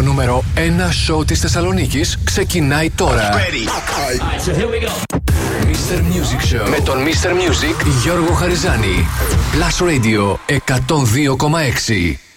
Το 0.00 0.06
νούμερο 0.06 0.44
1 0.54 0.60
σοου 1.04 1.24
της 1.24 1.40
Θεσσαλονίκης 1.40 2.18
ξεκινάει 2.24 2.90
τώρα. 2.90 3.30
Mr. 5.62 5.96
Music 5.96 6.54
Show 6.54 6.68
με 6.68 6.80
τον 6.84 6.96
Mr. 7.04 7.30
Music 7.30 7.86
Γιώργο 8.02 8.32
Χαριζάνη. 8.32 9.06
Plus 9.52 9.86
Radio 9.88 10.36
102,6. 12.06 12.29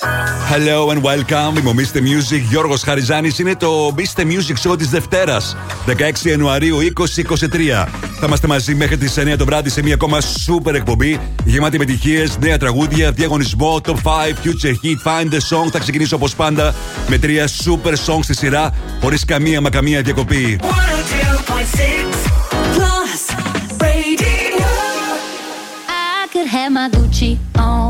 Hello 0.00 0.90
and 0.90 1.02
welcome. 1.02 1.58
Είμαι 1.58 1.68
ο 1.68 1.74
Mr. 1.76 1.96
Music 1.96 2.40
Γιώργος 2.48 2.82
Χαριζάνης. 2.82 3.38
Είναι 3.38 3.56
το 3.56 3.94
Mr. 3.96 4.20
Music 4.20 4.70
Show 4.70 4.78
της 4.78 4.88
Δευτέρας, 4.88 5.56
16 5.86 6.28
Ιανουαρίου 6.28 6.78
2023. 6.78 7.88
Θα 8.20 8.26
είμαστε 8.26 8.46
μαζί 8.46 8.74
μέχρι 8.74 8.96
τις 8.96 9.18
9 9.18 9.36
το 9.36 9.44
βράδυ 9.44 9.70
σε 9.70 9.82
μια 9.82 9.94
ακόμα 9.94 10.18
super 10.20 10.74
εκπομπή 10.74 11.20
γεμάτη 11.44 11.76
επιτυχίες, 11.76 12.38
νέα 12.38 12.58
τραγούδια, 12.58 13.12
διαγωνισμό, 13.12 13.80
top 13.84 13.90
5, 13.90 13.96
future 14.44 14.74
hit, 14.82 15.10
find 15.10 15.32
the 15.32 15.38
song. 15.38 15.70
Θα 15.72 15.78
ξεκινήσω 15.78 16.16
όπως 16.16 16.34
πάντα 16.34 16.74
με 17.08 17.18
τρία 17.18 17.48
super 17.64 17.92
songs 17.92 18.22
στη 18.22 18.34
σειρά, 18.34 18.74
χωρίς 19.00 19.24
καμία 19.24 19.60
μα 19.60 19.70
καμία 19.70 20.02
διακοπή. 20.02 20.58
have 26.50 26.72
my 26.72 26.88
Gucci 26.88 27.38
on. 27.54 27.89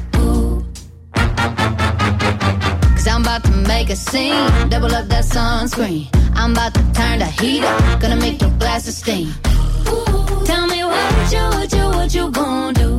Cause 3.01 3.07
I'm 3.07 3.23
about 3.23 3.43
to 3.45 3.51
make 3.51 3.89
a 3.89 3.95
scene. 3.95 4.69
Double 4.69 4.93
up 4.93 5.07
that 5.07 5.23
sunscreen. 5.23 6.07
I'm 6.35 6.51
about 6.51 6.75
to 6.75 6.83
turn 6.93 7.17
the 7.17 7.25
heat 7.25 7.63
up. 7.63 7.99
Gonna 7.99 8.15
make 8.15 8.39
your 8.39 8.51
glasses 8.59 8.95
steam. 8.95 9.29
Ooh, 9.87 10.45
tell 10.45 10.67
me 10.67 10.83
what 10.83 11.31
you, 11.33 11.39
what 11.39 11.73
you, 11.73 11.85
what 11.97 12.13
you 12.13 12.29
gonna 12.29 12.73
do? 12.73 12.91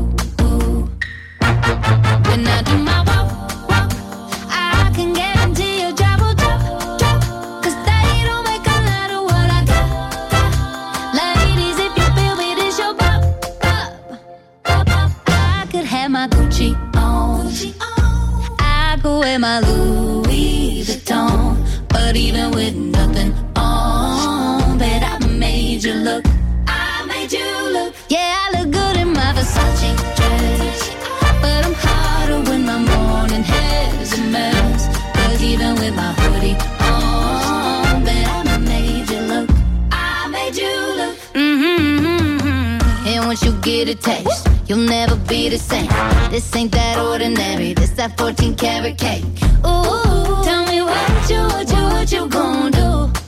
When 2.29 2.49
I 2.49 2.63
do 2.65 2.79
my 2.79 3.03
my 16.13 16.29
Gucci 16.29 16.77
on. 16.95 17.47
I 18.61 18.99
go 19.03 19.21
wear 19.21 19.39
my 19.39 19.61
Louis 19.61 19.82
but 22.13 22.21
even 22.21 22.51
with 22.51 22.75
nothing 22.75 23.33
on, 23.57 24.77
bet 24.77 25.03
I 25.03 25.27
made 25.29 25.83
you 25.83 25.95
look. 25.95 26.23
I 26.67 27.07
made 27.07 27.33
you 27.33 27.73
look. 27.73 27.95
Yeah, 28.11 28.37
I 28.39 28.51
look 28.55 28.71
good 28.71 28.97
in 28.99 29.15
my 29.15 29.33
Versace 29.33 29.97
dress, 30.19 30.91
but 31.41 31.65
I'm 31.65 31.73
hotter 31.73 32.41
when 32.51 32.67
my 32.67 32.77
morning 32.77 33.43
hair's 33.43 34.13
a 34.13 34.23
mess. 34.25 34.89
Cause 35.17 35.43
even 35.43 35.75
with 35.77 35.95
my 35.97 36.13
hoodie 36.19 36.57
on, 36.85 38.05
bet 38.05 38.47
I 38.47 38.59
made 38.59 39.09
you 39.09 39.21
look. 39.21 39.49
I 39.91 40.29
made 40.29 40.55
you 40.55 40.75
look. 41.01 41.17
Mm-hmm. 41.33 43.09
And 43.09 43.25
once 43.25 43.43
you 43.43 43.53
get 43.63 43.89
a 43.89 43.95
taste, 43.95 44.49
you'll 44.67 44.87
never 44.87 45.17
be 45.17 45.49
the 45.49 45.59
same. 45.59 45.89
This 46.31 46.55
ain't 46.55 46.73
that 46.73 46.99
ordinary. 46.99 47.73
This 47.73 47.93
that 47.93 48.19
14 48.19 48.55
karat 48.55 48.99
cake. 48.99 49.25
Ooh, 49.65 50.12
what 51.23 51.31
you, 51.31 51.43
what 51.43 51.71
you, 51.71 51.83
what 51.85 52.13
you 52.13 52.29
gonna 52.29 52.71
do? 52.71 53.22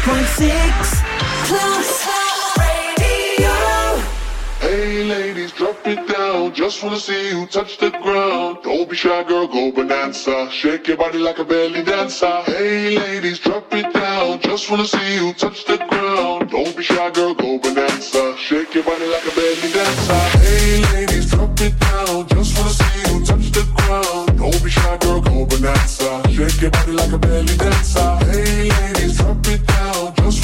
102.6 0.00 1.02
Plus 1.44 2.08
Radio. 2.58 3.52
Hey 4.60 5.04
ladies, 5.04 5.52
drop 5.52 5.86
it 5.86 6.08
down. 6.08 6.54
Just 6.54 6.82
wanna 6.82 6.98
see 6.98 7.28
you 7.28 7.46
touch 7.46 7.76
the 7.76 7.90
ground. 7.90 8.60
Don't 8.62 8.88
be 8.88 8.96
shy, 8.96 9.22
girl, 9.24 9.46
go 9.46 9.70
bonanza. 9.70 10.48
Shake 10.50 10.88
your 10.88 10.96
body 10.96 11.18
like 11.18 11.38
a 11.38 11.44
belly 11.44 11.82
dancer. 11.82 12.42
Hey 12.46 12.96
ladies, 12.98 13.40
drop 13.40 13.70
it 13.74 13.92
down. 13.92 14.40
Just 14.40 14.70
wanna 14.70 14.86
see 14.86 15.16
you 15.16 15.34
touch 15.34 15.66
the 15.66 15.76
ground. 15.76 16.50
Don't 16.50 16.74
be 16.74 16.82
shy, 16.82 17.10
girl, 17.10 17.34
go 17.34 17.58
bonanza. 17.58 18.34
Shake 18.38 18.74
your 18.74 18.84
body 18.84 19.04
like 19.04 19.26
a 19.26 19.34
belly 19.36 19.70
dancer. 19.70 20.14
Hey 20.38 20.82
ladies, 20.94 21.30
drop 21.30 21.60
it 21.60 21.78
down. 21.78 22.26
Just 22.28 22.56
wanna 22.56 22.70
see 22.70 23.00
you 23.12 23.22
touch 23.26 23.50
the 23.52 23.64
ground. 23.76 24.38
Don't 24.38 24.64
be 24.64 24.70
shy, 24.70 24.96
girl, 25.02 25.20
go 25.20 25.44
bonanza. 25.44 26.22
Shake 26.32 26.62
your 26.62 26.70
body 26.70 26.92
like 26.92 27.12
a 27.12 27.18
belly 27.18 27.56
dancer. 27.58 28.16
Hey 28.30 28.70
ladies, 28.70 28.99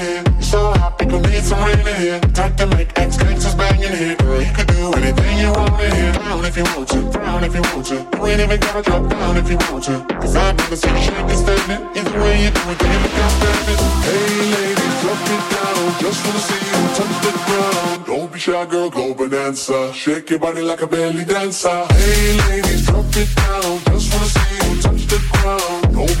Here. 0.00 0.24
So 0.40 0.72
hot, 0.72 0.98
people 0.98 1.20
need 1.20 1.42
some 1.42 1.62
rain 1.64 1.80
in 1.80 1.96
here. 1.96 2.20
Time 2.34 2.54
to 2.56 2.66
make 2.66 2.90
ex 2.98 3.16
gangsters 3.16 3.54
bang 3.54 3.82
in 3.82 3.92
here. 3.96 4.16
Girl, 4.16 4.42
you 4.42 4.52
can 4.52 4.66
do 4.66 4.92
anything 4.94 5.38
you 5.38 5.50
want 5.52 5.80
in 5.80 5.92
here. 5.94 6.12
Down 6.12 6.44
if 6.44 6.56
you 6.56 6.64
want 6.64 6.88
to, 6.88 7.00
down 7.12 7.44
if 7.44 7.54
you 7.54 7.62
want 7.62 7.86
to. 7.86 7.96
You 7.96 8.26
ain't 8.26 8.40
even 8.40 8.60
gotta 8.60 8.82
drop 8.82 9.08
down 9.10 9.36
if 9.36 9.50
you 9.50 9.58
want 9.68 9.84
to. 9.84 9.96
Cause 10.20 10.36
I've 10.36 10.56
never 10.56 10.76
seen 10.76 10.94
you 10.96 11.02
shake 11.02 11.18
and 11.18 11.38
standing. 11.44 11.80
Either 11.96 12.20
way 12.20 12.44
you 12.44 12.50
do 12.50 12.62
it, 12.72 12.78
then 12.78 13.02
you 13.02 13.10
can't 13.16 13.32
stand 13.36 13.68
it. 13.72 13.80
Hey 14.06 14.36
ladies, 14.54 14.96
drop 15.02 15.22
it 15.34 15.44
down. 15.54 15.84
Just 16.04 16.18
wanna 16.24 16.42
see 16.48 16.62
you 16.70 16.80
touch 16.96 17.16
the 17.24 17.32
ground. 17.46 18.06
Don't 18.06 18.32
be 18.32 18.38
shy, 18.38 18.66
girl, 18.66 18.90
go 18.90 19.14
bonanza. 19.14 19.92
Shake 19.92 20.30
your 20.30 20.38
body 20.38 20.62
like 20.62 20.82
a 20.82 20.86
belly 20.86 21.24
dancer. 21.24 21.86
Hey 21.92 22.38
ladies, 22.48 22.86
drop 22.86 23.04
it 23.16 23.30
down. 23.36 23.78
Just 23.90 24.12
wanna 24.12 24.30
see 24.36 24.54
you 24.56 24.82
touch 24.82 25.06
the 25.06 25.18
ground. 25.32 25.75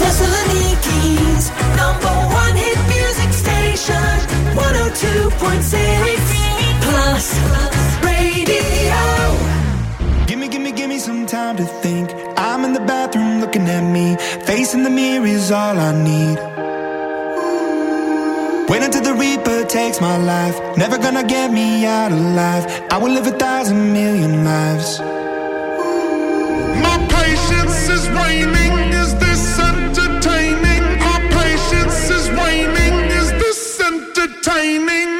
Thessaloniki's 0.00 1.50
number 1.76 2.14
one 2.42 2.56
hit 2.56 2.78
music 2.88 3.30
station, 3.44 4.16
102.6 4.56 6.80
Plus 6.86 7.26
Radio. 8.02 9.02
Gimme, 10.26 10.48
gimme, 10.48 10.72
gimme 10.72 10.98
some 10.98 11.26
time 11.26 11.56
to 11.58 11.64
think. 11.82 12.10
I'm 12.38 12.64
in 12.64 12.72
the 12.72 12.80
bathroom 12.80 13.40
looking 13.40 13.68
at 13.68 13.82
me. 13.82 14.16
Facing 14.46 14.84
the 14.84 14.90
mirror 14.90 15.26
is 15.26 15.50
all 15.50 15.78
I 15.78 15.92
need. 15.92 16.38
Wait 18.70 18.82
until 18.82 19.02
the 19.02 19.12
Reaper 19.14 19.64
takes 19.66 20.00
my 20.00 20.16
life. 20.16 20.56
Never 20.78 20.96
gonna 20.96 21.24
get 21.24 21.52
me 21.52 21.84
out 21.84 22.10
alive. 22.10 22.64
I 22.90 22.96
will 22.96 23.10
live 23.12 23.26
a 23.26 23.32
thousand 23.38 23.92
million 23.92 24.44
lives. 24.44 24.98
My 26.86 26.96
patience 27.10 27.88
is 27.96 28.08
waning. 28.08 28.59
entertaining. 34.42 35.19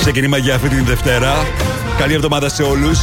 Ξεκίνημα 0.00 0.36
για 0.36 0.54
αυτή 0.54 0.68
την 0.68 0.84
Δευτέρα. 0.84 1.46
Καλή 1.98 2.14
εβδομάδα 2.14 2.48
σε 2.48 2.62
όλους. 2.62 2.98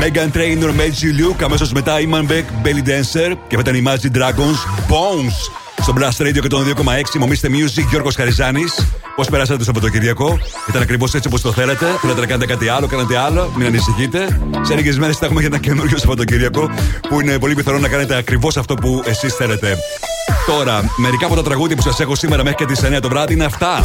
Megan 0.00 0.36
Trainor, 0.36 0.68
Made 0.68 1.02
You 1.02 1.20
Look. 1.20 1.42
Αμέσως 1.44 1.72
μετά 1.72 1.96
Iman 1.96 2.30
Beck, 2.30 2.66
Belly 2.66 2.88
Dancer. 2.88 3.34
Και 3.48 3.56
μετά 3.56 3.70
η 3.74 3.82
Imagine 3.84 4.16
Dragons, 4.16 4.58
Bones. 4.88 5.50
Στο 5.82 5.92
Blast 5.98 6.26
Radio 6.26 6.40
και 6.40 6.48
τον 6.48 6.64
2,6. 6.64 7.18
Μομίστε 7.18 7.48
Music, 7.50 7.84
Γιώργος 7.90 8.14
Χαριζάνης. 8.14 8.86
Πώς 9.16 9.28
περάσατε 9.28 9.58
το 9.58 9.64
Σαββατοκυριακό; 9.64 10.38
Ήταν 10.68 10.82
ακριβώς 10.82 11.14
έτσι 11.14 11.28
όπως 11.28 11.40
το 11.40 11.52
θέλατε. 11.52 11.86
Θέλατε 12.00 12.20
να 12.20 12.26
κάνετε 12.26 12.52
κάτι 12.52 12.68
άλλο, 12.68 12.86
κάνετε 12.86 13.18
άλλο. 13.18 13.52
Μην 13.56 13.66
ανησυχείτε. 13.66 14.40
Σε 14.62 14.74
λίγες 14.74 14.98
μέρες 14.98 15.16
θα 15.16 15.24
έχουμε 15.24 15.40
για 15.40 15.48
ένα 15.52 15.58
καινούριο 15.58 15.98
Σαββατοκυριακό 15.98 16.70
που 17.08 17.20
είναι 17.20 17.38
πολύ 17.38 17.54
πιθανό 17.54 17.78
να 17.78 17.88
κάνετε 17.88 18.16
ακριβώς 18.16 18.56
αυτό 18.56 18.74
που 18.74 19.02
εσείς 19.04 19.34
θέλετε. 19.34 19.76
Τώρα, 20.46 20.80
μερικά 20.96 21.26
από 21.26 21.34
τα 21.34 21.42
τραγούδια 21.42 21.76
που 21.76 21.82
σας 21.82 22.00
έχω 22.00 22.14
σήμερα 22.14 22.42
μέχρι 22.42 22.64
και 22.64 22.72
τις 22.72 22.82
9 22.82 23.00
το 23.00 23.08
βράδυ 23.08 23.32
είναι 23.32 23.44
αυτά. 23.44 23.80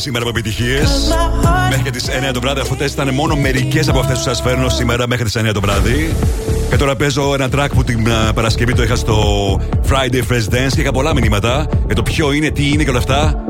Σήμερα 0.00 0.24
με 0.24 0.30
επιτυχίες. 0.30 1.14
Μέχρι 1.70 1.90
τις 1.90 2.08
9 2.08 2.32
το 2.32 2.40
βράδυ. 2.40 2.60
Αυτέ 2.60 2.84
ήταν 2.84 3.14
μόνο 3.14 3.36
μερικές 3.36 3.88
από 3.88 3.98
αυτές 3.98 4.16
που 4.16 4.22
σας 4.22 4.40
φέρνω 4.40 4.68
σήμερα 4.68 5.08
μέχρι 5.08 5.24
τις 5.24 5.36
9 5.36 5.52
το 5.52 5.60
βράδυ. 5.60 6.14
Και 6.70 6.76
τώρα 6.76 6.96
παίζω 6.96 7.34
ένα 7.34 7.48
track 7.54 7.68
που 7.74 7.84
την 7.84 8.08
Παρασκευή 8.34 8.74
το 8.74 8.82
είχα 8.82 8.96
στο 8.96 9.16
Friday 9.88 10.22
Fresh 10.32 10.54
Dance 10.54 10.72
και 10.74 10.80
είχα 10.80 10.92
πολλά 10.92 11.14
μηνύματα 11.14 11.66
για 11.86 11.94
το 11.94 12.02
ποιο 12.02 12.32
είναι, 12.32 12.50
τι 12.50 12.68
είναι 12.68 12.84
και 12.84 12.90
όλα 12.90 12.98
αυτά. 12.98 13.44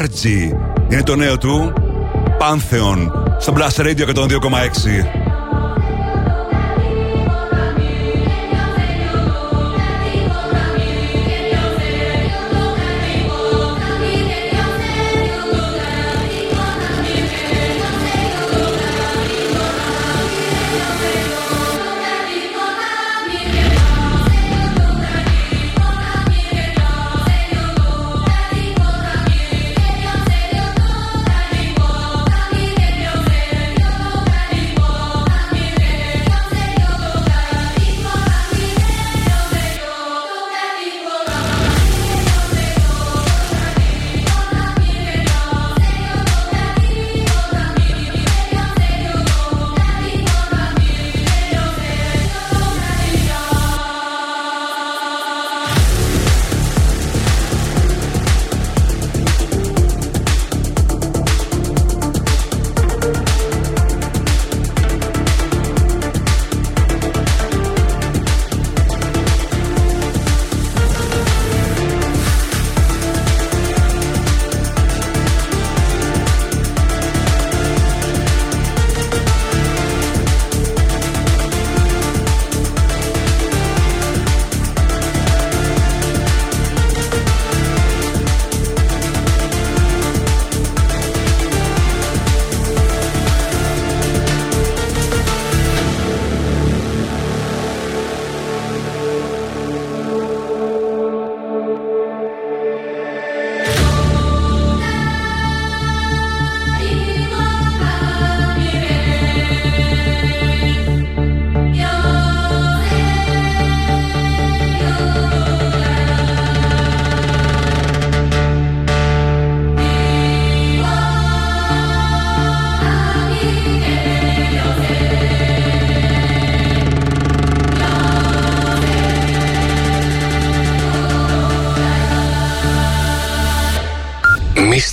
Archie 0.00 0.56
είναι 0.90 1.02
το 1.02 1.16
νέο 1.16 1.38
του. 1.38 1.72
Pantheon 2.38 3.10
στο 3.38 3.54
Blast 3.56 3.82
Radio 3.82 4.14
102,6. 4.14 5.23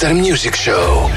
Monster 0.02 0.16
Music 0.16 0.56
Show. 0.56 1.11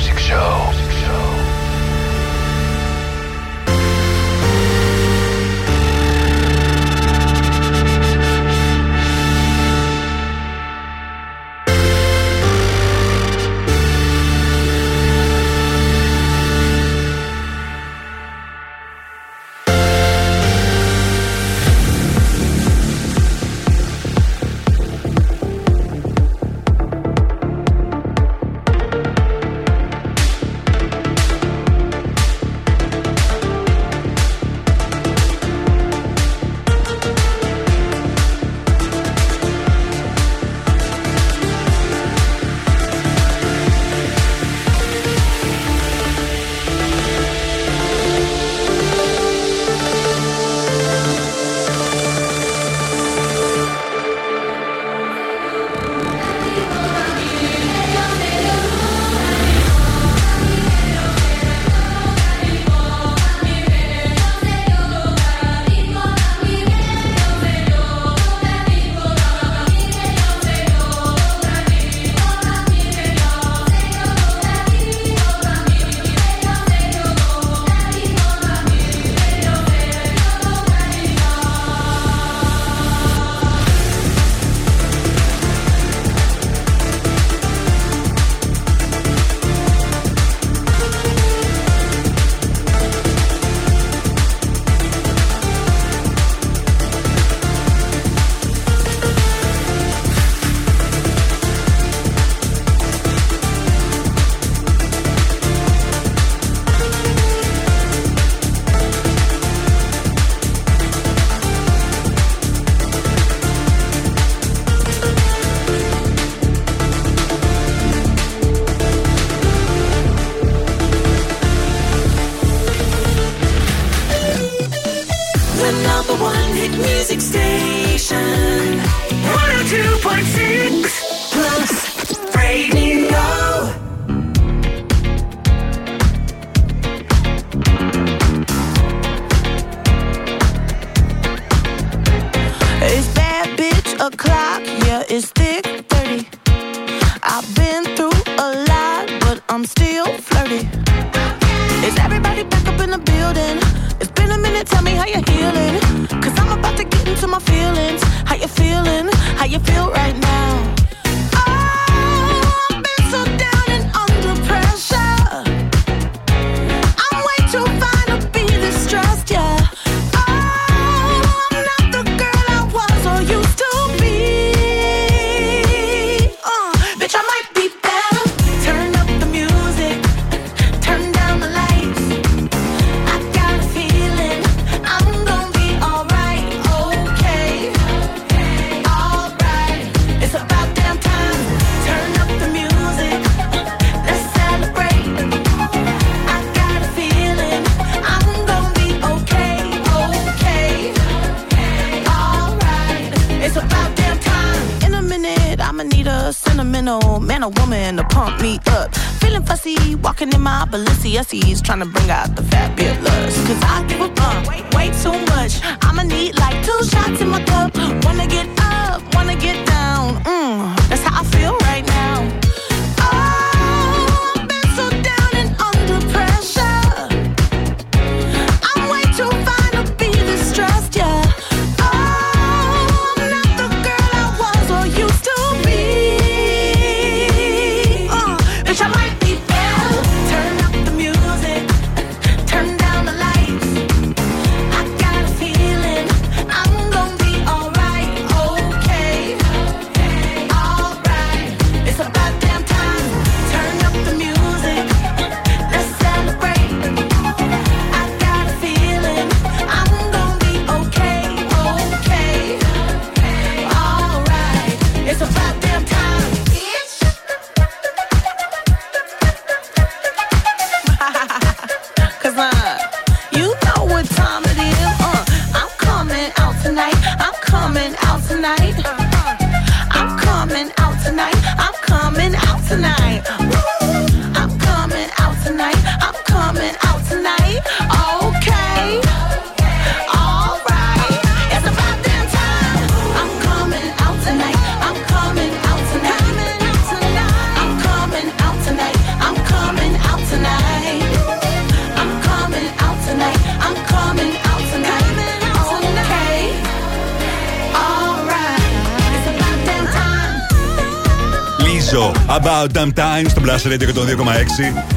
About 312.95 312.95
Damn 312.95 313.05
Time 313.25 313.27
στο 313.29 313.43
Blast 313.45 313.73
Radio 313.73 313.83
102,6. 313.83 313.87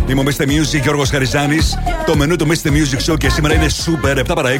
Είμαι 0.09 0.21
ο 0.21 0.23
Mr. 0.25 0.41
Music 0.41 0.81
Γιώργος 0.81 1.09
Χαριζάνης. 1.09 1.77
Το 2.05 2.15
μενού 2.15 2.35
του 2.35 2.47
Mr. 2.47 2.67
Music 2.67 3.11
Show 3.11 3.17
και 3.17 3.29
σήμερα 3.29 3.53
είναι 3.53 3.67
super 3.69 4.17
7 4.17 4.23
παρα 4.35 4.49
20 4.49 4.53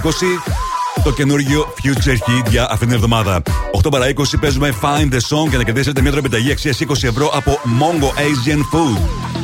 το 1.03 1.11
καινούργιο 1.11 1.73
Future 1.83 2.13
Hit 2.13 2.49
για 2.49 2.63
αυτήν 2.63 2.87
την 2.87 2.95
εβδομάδα. 2.95 3.41
8 3.83 3.91
παρα 3.91 4.09
20 4.09 4.13
παίζουμε 4.41 4.73
Find 4.81 5.13
the 5.13 5.19
Song 5.29 5.49
και 5.49 5.57
να 5.57 5.63
κερδίσετε 5.63 6.01
μια 6.01 6.11
τροπεταγή 6.11 6.51
αξίας 6.51 6.79
20 6.87 7.03
ευρώ 7.03 7.31
από 7.33 7.59
Mongo 7.79 8.05
Asian 8.05 8.57
Food. 8.57 8.97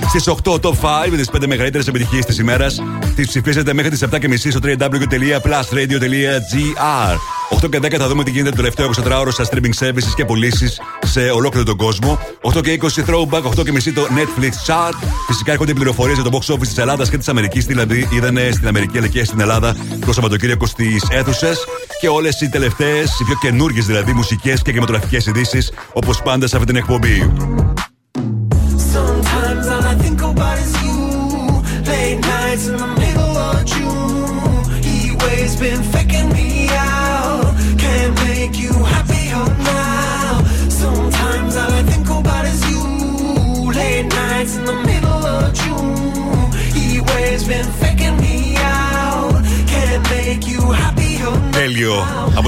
Στις 0.07 0.27
8 0.27 0.59
Top 0.59 0.71
5 0.71 1.09
με 1.09 1.17
τις 1.17 1.29
5 1.29 1.47
μεγαλύτερες 1.47 1.87
επιτυχίες 1.87 2.25
της 2.25 2.37
ημέρας. 2.37 2.81
Τις 3.15 3.27
ψηφίσετε 3.27 3.73
μέχρι 3.73 3.91
τις 3.91 4.01
7.30 4.01 4.37
στο 4.37 4.59
www.plusradio.gr. 4.63 7.17
8 7.61 7.69
και 7.69 7.79
10 7.81 7.97
θα 7.97 8.07
δούμε 8.07 8.23
τι 8.23 8.31
γίνεται 8.31 8.49
το 8.49 8.55
τελευταίο 8.55 8.89
24ωρο 8.89 9.31
στα 9.31 9.45
streaming 9.45 9.73
services 9.79 10.13
και 10.15 10.25
πωλήσεις 10.25 10.79
σε 11.13 11.29
ολόκληρο 11.29 11.65
τον 11.65 11.77
κόσμο. 11.77 12.19
8 12.41 12.61
και 12.61 12.71
20 12.71 13.03
throwback, 13.07 13.41
8 13.57 13.63
και 13.63 13.71
μισή 13.71 13.93
το 13.93 14.01
Netflix 14.01 14.71
chart. 14.71 15.07
Φυσικά 15.27 15.51
έρχονται 15.51 15.71
οι 15.71 15.73
πληροφορίες 15.73 16.19
για 16.19 16.29
το 16.29 16.37
box 16.37 16.53
office 16.53 16.67
της 16.67 16.77
Ελλάδας 16.77 17.09
και 17.09 17.17
της 17.17 17.27
Αμερικής. 17.27 17.65
Δηλαδή, 17.65 18.07
είδανε 18.11 18.49
στην 18.51 18.67
Αμερική 18.67 18.97
αλλά 18.97 19.07
και 19.07 19.23
στην 19.23 19.39
Ελλάδα 19.39 19.75
το 20.05 20.13
Σαββατοκύριακο 20.13 20.65
στις 20.65 21.07
αίθουσες. 21.09 21.65
Και 21.99 22.07
όλες 22.07 22.41
οι 22.41 22.49
τελευταίες, 22.49 23.19
οι 23.19 23.23
πιο 23.23 23.35
καινούργιες 23.41 23.85
δηλαδή 23.85 24.13
μουσικές 24.13 24.61
και 24.61 24.71
κινηματογραφικές 24.71 25.25
ειδήσεις, 25.25 25.71
όπως 25.93 26.21
πάντα 26.21 26.47
σε 26.47 26.55
αυτή 26.55 26.67
την 26.67 26.75
εκπομπή. 26.75 27.31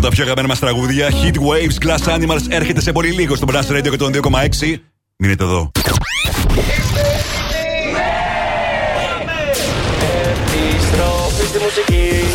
Τα 0.05 0.11
πιο 0.11 0.23
αγαπημένα 0.23 0.47
μας 0.47 0.59
τραγούδια, 0.59 1.09
Heat 1.09 1.35
Waves, 1.35 1.87
Glass 1.87 2.15
Animals 2.15 2.45
έρχεται 2.49 2.81
σε 2.81 2.91
πολύ 2.91 3.09
λίγο 3.09 3.35
στο 3.35 3.47
Blast 3.49 3.77
Radio 3.77 3.89
και 3.89 3.97
τον 3.97 4.11
2,6. 4.13 4.81
Μείνετε 5.17 5.43
εδώ. 5.43 5.71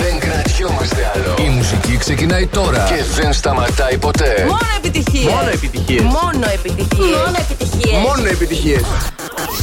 Δεν 0.01 0.19
κρατιόμαστε 0.19 1.13
άλλο. 1.15 1.35
Η 1.47 1.49
μουσική 1.49 1.97
ξεκινάει 1.97 2.47
τώρα 2.47 2.85
και 2.85 3.23
δεν 3.23 3.33
σταματάει 3.33 3.99
ποτέ. 3.99 4.45
Μόνο 4.47 4.59
επιτυχίες. 4.77 5.33
Μόνο 5.33 5.51
επιτυχίες. 5.53 6.03
Μόνο 6.03 6.47
επιτυχίες. 6.55 7.17
Μόνο 7.17 7.37
επιτυχίες. 7.39 7.99
Μόνο 7.99 8.29
επιτυχίες. 8.29 8.83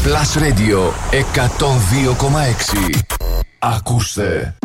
Plus 0.03 0.31
Radio 0.43 0.79
102,6. 1.11 2.99
Ακούστε. 3.59 4.55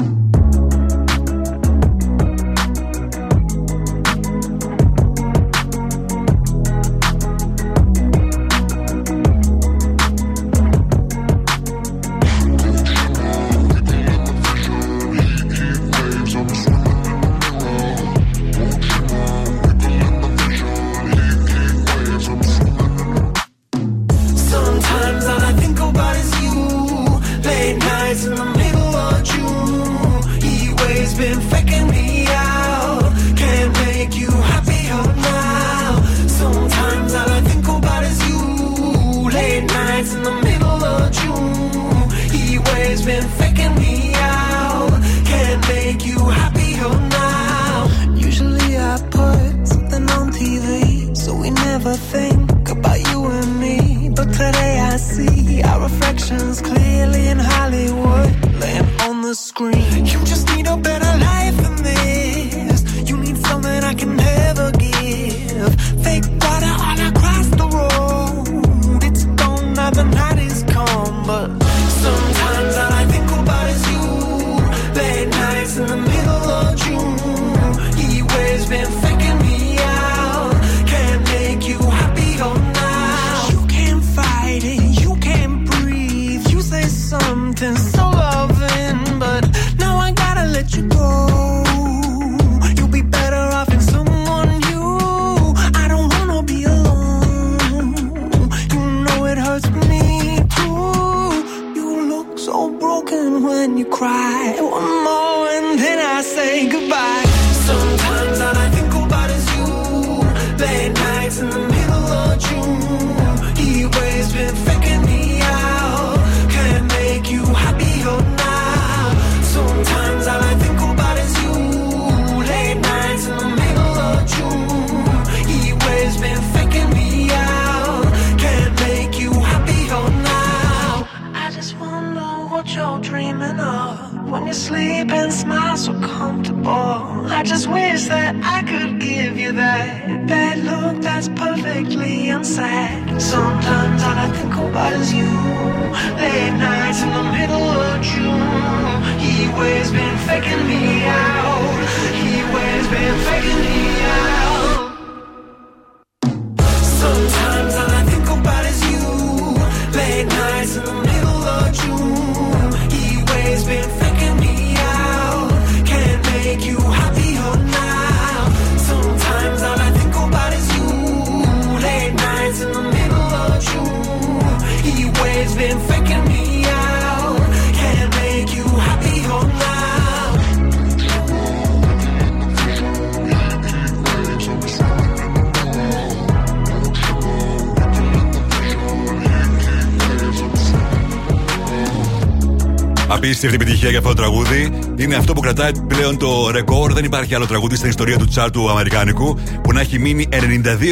Υπάρχει 197.32 197.50
άλλο 197.50 197.60
τραγούδι 197.60 197.76
στην 197.76 197.88
ιστορία 197.88 198.18
του 198.18 198.26
τσάρτου 198.26 198.70
Αμερικάνικου 198.70 199.38
που 199.62 199.72
να 199.72 199.80
έχει 199.80 199.98
μείνει 199.98 200.28
92 200.30 200.36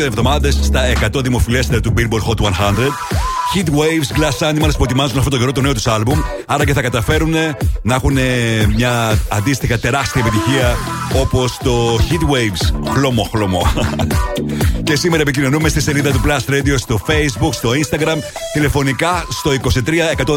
εβδομάδες 0.04 0.58
στα 0.62 0.82
100 1.16 1.22
δημοφιλέστερα 1.22 1.80
του 1.80 1.94
Billboard 1.96 2.28
Hot 2.28 2.46
100. 2.46 2.50
Heat 3.54 3.68
Waves, 3.68 4.20
Glass 4.20 4.48
Animals 4.48 4.76
που 4.76 4.84
ετοιμάζουν 4.84 5.18
αυτό 5.18 5.30
το 5.30 5.38
καιρό 5.38 5.52
το 5.52 5.60
νέο 5.60 5.72
τους 5.72 5.86
άλμπουμ. 5.86 6.20
Άρα 6.46 6.64
και 6.64 6.72
θα 6.72 6.82
καταφέρουν 6.82 7.34
να 7.82 7.94
έχουν 7.94 8.18
μια 8.74 9.18
αντίστοιχα 9.28 9.78
τεράστια 9.78 10.22
επιτυχία 10.26 10.76
όπως 11.20 11.58
το 11.62 11.94
Heat 11.94 12.24
Waves. 12.32 12.90
Χλωμό, 12.92 13.22
χλωμό. 13.22 13.62
και 14.90 14.96
σήμερα 14.96 15.22
επικοινωνούμε 15.22 15.68
στη 15.68 15.80
σελίδα 15.80 16.10
του 16.10 16.20
Plus 16.26 16.50
Radio 16.50 16.74
στο 16.76 17.00
Facebook, 17.06 17.52
στο 17.52 17.70
Instagram, 17.70 18.16
τηλεφωνικά 18.52 19.26
στο 19.28 19.50
23 19.62 19.78
126 20.26 20.34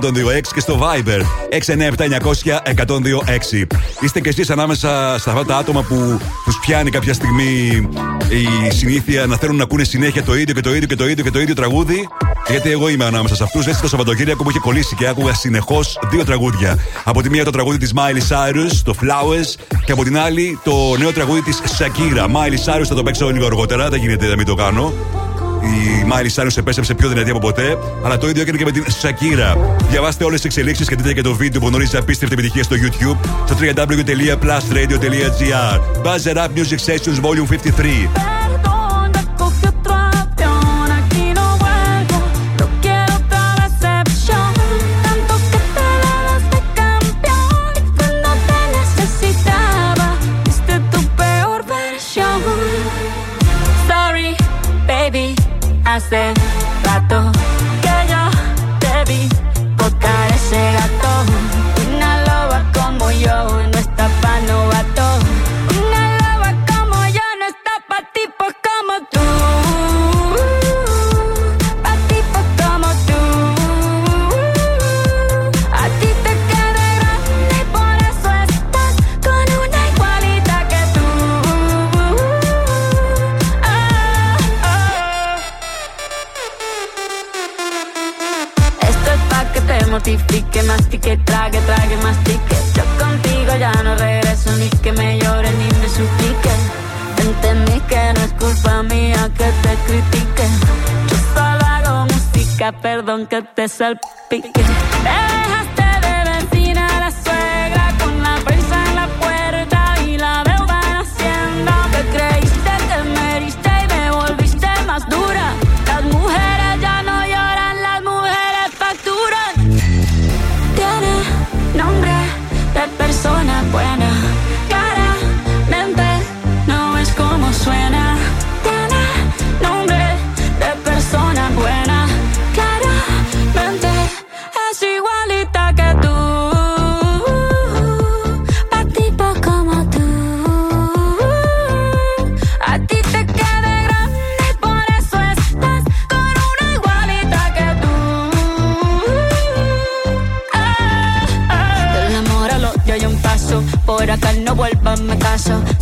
126 0.00 0.40
και 0.54 0.60
στο 0.60 0.80
Viber 0.80 1.20
697 1.50 1.90
900 2.32 2.58
126. 2.86 3.66
Είστε 4.00 4.20
κι 4.20 4.28
εσείς 4.28 4.50
ανάμεσα 4.50 5.16
στα 5.18 5.30
αυτά 5.30 5.44
τα 5.44 5.56
άτομα 5.56 5.82
που 5.82 6.20
τους 6.44 6.58
πιάνει 6.60 6.90
κάποια 6.90 7.14
στιγμή 7.14 7.88
η 8.28 8.70
συνήθεια 8.70 9.26
να 9.26 9.36
θέλουν 9.36 9.56
να 9.56 9.62
ακούνε 9.62 9.84
συνέχεια 9.84 10.22
το 10.22 10.36
ίδιο 10.36 10.54
και 10.54 10.60
το 10.60 10.74
ίδιο 10.74 10.86
και 10.86 10.96
το 10.96 11.08
ίδιο 11.08 11.24
και 11.24 11.30
το 11.30 11.40
ίδιο 11.40 11.54
τραγούδι; 11.54 12.08
Γιατί 12.50 12.70
εγώ 12.70 12.88
είμαι 12.88 13.04
ανάμεσα 13.04 13.34
σε 13.34 13.42
αυτούς. 13.42 13.66
Έτσι 13.66 13.80
το 13.80 13.88
Σαββατοκύριακο 13.88 14.42
που 14.42 14.50
είχε 14.50 14.58
κολλήσει 14.58 14.94
και 14.94 15.06
άκουγα 15.06 15.34
συνεχώς 15.34 15.98
δύο 16.10 16.24
τραγούδια. 16.24 16.78
Από 17.04 17.22
τη 17.22 17.30
μία 17.30 17.44
το 17.44 17.50
τραγούδι 17.50 17.78
της 17.78 17.92
Miley 17.96 18.22
Cyrus, 18.28 18.70
το 18.84 18.94
Flowers, 19.00 19.54
και 19.84 19.92
από 19.92 20.04
την 20.04 20.18
άλλη 20.18 20.58
το 20.64 20.96
νέο 20.98 21.12
τραγούδι 21.12 21.42
της 21.42 21.60
Shakira. 21.78 22.24
Miley 22.24 22.58
Cyrus 22.64 22.84
θα 22.88 22.94
το 22.94 23.02
παίξω 23.02 23.30
λίγο 23.30 23.46
αργότερα, 23.46 23.88
δεν 23.88 24.00
γίνεται 24.00 24.26
να 24.26 24.36
μην 24.36 24.46
το 24.46 24.54
κάνω. 24.54 24.92
Η 25.62 26.04
Miley 26.12 26.30
Cyrus 26.42 26.56
επέστρεψε 26.56 26.94
πιο 26.94 27.08
δυνατή 27.08 27.30
από 27.30 27.38
ποτέ, 27.38 27.78
αλλά 28.04 28.18
το 28.18 28.28
ίδιο 28.28 28.42
έκανε 28.42 28.58
και 28.58 28.64
με 28.64 28.70
την 28.70 28.84
Shakira. 29.02 29.56
Διαβάστε 29.90 30.24
όλες 30.24 30.40
τις 30.40 30.50
εξελίξεις 30.50 30.88
και 30.88 30.94
δείτε 30.94 31.12
και 31.12 31.22
το 31.22 31.34
βίντεο 31.34 31.60
που 31.60 31.66
γνωρίζει 31.66 31.96
απίστευτη 31.96 32.34
επιτυχία 32.34 32.62
στο 32.62 32.76
YouTube 32.76 33.16
στο 33.44 33.56
www.plusradio.gr. 33.60 35.80
Buzzer 36.04 36.36
Up 36.36 36.48
Music 36.56 36.78
Sessions 36.86 37.20
Volume 37.22 37.46
53. 37.46 37.48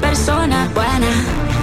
persona 0.00 0.68
buena. 0.74 1.57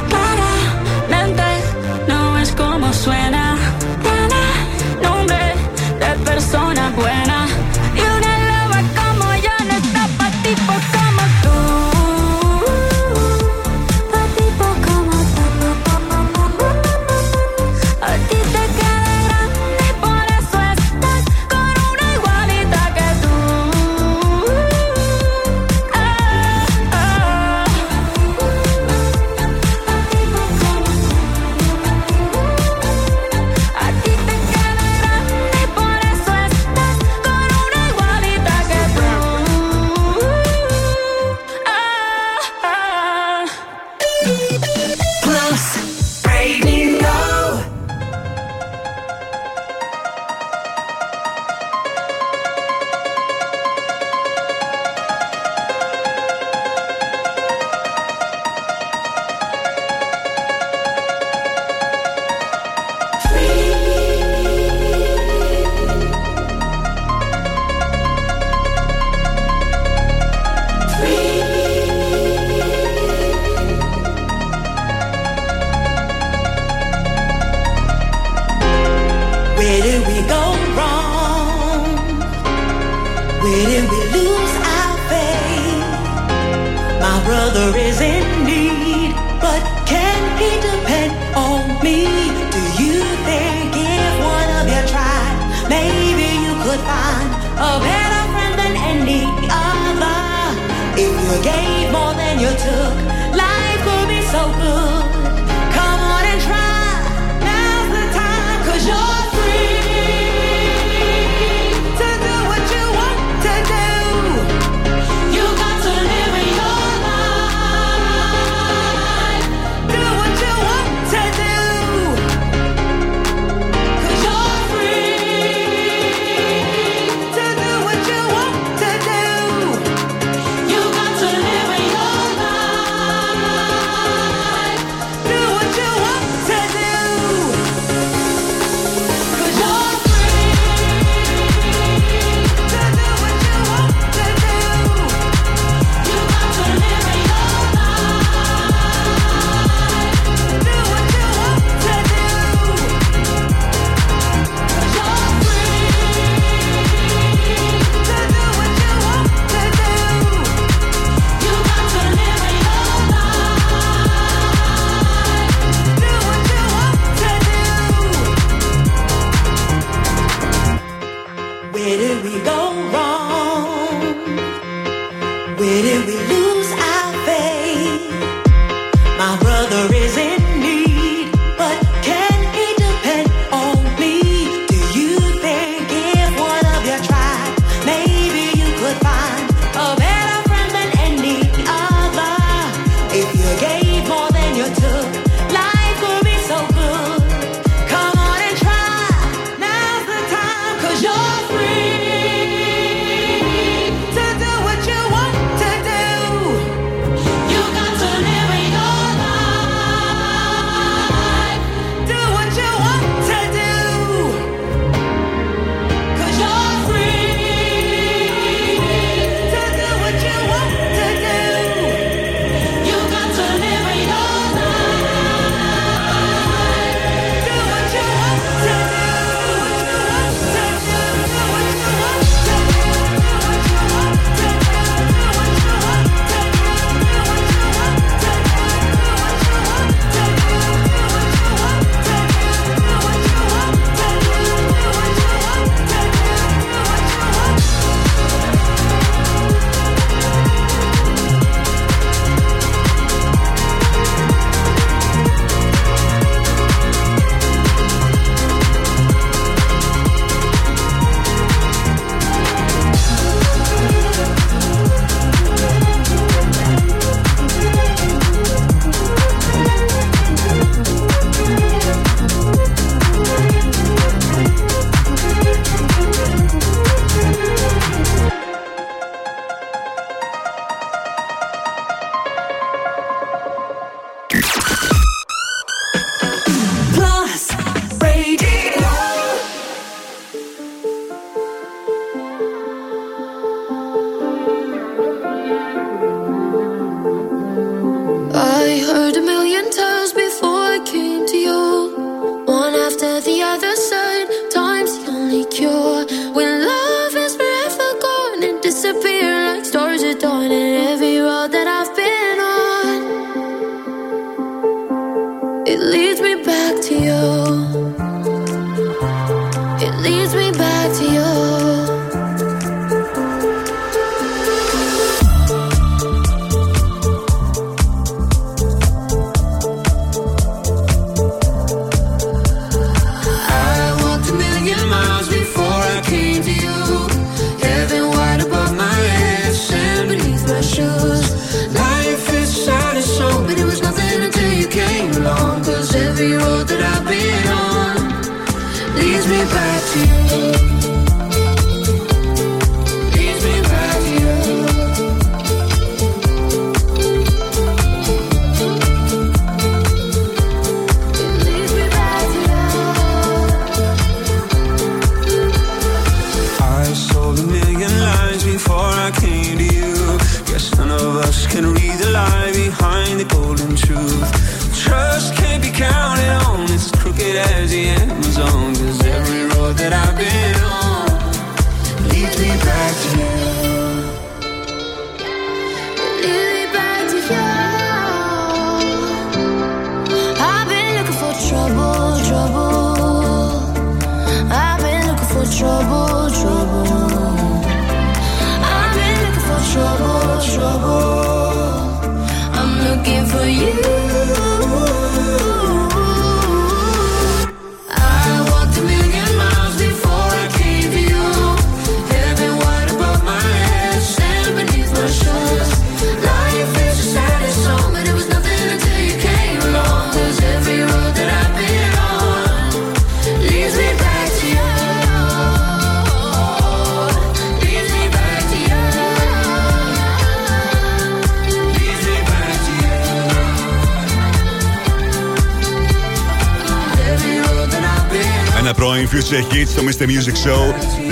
Στο 439.75 439.83
Mr. 439.83 440.07
Music 440.07 440.47
Show. 440.47 440.63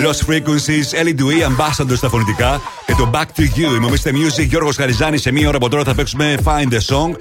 Lost 0.06 0.32
Frequencies, 0.32 1.02
Ellie 1.02 1.15
Dewey, 1.19 1.47
Ambassador 1.47 1.95
στα 1.95 2.10
φωνητικά. 2.10 2.62
Και 2.86 2.93
το 2.97 3.10
Back 3.13 3.39
to 3.39 3.41
You. 3.41 3.76
Είμαι 3.76 3.86
ο 3.86 3.89
Mr. 3.89 4.10
Music, 4.10 4.45
Γιώργος 4.47 4.76
Χαριζάνης. 4.76 5.21
Σε 5.21 5.32
μία 5.32 5.47
ώρα 5.47 5.58
από 5.58 5.69
τώρα 5.69 5.84
θα 5.84 5.95
παίξουμε 5.95 6.38
Find 6.43 6.73
the 6.73 6.80
Song. 6.95 7.15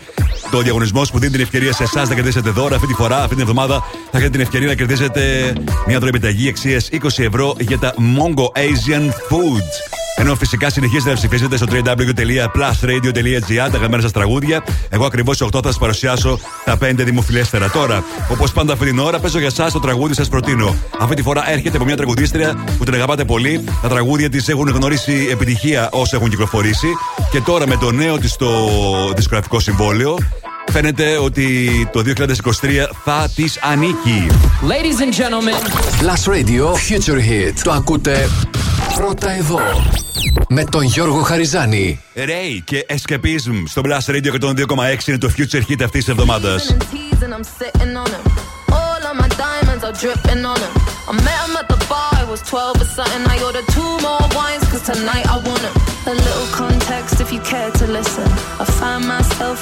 Το 0.50 0.61
διαγωνισμός 0.61 1.11
που 1.11 1.18
δίνει 1.18 1.33
την 1.33 1.40
ευκαιρία 1.40 1.72
σε 1.72 1.83
εσάς 1.83 2.09
να 2.09 2.14
κερδίσετε 2.14 2.50
δώρα 2.50 2.74
αυτή 2.74 2.87
τη 2.87 2.94
φορά, 2.94 3.16
αυτή 3.16 3.28
την 3.28 3.40
εβδομάδα. 3.40 3.85
Θα 4.11 4.18
έχετε 4.18 4.31
την 4.31 4.40
ευκαιρία 4.40 4.66
να 4.66 4.74
κερδίσετε 4.74 5.52
μια 5.87 5.98
δωρεπιταγή 5.98 6.48
αξίας 6.48 6.88
20 6.92 7.24
ευρώ 7.24 7.55
για 7.61 7.78
τα 7.78 7.94
Mongo 7.98 8.59
Asian 8.59 9.07
Foods. 9.07 9.91
Ενώ 10.16 10.35
φυσικά 10.35 10.70
συνεχίζετε 10.70 11.11
να 11.11 11.16
ψηφίζετε 11.16 11.57
στο 11.57 11.66
www.plusradio.gr 11.70 13.55
τα 13.57 13.64
αγαπημένα 13.64 14.03
σας 14.03 14.12
τραγούδια. 14.12 14.64
Εγώ 14.88 15.05
ακριβώς 15.05 15.42
8 15.42 15.48
θα 15.53 15.61
σας 15.62 15.79
παρουσιάσω 15.79 16.38
τα 16.64 16.79
5 16.81 16.92
δημοφιλέστερα. 16.96 17.70
Τώρα, 17.70 18.05
όπως 18.29 18.53
πάντα 18.53 18.72
αυτή 18.72 18.85
την 18.85 18.98
ώρα, 18.98 19.18
παίζω 19.18 19.38
για 19.38 19.46
εσά 19.46 19.70
το 19.70 19.81
τραγούδι 19.81 20.14
σας 20.14 20.29
προτείνω. 20.29 20.77
Αυτή 20.98 21.14
τη 21.14 21.22
φορά 21.22 21.51
έρχεται 21.51 21.77
από 21.77 21.85
μια 21.85 21.96
τραγουδίστρια 21.96 22.64
που 22.79 22.85
την 22.85 22.94
αγαπάτε 22.94 23.25
πολύ. 23.25 23.64
Τα 23.83 23.88
τραγούδια 23.88 24.29
της 24.29 24.48
έχουν 24.48 24.68
γνωρίσει 24.68 25.29
επιτυχία 25.31 25.88
όσο 25.92 26.16
έχουν 26.16 26.29
κυκλοφορήσει. 26.29 26.88
Και 27.31 27.40
τώρα 27.40 27.66
με 27.66 27.77
το 27.77 27.90
νέο 27.92 28.18
της 28.18 28.37
το 28.37 28.48
δισκογραφικό 29.16 29.61
συμβόλαιο 29.61 30.18
φαίνεται 30.72 31.18
ότι 31.18 31.88
το 31.92 32.03
2023 32.07 32.88
θα 33.05 33.31
της 33.35 33.59
ανήκει. 33.62 34.27
Ladies 34.62 35.01
and 35.01 35.12
gentlemen, 35.20 35.59
Last 36.09 36.33
Radio 36.33 36.64
Future 36.64 37.18
Hit. 37.18 37.53
Το 37.62 37.72
ακούτε 37.72 38.29
πρώτα 39.03 39.31
εδώ. 39.31 39.59
Με 40.49 40.65
τον 40.65 40.83
Γιώργο 40.83 41.23
Χαριζάνη. 41.23 42.01
Ray 42.15 42.61
και 42.65 42.87
Escapism 42.88 43.62
στο 43.67 43.83
Blast 43.85 44.11
Radio 44.15 44.33
102,6 44.41 45.07
είναι 45.07 45.19
το 45.19 45.31
Future 45.37 45.62
Hit 45.69 45.83
αυτή 45.85 46.05
τη 46.05 46.11
εβδομάδα. 46.11 46.61
dripping 50.03 50.45
on 50.53 50.59
him. 50.65 50.75
I 51.11 51.12
met 51.27 51.38
him 51.45 51.55
at 51.61 51.67
the 51.73 51.81
bar, 51.91 52.11
I 52.23 52.25
was 52.33 52.41
12 52.43 52.81
or 52.83 52.91
something. 52.97 53.23
I 53.35 53.37
ordered 53.47 53.69
two 53.77 53.93
more 54.07 54.25
wines, 54.38 54.65
cause 54.71 54.85
tonight 54.93 55.27
I 55.35 55.37
want 55.47 55.63
him. 55.67 55.75
A 56.13 56.15
little 56.27 56.48
context 56.61 57.15
if 57.25 57.29
you 57.35 57.40
care 57.53 57.71
to 57.81 57.85
listen. 57.98 58.27
I 58.63 58.65
find 58.79 59.03
myself 59.15 59.59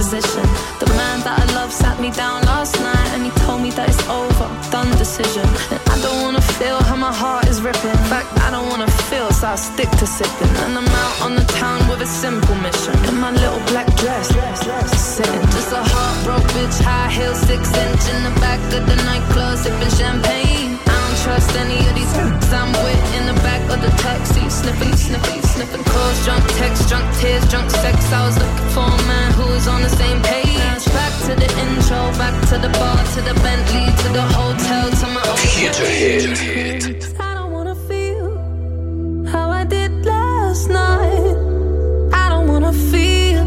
position. 0.00 0.44
The 0.80 0.88
man 0.96 1.20
that 1.28 1.36
I 1.44 1.46
love 1.52 1.70
sat 1.70 2.00
me 2.00 2.10
down 2.10 2.40
last 2.48 2.72
night 2.80 3.08
and 3.12 3.20
he 3.28 3.32
told 3.44 3.60
me 3.60 3.70
that 3.76 3.86
it's 3.92 4.00
over, 4.08 4.48
done 4.72 4.88
decision. 4.96 5.44
And 5.68 5.80
I 5.92 5.96
don't 6.00 6.20
wanna 6.24 6.40
feel 6.56 6.78
how 6.88 6.96
my 6.96 7.12
heart 7.12 7.44
is 7.52 7.60
ripping. 7.60 7.92
In 8.00 8.06
fact, 8.08 8.28
I 8.46 8.48
don't 8.54 8.68
wanna 8.72 8.88
feel, 9.10 9.28
so 9.40 9.48
I 9.54 9.56
stick 9.56 9.90
to 10.00 10.06
sipping. 10.06 10.54
And 10.64 10.72
I'm 10.80 10.90
out 11.04 11.16
on 11.26 11.32
the 11.40 11.46
town 11.60 11.80
with 11.90 12.00
a 12.08 12.10
simple 12.24 12.56
mission. 12.66 12.96
In 13.10 13.16
my 13.26 13.32
little 13.42 13.62
black 13.70 13.88
dress, 14.00 14.26
sitting 15.16 15.46
just 15.56 15.70
a 15.80 15.82
heartbroken 15.92 16.48
bitch, 16.56 16.78
high 16.80 17.10
heel, 17.16 17.34
six 17.48 17.62
inch 17.84 18.04
in 18.14 18.20
the 18.28 18.34
back 18.40 18.60
of 18.76 18.82
the 18.90 18.96
nightclub, 19.08 19.58
sipping 19.62 19.94
champagne. 20.00 20.80
I 20.88 20.96
don't 20.96 21.18
trust 21.24 21.52
any 21.60 21.78
of 21.88 21.94
these 21.98 22.12
I'm 22.60 22.72
with 22.84 23.04
in 23.18 23.24
the 23.30 23.38
back 23.46 23.62
of 23.74 23.78
the 23.84 23.92
taxi, 24.02 24.48
sniffing, 24.48 24.96
sniffing, 24.96 25.39
sniffing 25.60 25.84
calls, 25.84 26.24
drunk 26.24 26.44
texts, 26.56 26.88
drunk 26.88 27.06
tears, 27.18 27.44
drunk 27.50 27.70
sex. 27.70 27.96
I 28.12 28.26
was 28.26 28.36
looking 28.38 28.70
for 28.74 28.86
a 28.88 29.02
man 29.12 29.32
who 29.32 29.46
was 29.52 29.68
on 29.68 29.82
the 29.82 29.90
same 29.90 30.20
page. 30.22 30.84
Back 30.98 31.12
to 31.26 31.32
the 31.42 31.48
intro, 31.64 32.00
back 32.22 32.34
to 32.50 32.56
the 32.64 32.70
bar, 32.78 32.96
to 33.14 33.20
the 33.28 33.34
Bentley, 33.44 33.86
to 34.02 34.08
the 34.18 34.24
hotel, 34.38 34.90
to 35.00 35.06
my 35.16 35.22
own. 35.28 35.36
Future 35.36 35.92
hit. 36.00 37.20
I 37.20 37.34
don't 37.34 37.52
wanna 37.52 37.74
feel 37.74 38.26
how 39.32 39.50
I 39.50 39.64
did 39.64 39.92
last 40.04 40.68
night. 40.70 41.36
I 42.22 42.26
don't 42.32 42.48
wanna 42.52 42.72
feel 42.92 43.44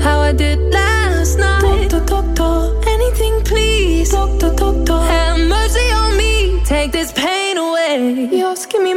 how 0.00 0.18
I 0.20 0.32
did 0.32 0.58
last 0.72 1.38
night. 1.38 1.90
Doctor, 1.90 2.04
doctor, 2.14 2.88
anything 2.94 3.34
please. 3.50 4.10
Doctor, 4.10 4.50
doctor, 4.62 4.98
have 5.12 5.38
mercy 5.54 5.86
on 6.00 6.16
me. 6.16 6.62
Take 6.64 6.92
this 6.92 7.12
pain 7.12 7.25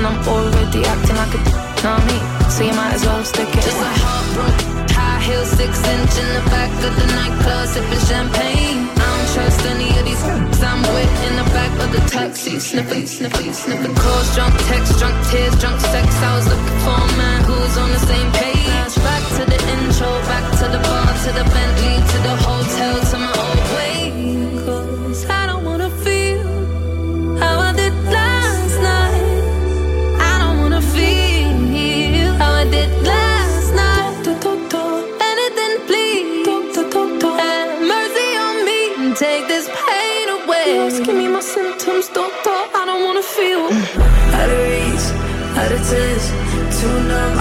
And 0.00 0.06
I'm 0.06 0.28
already 0.28 0.82
acting 0.82 1.14
like 1.14 1.34
a 1.34 1.40
know 1.84 2.00
me, 2.08 2.16
so 2.48 2.64
you 2.64 2.72
might 2.72 2.94
as 2.94 3.04
well 3.04 3.22
stick 3.22 3.48
it. 3.48 3.60
Just 3.60 3.76
a 3.76 3.92
heartbroken 4.00 4.80
high 4.96 5.20
heel, 5.20 5.44
six 5.44 5.76
inch 5.76 6.14
in 6.16 6.28
the 6.40 6.44
back 6.48 6.72
of 6.88 6.92
the 6.96 7.06
nightclub, 7.12 7.68
sipping 7.68 8.04
champagne. 8.08 8.88
I 8.96 9.04
don't 9.12 9.28
trust 9.36 9.60
any 9.68 9.92
of 10.00 10.04
these 10.08 10.24
i 10.24 10.72
I'm 10.72 10.80
with 10.96 11.14
in 11.28 11.36
the 11.36 11.44
back 11.52 11.72
of 11.84 11.92
the 11.92 12.00
taxi, 12.08 12.58
sniffing, 12.58 13.06
sniffing, 13.06 13.52
sniffing 13.52 13.94
calls, 13.94 14.28
drunk 14.34 14.56
texts, 14.72 14.96
drunk 14.96 15.16
tears, 15.28 15.52
drunk 15.60 15.80
sex. 15.92 16.08
I 16.24 16.32
was 16.36 16.46
looking 16.48 16.78
for 16.80 16.96
a 16.96 17.12
man 17.20 17.44
who 17.44 17.60
was 17.60 17.76
on 17.76 17.90
the 17.92 18.00
same 18.08 18.30
page. 18.40 18.94
Back 19.04 19.24
to 19.36 19.42
the 19.52 19.60
intro, 19.76 20.08
back 20.32 20.48
to 20.60 20.66
the 20.72 20.80
bar, 20.80 21.12
to 21.24 21.30
the 21.36 21.44
Bentley, 21.44 21.99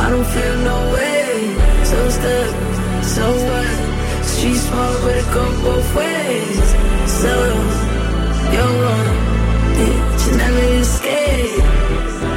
I 0.09 0.11
don't 0.11 0.25
feel 0.25 0.57
no 0.71 0.77
way. 0.95 1.53
So 1.85 2.09
stuck, 2.09 2.53
so 3.03 3.25
what? 3.45 4.25
Street 4.25 4.55
smart, 4.55 5.01
but 5.03 5.17
it 5.17 5.27
go 5.31 5.45
both 5.61 5.95
ways. 5.95 6.67
So 7.21 7.33
you're 8.53 8.73
wrong, 8.81 9.17
bitch. 9.77 10.21
You 10.25 10.37
never 10.37 10.65
escape. 10.81 11.61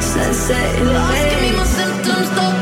Sunset 0.02 0.70
in 0.80 0.86
the. 0.86 1.00
Give 1.30 1.40
me 1.40 1.50
my 1.56 1.64
symptoms, 1.64 2.28
doctor. 2.36 2.61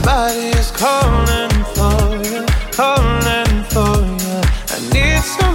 body 0.05 0.49
is 0.59 0.71
calling 0.71 1.49
for 1.75 1.99
you, 2.29 2.45
calling 2.71 3.63
for 3.73 3.95
you. 4.21 4.41
I 4.73 4.77
need 4.93 5.21
someone 5.23 5.54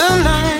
the 0.00 0.22
night. 0.22 0.59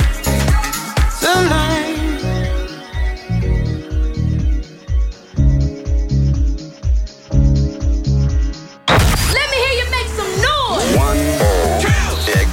Let 1.31 1.39
me 9.49 9.57
hear 9.57 9.75
you 9.79 9.87
make 9.91 10.09
some 10.09 10.31
noise. 10.41 10.97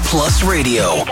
Plus 0.04 0.42
Radio. 0.44 1.04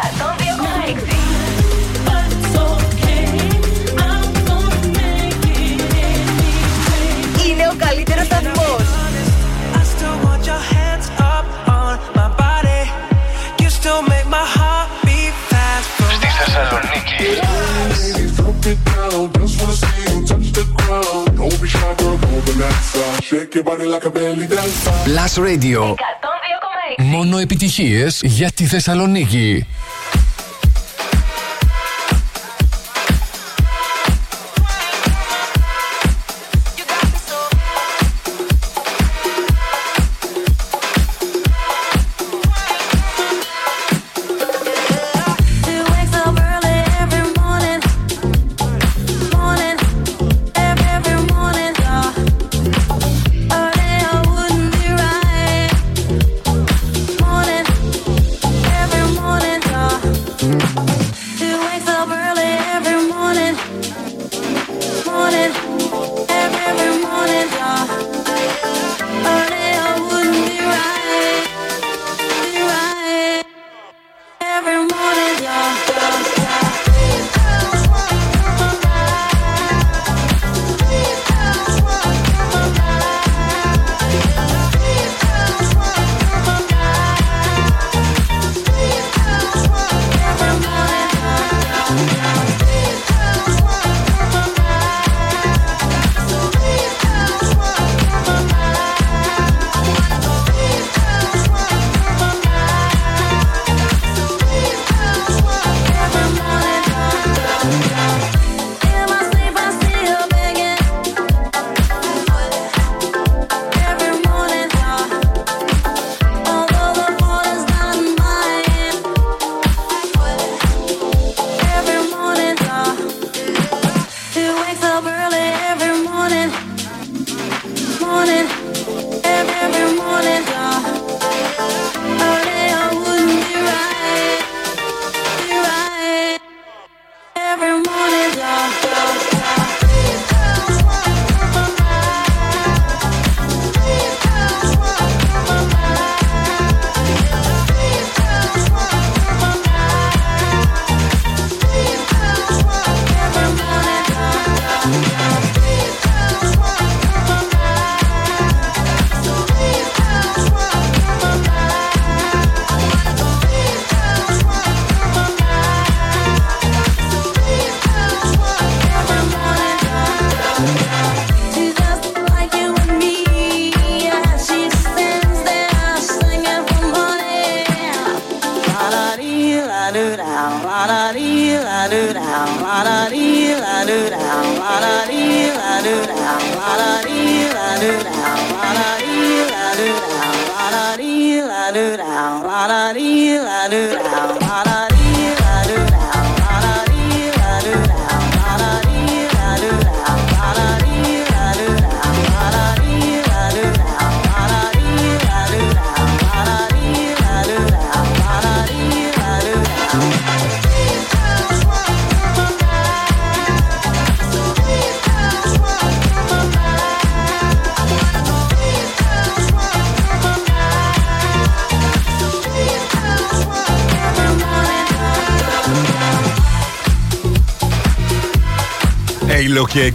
Plus 25.05 25.35
Radio. 25.45 25.95
Μόνο 26.97 27.39
επιτυχίες 27.39 28.21
για 28.25 28.51
τη 28.51 28.65
Θεσσαλονίκη. 28.65 29.67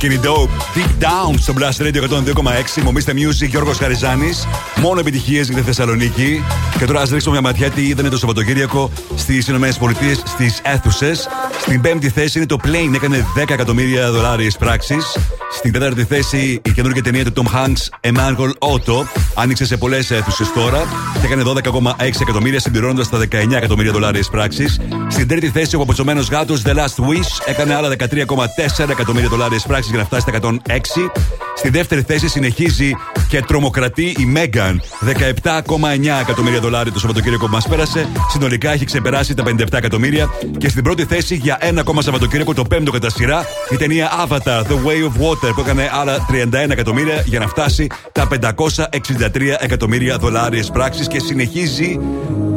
Halo 0.02 0.08
και 0.10 0.20
Kenny 0.20 0.26
Dope. 0.26 0.78
Deep 0.78 1.04
Down 1.04 1.36
στο 1.40 1.54
Blast 1.58 1.82
Radio 1.82 2.02
102,6. 2.76 2.84
Μομίστε 2.84 3.14
Music, 3.16 3.48
Γιώργος 3.48 3.78
Χαριζάνης. 3.78 4.48
Μόνο 4.76 5.00
επιτυχίες 5.00 5.48
για 5.48 5.58
τη 5.58 5.64
Θεσσαλονίκη. 5.64 6.44
Και 6.78 6.86
τώρα 6.86 7.02
ας 7.02 7.10
ρίξουμε 7.10 7.40
μια 7.40 7.50
ματιά 7.50 7.70
τι 7.70 7.88
είδανε 7.88 8.10
το 8.10 8.18
Σαββατοκύριακο 8.18 8.92
στις 9.16 9.48
ΗΠΑ, 9.48 9.72
στις 10.24 10.62
αίθουσες. 10.64 11.28
Στην 11.62 11.82
πέμπτη 11.82 12.10
θέση 12.10 12.38
είναι 12.38 12.48
το 12.48 12.58
Plane, 12.64 12.94
έκανε 12.96 13.26
10 13.36 13.54
εκατομμύρια 13.54 14.12
δολάρια 14.12 14.52
πράξεις. 14.60 15.18
Στην 15.52 15.72
τέταρτη 15.72 16.04
θέση 16.04 16.62
η 16.66 16.72
καινούργια 16.72 17.04
ταινία 17.04 17.32
του 17.32 17.44
Tom 17.44 17.56
Hanks, 17.56 18.12
Emmanuel 18.12 18.52
Otto, 18.60 19.06
άνοιξε 19.36 19.66
σε 19.66 19.78
πολλές 19.78 20.12
αίθουσες 20.12 20.52
τώρα 20.54 20.84
και 21.22 21.26
έκανε 21.26 21.44
12,6 21.46 22.22
εκατομμύρια, 22.22 22.60
συμπληρώνοντας 22.60 23.10
τα 23.10 23.18
19 23.18 23.52
εκατομμύρια 23.52 23.92
δολάρια 23.92 24.24
πράξει. 24.32 24.66
Στην 25.08 25.28
τρίτη 25.28 25.50
θέση 25.50 25.76
ο 25.76 25.82
αποψωμένος 25.82 26.30
γάτος 26.30 26.62
The 26.66 26.70
Last 26.70 27.06
Wish 27.06 27.46
έκανε 27.46 27.76
άλλα 27.76 27.90
13,4 27.90 28.90
εκατομμύρια 28.90 29.30
δολάρια 29.30 29.60
πράξει 29.68 29.90
για 29.90 29.98
να 29.98 30.06
φτάσει 30.06 30.22
στα 30.22 30.32
106. 30.42 31.51
Στη 31.62 31.70
δεύτερη 31.70 32.02
θέση 32.02 32.28
συνεχίζει 32.28 32.92
και 33.28 33.42
τρομοκρατεί 33.42 34.04
η 34.04 34.34
Megan. 34.36 34.76
17,9 35.44 36.20
εκατομμύρια 36.22 36.60
δολάρια 36.60 36.92
το 36.92 37.00
Σαββατοκύριακο 37.00 37.46
που 37.46 37.52
μας 37.52 37.68
πέρασε. 37.68 38.08
Συνολικά 38.30 38.72
έχει 38.72 38.86
ξεπεράσει 38.86 39.34
τα 39.34 39.44
57 39.44 39.66
εκατομμύρια. 39.72 40.30
Και 40.58 40.70
στην 40.70 40.84
πρώτη 40.84 41.06
θέση 41.06 41.36
για 41.36 41.58
ένα 41.60 41.82
ακόμα 41.82 42.02
Σαββατοκύριακο, 42.02 42.54
το 42.54 42.64
πέμπτο 42.64 42.92
κατά 42.92 43.10
σειρά, 43.10 43.46
η 43.70 43.76
ταινία 43.76 44.10
Avatar, 44.28 44.62
The 44.62 44.76
Way 44.86 45.10
of 45.10 45.30
Water, 45.30 45.54
που 45.56 45.62
έκανε 45.62 45.90
άλλα 45.94 46.26
31 46.30 46.70
εκατομμύρια 46.70 47.24
για 47.26 47.40
να 47.40 47.48
φτάσει 47.48 47.88
τα 48.12 48.28
563 48.28 49.56
εκατομμύρια 49.60 50.18
δολάρια 50.18 50.66
πράξεις 50.74 51.08
και 51.08 51.20
συνεχίζει 51.20 52.00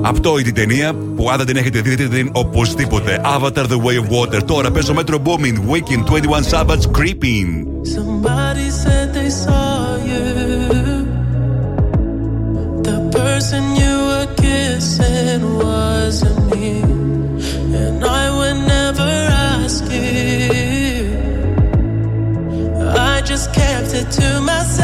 αυτό 0.05 0.39
η 0.39 0.53
ταινία 0.53 0.95
που 1.17 1.31
αν 1.31 1.37
δεν 1.37 1.47
την 1.47 1.57
έχετε 1.57 1.81
δει, 1.81 1.91
δείτε 1.95 2.17
την 2.17 2.31
οπωσδήποτε. 2.33 3.21
Avatar 3.25 3.65
The 3.65 3.79
Way 3.85 3.99
of 4.03 4.09
Water. 4.19 4.43
Τώρα 4.45 4.71
παίζω 4.71 4.95
Metro 4.97 5.19
Booming, 5.25 5.59
Weekend 5.71 6.05
21 6.05 6.43
Sabbaths 6.51 6.87
Creeping. 6.99 7.51
Somebody 7.97 8.69
said 8.83 9.07
they 9.19 9.31
saw 9.45 9.97
you. 10.11 10.27
The 12.89 12.99
person 13.19 13.63
you 13.83 13.95
were 14.11 14.29
kissing 14.45 15.43
wasn't 15.65 16.41
me. 16.53 16.69
And 17.83 17.99
I 18.23 18.25
would 18.37 18.59
never 18.77 19.13
ask 19.61 19.83
you. 19.99 21.05
I 23.13 23.15
just 23.31 23.47
kept 23.61 23.91
it 24.01 24.09
to 24.19 24.29
myself. 24.51 24.84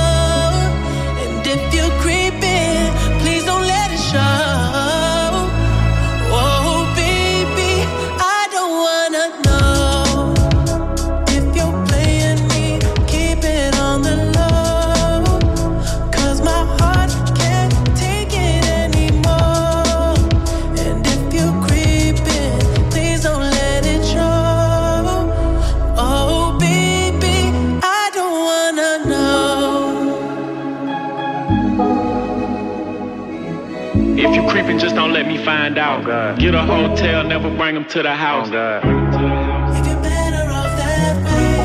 Let 35.41 35.47
me 35.47 35.51
find 35.51 35.77
out. 35.77 36.39
Get 36.39 36.53
a 36.55 36.63
hotel, 36.63 37.23
never 37.23 37.49
bring 37.49 37.75
him 37.75 37.85
to 37.85 38.01
the 38.03 38.15
house. 38.15 38.49
If 38.49 39.85
you're 39.87 40.01
better 40.09 40.45
off 40.59 40.71
that 40.83 41.15
way, 41.25 41.55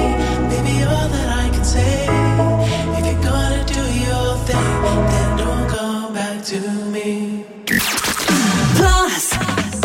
baby, 0.51 0.77
all 0.85 1.09
that 1.15 1.29
I 1.45 1.47
can 1.55 1.65
say. 1.65 1.95
If 2.99 3.05
you're 3.09 3.23
gonna 3.31 3.65
do 3.77 3.83
your 4.07 4.29
thing, 4.49 4.71
then 5.13 5.31
don't 5.43 5.69
come 5.77 6.15
back 6.15 6.37
to 6.51 6.59
me. 6.95 7.09
Plus 8.79 9.25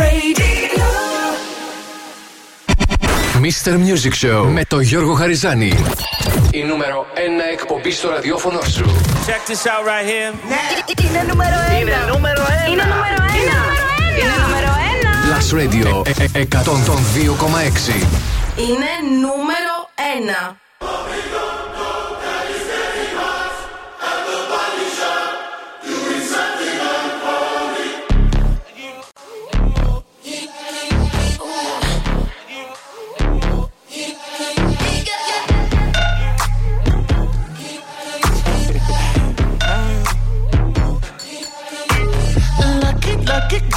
Radio. 0.02 0.90
Mr. 3.46 3.74
Music 3.88 4.14
Show 4.14 4.46
με 4.50 4.66
τον 4.66 4.82
Γιώργο 4.82 5.14
Χαριζάνη. 5.14 5.74
Η 6.52 6.64
νούμερο 6.64 7.06
1 7.16 7.20
εκπομπή 7.52 7.92
στο 7.92 8.10
ραδιόφωνο 8.10 8.62
σου. 8.62 8.86
Check 9.28 9.46
this 9.46 9.66
out 9.68 9.86
right 9.86 10.06
here. 10.06 10.34
Είναι 11.06 11.22
νούμερο 11.28 11.56
1. 11.70 11.82
Είναι 11.82 11.96
νούμερο 12.14 12.42
1. 12.68 12.72
Είναι 12.72 12.84
νούμερο 12.84 13.18
1. 13.24 14.20
Είναι 14.20 14.36
νούμερο 14.46 14.68
1. 14.68 15.08
Plus 15.28 15.48
Radio 15.60 16.08
ε- 16.08 16.40
ε- 16.40 16.46
102,6. 16.46 17.94
Είναι 18.56 18.92
νούμερο 19.22 19.76
1. 19.96 20.58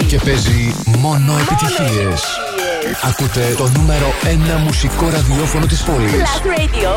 102,6. 0.00 0.04
Και 0.06 0.18
παίζει 0.18 0.74
μόνο 0.98 1.32
επιτυχίες. 1.38 2.22
Ακούτε 3.02 3.54
το 3.56 3.70
νούμερο 3.76 4.12
1 4.22 4.60
μουσικό 4.64 5.08
ραδιόφωνο 5.08 5.66
της 5.66 5.82
πόλης. 5.82 6.12
Plus 6.12 6.46
Radio 6.46 6.90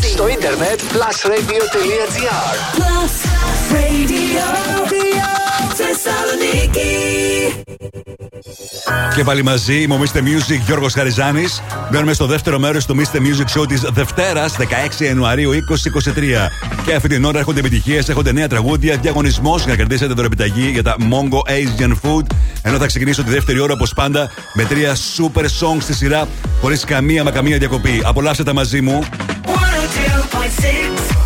102,6. 0.00 0.08
Στο 0.12 0.28
ίντερνετ 0.28 0.80
plusradio.gr 0.92 2.78
Plus 2.78 3.14
Radio. 3.72 4.46
Θεσσαλονίκη. 5.74 6.94
Και 9.14 9.24
πάλι 9.24 9.42
μαζί, 9.42 9.82
είμαι 9.82 9.94
ο 9.94 10.00
Mr. 10.02 10.18
Music 10.18 10.60
Γιώργος 10.66 10.92
Χαριζάνης. 10.92 11.62
Μπαίνουμε 11.90 12.12
στο 12.12 12.26
δεύτερο 12.26 12.58
μέρος 12.58 12.86
του 12.86 12.96
Mr. 12.96 13.16
Music 13.16 13.60
Show 13.60 13.68
της 13.68 13.80
Δευτέρας, 13.80 14.56
16 14.56 15.04
Ιανουαρίου 15.04 15.52
2023. 15.52 16.50
Και 16.84 16.94
αυτή 16.94 17.08
την 17.08 17.24
ώρα 17.24 17.38
έρχονται 17.38 17.60
επιτυχίες, 17.60 18.08
έρχονται 18.08 18.32
νέα 18.32 18.48
τραγούδια, 18.48 18.96
διαγωνισμός 18.96 19.62
για 19.62 19.70
να 19.70 19.76
κερδίσετε 19.76 20.12
δωρεπιταγή 20.12 20.70
για 20.70 20.82
τα 20.82 20.96
Mongo 20.98 21.50
Asian 21.50 21.92
Food. 21.92 22.26
Ενώ 22.62 22.78
θα 22.78 22.86
ξεκινήσω 22.86 23.22
τη 23.22 23.30
δεύτερη 23.30 23.60
ώρα, 23.60 23.72
όπως 23.72 23.92
πάντα, 23.92 24.30
με 24.54 24.64
τρία 24.64 24.94
super 24.94 25.44
songs 25.44 25.80
στη 25.80 25.94
σειρά, 25.94 26.28
χωρίς 26.60 26.84
καμία 26.84 27.24
μα 27.24 27.30
καμία 27.30 27.58
διακοπή. 27.58 28.02
Απολαύστε 28.04 28.42
τα 28.42 28.54
μαζί 28.54 28.80
μου. 28.80 29.04
102.6 29.44 31.25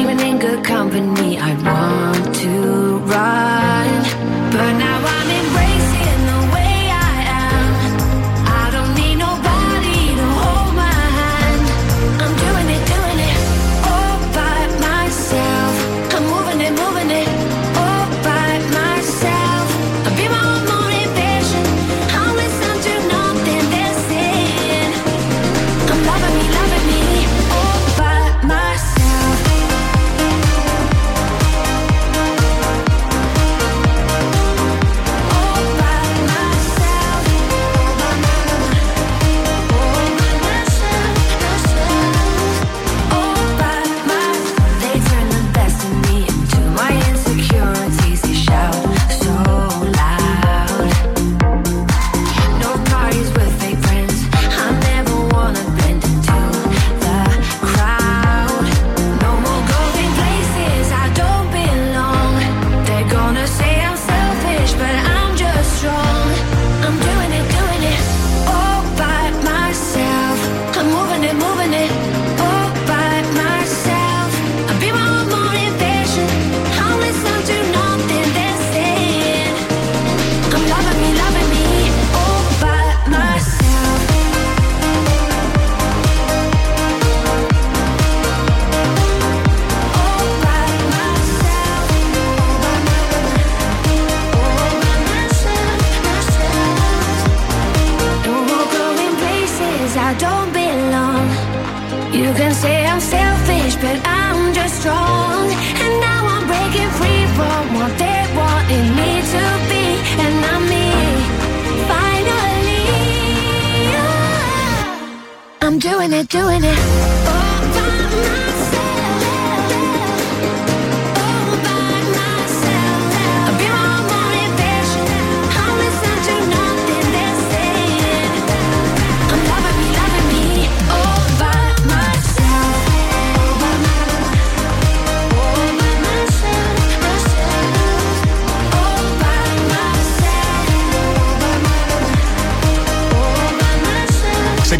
Even 0.00 0.20
in 0.20 0.38
good 0.38 0.64
company, 0.64 1.38
I 1.38 1.52
want 1.68 2.34
to 2.42 2.98
run. 2.98 3.88
But 4.52 4.72
now 4.84 4.98
I'm 5.16 5.30
embracing 5.40 5.87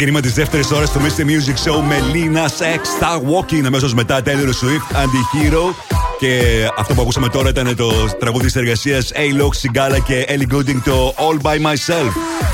Ξεκίνημα 0.09 0.33
τη 0.33 0.41
δεύτερη 0.41 0.63
ώρα 0.73 0.85
του 0.85 0.99
Mr. 0.99 1.23
Music 1.23 1.71
Show 1.71 1.83
με 1.87 1.97
Lina 2.13 2.45
Sex 2.45 2.79
Star 2.99 3.17
Walking. 3.17 3.65
Αμέσω 3.65 3.89
μετά 3.95 4.21
Taylor 4.25 4.29
Swift 4.29 4.95
Anti-Hero. 4.95 5.88
Και 6.19 6.67
αυτό 6.77 6.93
που 6.93 7.01
ακούσαμε 7.01 7.29
τώρα 7.29 7.49
ήταν 7.49 7.75
το 7.75 7.91
τραγούδι 8.19 8.45
της 8.45 8.55
εργασίας 8.55 9.11
A-Log, 9.15 9.67
Sigala 9.67 9.97
και 10.05 10.25
Ellie 10.29 10.55
Goulding 10.55 10.81
το 10.83 11.13
All 11.17 11.45
by 11.45 11.55
Myself. 11.55 12.11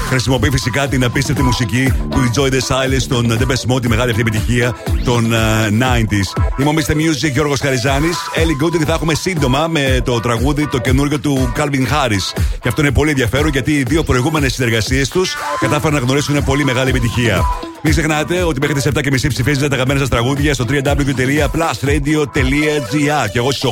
Χρησιμοποιεί 0.07 0.49
φυσικά 0.49 0.88
την 0.88 1.03
απίστευτη 1.03 1.43
μουσική 1.43 1.93
του 2.09 2.32
Enjoy 2.32 2.47
the 2.47 2.59
Silence 2.68 3.03
των 3.07 3.38
The 3.39 3.43
Best 3.51 3.74
Mode, 3.74 3.82
τη 3.82 3.88
μεγάλη 3.89 4.09
αυτή 4.09 4.22
επιτυχία 4.22 4.76
των 5.03 5.34
ε, 5.34 5.38
90s. 5.70 6.41
Είμαι 6.59 6.70
ο 6.70 6.74
Mr. 6.76 6.91
Music 6.91 7.32
Γιώργος 7.32 7.59
Χαριζάνης. 7.59 8.18
Ellie 8.36 8.63
Goulding 8.63 8.84
θα 8.86 8.93
έχουμε 8.93 9.13
σύντομα 9.13 9.68
με 9.68 10.01
το 10.03 10.20
τραγούδι 10.20 10.68
το 10.68 10.78
καινούργιο 10.78 11.20
του 11.20 11.53
Calvin 11.57 11.88
Harris. 11.91 12.41
Και 12.61 12.68
αυτό 12.68 12.82
είναι 12.82 12.91
πολύ 12.91 13.09
ενδιαφέρον 13.09 13.49
γιατί 13.49 13.72
οι 13.72 13.84
δύο 13.84 14.03
προηγούμενες 14.03 14.53
συνεργασίες 14.53 15.09
τους 15.09 15.36
κατάφεραν 15.59 15.93
να 15.93 15.99
γνωρίσουν 15.99 16.43
πολύ 16.43 16.63
μεγάλη 16.63 16.89
επιτυχία. 16.89 17.41
Μην 17.88 17.94
ξεχνάτε 17.94 18.44
ότι 18.44 18.60
μέχρι 18.60 18.76
τις 18.76 18.88
7.30 18.94 19.28
ψηφίζετε 19.28 19.68
τα 19.68 19.74
αγαπημένα 19.74 20.00
σας 20.00 20.10
τραγούδια 20.10 20.54
στο 20.54 20.66
www.plusradio.gr. 20.70 23.30
Και 23.32 23.38
εγώ 23.38 23.52
στις 23.52 23.64
8 23.64 23.68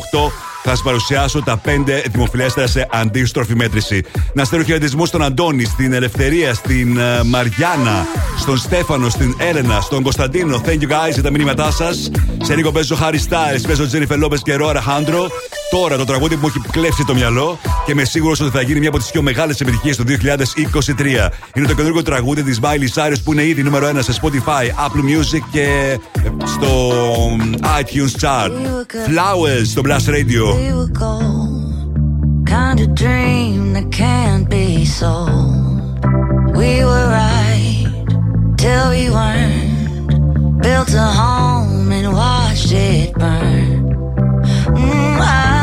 θα 0.63 0.69
σας 0.69 0.81
παρουσιάσω 0.81 1.43
τα 1.43 1.61
5 1.65 1.69
δημοφιλέστερα 2.11 2.67
σε 2.67 2.87
αντίστροφη 2.91 3.55
μέτρηση. 3.55 4.03
Να 4.33 4.43
στέλνω 4.43 4.65
χαιρετισμούς 4.65 5.07
στον 5.07 5.23
Αντώνη, 5.23 5.63
στην 5.63 5.93
Ελευθερία, 5.93 6.53
στην 6.53 6.97
ε, 6.97 7.23
Μαριάννα, 7.23 8.05
στον 8.37 8.57
Στέφανο, 8.57 9.09
στην 9.09 9.35
Έλενα, 9.37 9.81
στον 9.81 10.03
Κωνσταντίνο. 10.03 10.61
Thank 10.65 10.79
you 10.79 10.87
guys 10.87 11.13
για 11.13 11.23
τα 11.23 11.31
μηνύματά 11.31 11.71
σας. 11.71 12.11
Σε 12.43 12.55
λίγο 12.55 12.71
παίζω 12.71 12.97
Harry 13.01 13.19
Styles, 13.29 13.61
παίζω 13.67 13.87
Τζένιφερ 13.87 14.17
Λόπες 14.17 14.41
και 14.41 14.55
Ρώα 14.55 14.81
Χάντρο. 14.81 15.27
Τώρα 15.73 15.97
το 15.97 16.05
τραγούδι 16.05 16.35
που 16.35 16.41
μου 16.41 16.47
έχει 16.47 16.69
κλέψει 16.71 17.05
το 17.05 17.13
μυαλό 17.13 17.59
και 17.85 17.91
είμαι 17.91 18.03
σίγουρος 18.03 18.39
ότι 18.39 18.49
θα 18.49 18.61
γίνει 18.61 18.79
μια 18.79 18.89
από 18.89 18.97
τις 18.97 19.11
πιο 19.11 19.21
μεγάλες 19.21 19.61
επιτυχίες 19.61 19.97
του 19.97 20.03
2023. 20.03 21.29
Είναι 21.53 21.67
το 21.67 21.73
καινούργιο 21.73 22.01
τραγούδι 22.01 22.43
της 22.43 22.59
Miley 22.61 23.01
Cyrus 23.01 23.15
που 23.23 23.31
είναι 23.31 23.43
ήδη 23.43 23.63
νούμερο 23.63 23.89
1 23.89 23.99
σε 23.99 24.19
Spotify, 24.21 24.65
Apple 24.85 25.01
Music 25.01 25.41
και 25.51 25.99
στο 26.45 26.91
iTunes 27.61 28.21
Chart. 28.21 28.51
Flowers 29.07 29.65
στο 29.65 29.81
Blast 29.85 30.09
Radio. 30.09 30.43
We 30.55 30.73
were 30.79 30.91
gold, 31.03 31.99
kind 32.45 32.79
of 32.79 32.89
dream 33.03 33.73
that 33.75 33.87
can't 34.01 34.45
be 34.49 34.85
sold. 34.99 35.83
We 36.61 36.71
were 36.89 37.07
right 37.21 37.87
till 38.61 38.85
we 38.95 39.03
weren't. 39.17 39.71
Built 40.65 40.91
a 41.05 41.09
home 41.21 41.91
and 41.97 42.07
watched 42.19 42.71
it 42.71 43.09
burn. 43.21 43.73
Mm, 44.77 45.19
I 45.21 45.62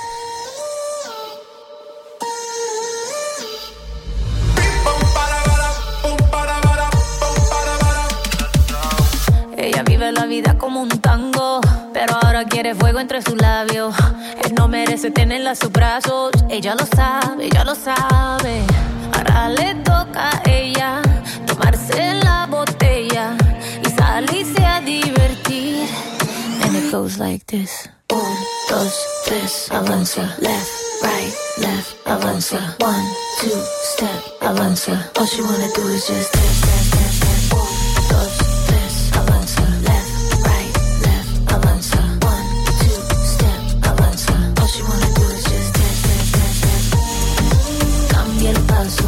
goes 26.91 27.17
like 27.17 27.45
this. 27.45 27.89
Un, 28.11 28.35
dos, 28.69 28.93
tres, 29.25 29.71
avanza. 29.71 30.23
Left, 30.41 30.71
right, 31.01 31.33
left, 31.57 31.95
avanza. 32.05 32.59
One, 32.79 33.07
two, 33.39 33.61
step, 33.93 34.21
avanza. 34.41 35.09
All 35.17 35.25
she 35.25 35.41
wanna 35.41 35.69
do 35.73 35.87
is 35.87 36.05
just 36.05 36.33
dance, 36.33 36.61
dance, 36.61 36.91
dance, 36.91 37.19
dance. 37.21 37.53
Un, 37.53 37.67
dos, 38.11 38.33
tres, 38.67 39.11
avanza. 39.19 39.63
Left, 39.87 40.11
right, 40.43 40.73
left, 41.07 41.33
avanza. 41.55 42.01
One, 42.27 42.47
two, 42.81 42.99
step, 43.33 43.61
avanza. 43.89 44.35
All 44.59 44.67
she 44.67 44.83
wanna 44.83 45.09
do 45.15 45.23
is 45.31 45.43
just 45.45 45.73
dance, 45.77 46.01
dance, 46.07 46.31
dance, 46.35 46.59
dance. 46.61 48.07
Cambia 48.11 48.49
el 48.51 48.61
paso, 48.67 49.05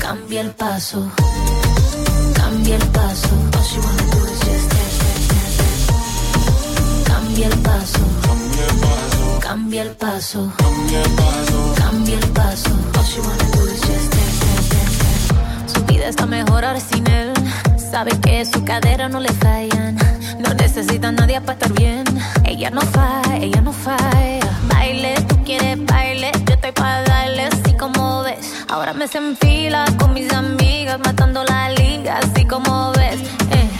cambia 0.00 0.40
el 0.42 0.52
paso. 0.52 1.25
paso. 10.26 10.52
Cambia 10.56 11.02
el 11.02 11.10
paso. 11.10 11.74
Cambia 11.76 12.14
el 12.18 12.28
paso. 12.30 12.70
Su 15.72 15.84
vida 15.84 16.08
está 16.08 16.26
mejor 16.26 16.64
ahora 16.64 16.80
sin 16.80 17.06
él. 17.08 17.32
Sabe 17.76 18.10
que 18.20 18.44
su 18.44 18.64
cadera 18.64 19.08
no 19.08 19.20
le 19.20 19.32
fallan. 19.34 19.96
No 20.40 20.52
necesita 20.54 21.12
nadie 21.12 21.40
para 21.40 21.52
estar 21.52 21.72
bien. 21.74 22.04
Ella 22.44 22.70
no 22.70 22.80
falla, 22.80 23.36
ella 23.36 23.60
no 23.60 23.72
falla. 23.72 24.50
Baile, 24.68 25.14
tú 25.28 25.36
quieres 25.44 25.84
baile. 25.86 26.32
Yo 26.46 26.54
estoy 26.54 26.72
para 26.72 27.02
darle 27.02 27.44
así 27.44 27.74
como 27.74 28.22
ves. 28.22 28.64
Ahora 28.68 28.92
me 28.94 29.06
se 29.06 29.18
enfila 29.18 29.84
con 29.96 30.12
mis 30.12 30.32
amigas, 30.32 30.98
matando 31.04 31.44
la 31.44 31.70
liga, 31.70 32.18
así 32.18 32.44
como 32.44 32.92
ves. 32.94 33.20
Eh. 33.52 33.70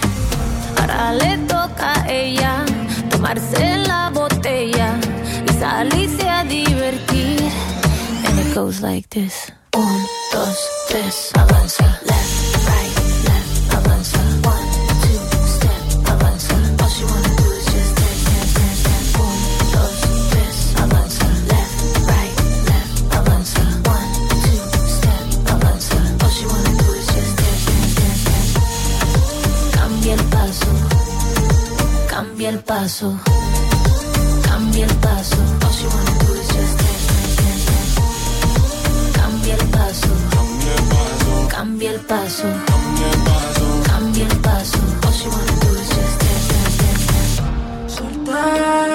Ahora 0.78 1.12
le 1.12 1.39
toca 1.39 2.02
a 2.02 2.09
ella 2.09 2.64
tomarse 3.10 3.78
la 3.78 4.10
botella 4.10 4.94
salirse 5.59 6.28
a 6.28 6.45
divertir. 6.45 7.41
And 8.27 8.39
it 8.39 8.55
goes 8.55 8.81
like 8.81 9.09
this. 9.11 9.53
Un, 9.74 10.01
dos, 10.33 10.57
tres, 10.89 11.31
avanza, 11.35 11.85
left, 12.11 12.57
right, 12.69 12.95
left, 13.28 13.74
avanza. 13.78 14.19
One, 14.43 14.69
two, 15.03 15.20
step, 15.55 15.83
avanza. 16.12 16.55
All 16.83 16.89
she 16.89 17.05
wanna 17.05 17.33
do 17.37 17.47
is 17.53 17.65
just 17.73 17.93
dance, 17.99 18.23
dance, 18.28 18.53
dance, 18.59 18.83
dance. 18.87 19.12
Un, 19.24 19.37
dos, 19.74 19.97
tres, 20.33 20.57
avanza, 20.83 21.27
left, 21.53 21.78
right, 22.11 22.35
left, 22.70 22.97
avanza. 23.19 23.62
One, 23.95 24.11
two, 24.45 24.61
step, 24.97 25.24
avanza. 25.53 25.99
All 26.23 26.31
she 26.37 26.45
wanna 26.47 26.73
do 26.83 26.89
is 27.01 27.07
just 27.15 27.33
dance, 27.41 27.65
dance, 27.69 27.95
dance, 27.99 28.23
dance. 28.28 28.53
Cambia 29.77 30.15
el 30.15 30.24
paso, 30.35 30.70
cambia 32.09 32.49
el 32.49 32.59
paso, 32.61 33.09
cambia 34.43 34.87
el 34.87 34.95
paso. 34.97 35.35
Cambia 41.77 41.90
el 41.90 42.01
paso, 42.01 42.44
cambia 43.85 44.27
el 44.27 44.36
paso. 44.39 44.78
All 45.05 45.12
she 45.12 45.28
wanna 45.28 45.61
do 45.61 45.74
is 45.74 45.89
just 45.90 46.20
dance, 46.23 46.48
dance, 46.48 46.77
dance, 46.78 47.07
dance. 47.07 47.94
Soltera, 47.94 48.85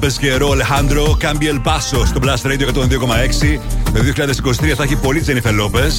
Λόπε 0.00 0.14
και 0.20 0.34
Ρο 0.36 0.50
Αλεχάνδρο, 0.50 1.16
Κάμπι 1.18 1.60
Πάσο 1.62 2.06
στο 2.06 2.20
Blast 2.22 2.46
Radio 2.46 2.66
102,6. 2.74 3.60
Το 3.84 4.00
2023 4.70 4.74
θα 4.76 4.82
έχει 4.82 4.96
πολύ 4.96 5.20
Τζένιφερ 5.20 5.54
Λόπε 5.54 5.90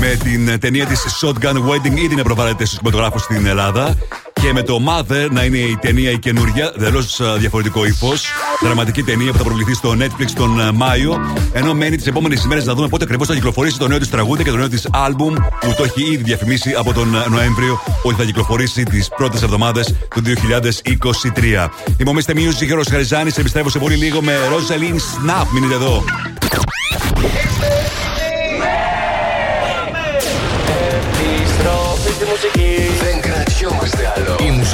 με 0.00 0.18
την 0.22 0.60
ταινία 0.60 0.86
της 0.86 1.20
Shotgun 1.20 1.54
Wedding. 1.54 1.96
Ήδη 1.96 2.12
είναι 2.12 2.22
προβάλλεται 2.22 2.64
στους 2.64 2.78
κινηματογράφους 2.78 3.22
στην 3.22 3.46
Ελλάδα. 3.46 3.96
Και 4.44 4.52
με 4.52 4.62
το 4.62 4.80
Mother 4.86 5.30
να 5.30 5.44
είναι 5.44 5.58
η 5.58 5.76
ταινία 5.80 6.10
η 6.10 6.18
καινούρια, 6.18 6.72
εντελώς 6.76 7.20
διαφορετικό 7.38 7.84
ύφος. 7.84 8.32
Δραματική 8.62 9.02
ταινία 9.02 9.32
που 9.32 9.38
θα 9.38 9.44
προβληθεί 9.44 9.74
στο 9.74 9.96
Netflix 9.98 10.30
τον 10.34 10.60
ε, 10.60 10.72
Μάιο. 10.72 11.20
Ενώ 11.52 11.74
μένει 11.74 11.96
τις 11.96 12.06
επόμενες 12.06 12.44
ημέρες 12.44 12.64
να 12.64 12.74
δούμε 12.74 12.88
πότε 12.88 13.04
ακριβώς 13.04 13.26
θα 13.26 13.34
κυκλοφορήσει 13.34 13.78
το 13.78 13.88
νέο 13.88 13.98
της 13.98 14.10
τραγούδι 14.10 14.44
και 14.44 14.50
το 14.50 14.56
νέο 14.56 14.68
της 14.68 14.88
άλμπουμ 14.92 15.34
που 15.34 15.74
το 15.76 15.84
έχει 15.84 16.12
ήδη 16.12 16.22
διαφημίσει 16.22 16.74
από 16.78 16.92
τον 16.92 17.14
ε, 17.14 17.28
Νοέμβριο 17.28 17.80
ότι 18.02 18.16
θα 18.16 18.24
κυκλοφορήσει 18.24 18.82
τις 18.82 19.08
πρώτες 19.16 19.42
εβδομάδες 19.42 19.94
του 20.14 20.22
2023. 20.22 21.68
Είμαι 21.96 22.10
ο 22.10 22.14
Mr. 22.16 22.30
Music, 22.30 22.64
Γιώργο 22.64 22.84
Χαριζάνης. 22.90 23.38
Επιστρέφω 23.38 23.68
σε 23.68 23.78
πολύ 23.78 23.94
λίγο 23.94 24.22
με 24.22 24.32
Rosalind 24.50 24.96
Snap. 24.96 25.46
Μείνετε 25.52 25.74
εδώ. 25.74 26.04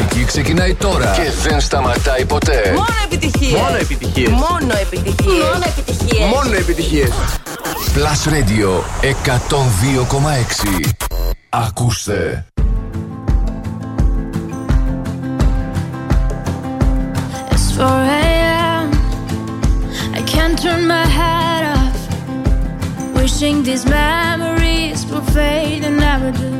Μουσική 0.03 0.25
ξεκινάει 0.25 0.75
τώρα 0.75 1.13
και 1.17 1.49
δεν 1.49 1.61
σταματάει 1.61 2.25
ποτέ. 2.25 2.73
Μόνο 2.75 2.87
επιτυχίες. 3.05 3.61
Μόνο 3.61 3.77
επιτυχίες. 3.77 4.29
Μόνο 4.31 4.75
επιτυχίες. 4.81 5.45
Μόνο 5.53 5.65
επιτυχίες. 5.67 6.29
Μόνο 6.29 6.55
επιτυχίες. 6.57 7.11
Plus 7.95 8.29
Radio 8.33 8.71
102,6. 9.01 10.91
Ακούστε. 11.49 12.45
It's 17.53 17.71
4 17.77 17.87
a.m. 18.23 18.87
I 20.19 20.23
can't 20.33 20.57
turn 20.65 20.83
my 20.95 21.07
head 21.19 21.63
off. 21.77 21.99
Wishing 23.17 23.57
these 23.69 23.85
memories 24.01 25.01
will 25.11 25.27
fade 25.35 25.83
and 25.89 25.97
never 26.07 26.31
do. 26.41 26.60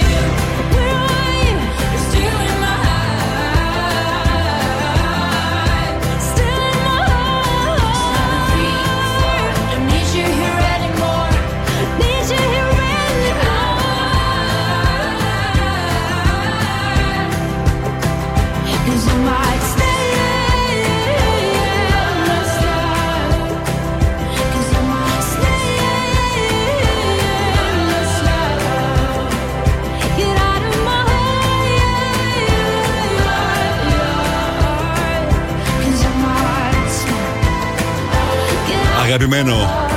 Αγαπημένο 39.13 39.55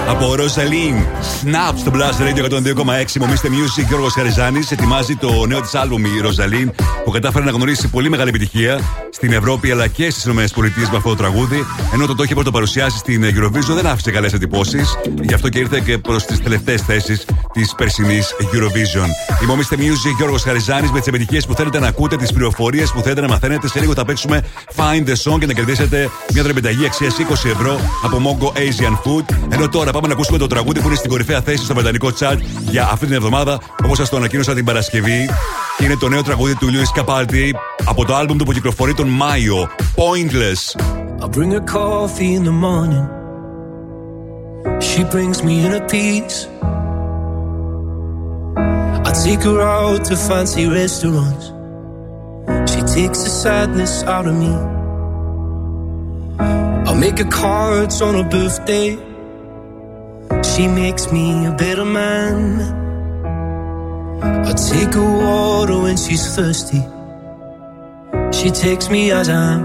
από 0.08 0.34
Ροζαλίν 0.34 0.94
Snap 1.42 1.74
στο 1.76 1.90
Blast 1.94 2.22
Radio 2.22 2.50
102,6 2.50 3.18
Μομίστε 3.20 3.48
Music 3.48 3.86
Γιώργος 3.88 4.12
Χαριζάνης 4.12 4.70
ετοιμάζει 4.70 5.16
το 5.16 5.46
νέο 5.46 5.60
της 5.60 5.74
άλμπουμ 5.74 6.04
η 6.04 6.20
Ροζαλίν 6.20 6.70
που 7.04 7.10
κατάφερε 7.10 7.44
να 7.44 7.50
γνωρίσει 7.50 7.88
πολύ 7.88 8.08
μεγάλη 8.08 8.28
επιτυχία 8.28 8.80
στην 9.10 9.32
Ευρώπη 9.32 9.70
αλλά 9.70 9.86
και 9.86 10.10
στις 10.10 10.24
ΗΠΑ 10.24 10.36
με 10.90 10.96
αυτό 10.96 11.08
το 11.08 11.14
τραγούδι. 11.14 11.66
Ενώ 11.92 12.06
το 12.06 12.14
το 12.14 12.22
είχε 12.22 12.34
πρωτοπαρουσιάσει 12.34 12.98
στην 12.98 13.24
Eurovision 13.24 13.74
δεν 13.74 13.86
άφησε 13.86 14.10
καλές 14.10 14.32
εντυπώσεις. 14.32 14.98
Γι' 15.22 15.34
αυτό 15.34 15.48
και 15.48 15.58
ήρθε 15.58 15.80
και 15.84 15.98
προς 15.98 16.24
τις 16.24 16.42
τελευταίες 16.42 16.82
θέσεις 16.82 17.24
της 17.54 17.74
περσινής 17.74 18.34
Eurovision. 18.40 19.08
Η 19.42 19.46
Μομίστε 19.46 19.76
Music 19.78 20.14
Γιώργος 20.16 20.42
Χαριζάνης 20.42 20.90
με 20.90 20.98
τις 20.98 21.08
επιτυχίες 21.08 21.46
που 21.46 21.54
θέλετε 21.54 21.78
να 21.78 21.86
ακούτε, 21.86 22.16
τις 22.16 22.32
πληροφορίες 22.32 22.92
που 22.92 23.00
θέλετε 23.00 23.20
να 23.20 23.28
μαθαίνετε. 23.28 23.68
Σε 23.68 23.80
λίγο 23.80 23.92
θα 23.92 24.04
παίξουμε 24.04 24.42
Find 24.76 25.08
the 25.08 25.32
Song 25.32 25.38
και 25.38 25.46
να 25.46 25.52
κερδίσετε 25.52 26.10
μια 26.32 26.42
δρεπιταγή 26.42 26.86
αξίας 26.86 27.16
20 27.18 27.50
ευρώ 27.50 27.80
από 28.04 28.20
Mongo 28.24 28.58
Asian 28.58 28.92
Food. 28.92 29.34
Ενώ 29.48 29.68
τώρα 29.68 29.92
πάμε 29.92 30.06
να 30.06 30.12
ακούσουμε 30.12 30.38
το 30.38 30.46
τραγούδι 30.46 30.80
που 30.80 30.86
είναι 30.86 30.96
στην 30.96 31.10
κορυφαία 31.10 31.40
θέση 31.40 31.64
στο 31.64 31.74
βρετανικό 31.74 32.08
chat 32.18 32.36
για 32.70 32.88
αυτή 32.92 33.06
την 33.06 33.14
εβδομάδα, 33.14 33.60
όπως 33.84 33.96
σας 33.96 34.08
το 34.08 34.16
ανακοίνωσα 34.16 34.54
την 34.54 34.64
Παρασκευή. 34.64 35.28
Και 35.78 35.84
είναι 35.84 35.96
το 35.96 36.08
νέο 36.08 36.22
τραγούδι 36.22 36.54
του 36.54 36.68
Lewis 36.70 37.00
Capaldi 37.00 37.50
από 37.84 38.04
το 38.04 38.14
άλμπουμ 38.14 38.36
του 38.36 38.44
που 38.44 38.52
κυκλοφορεί 38.52 38.94
τον 38.94 39.08
Μάιο. 39.08 39.68
Pointless. 39.96 40.62
I 41.24 41.26
bring 41.28 41.50
her 41.52 41.66
coffee 41.78 42.34
in 42.38 42.44
the 42.44 42.56
morning. 42.66 43.06
She 44.88 45.04
brings 45.04 45.42
me 45.42 45.54
in 45.66 45.72
a 45.80 45.82
piece. 45.92 46.53
I 49.06 49.12
take 49.12 49.42
her 49.42 49.60
out 49.60 50.04
to 50.06 50.16
fancy 50.16 50.66
restaurants. 50.66 51.46
She 52.72 52.80
takes 52.80 53.22
the 53.24 53.30
sadness 53.30 54.02
out 54.04 54.26
of 54.26 54.34
me. 54.34 54.54
I 56.90 56.94
make 56.94 57.18
her 57.18 57.30
cards 57.30 58.00
on 58.00 58.14
her 58.14 58.28
birthday. 58.28 58.96
She 60.42 60.68
makes 60.68 61.12
me 61.12 61.46
a 61.46 61.52
better 61.52 61.84
man. 61.84 62.60
I 64.22 64.52
take 64.52 64.94
her 64.94 65.12
water 65.24 65.80
when 65.80 65.96
she's 65.96 66.34
thirsty. 66.34 66.82
She 68.32 68.50
takes 68.50 68.88
me 68.88 69.10
as 69.10 69.28
I 69.28 69.54
am. 69.54 69.64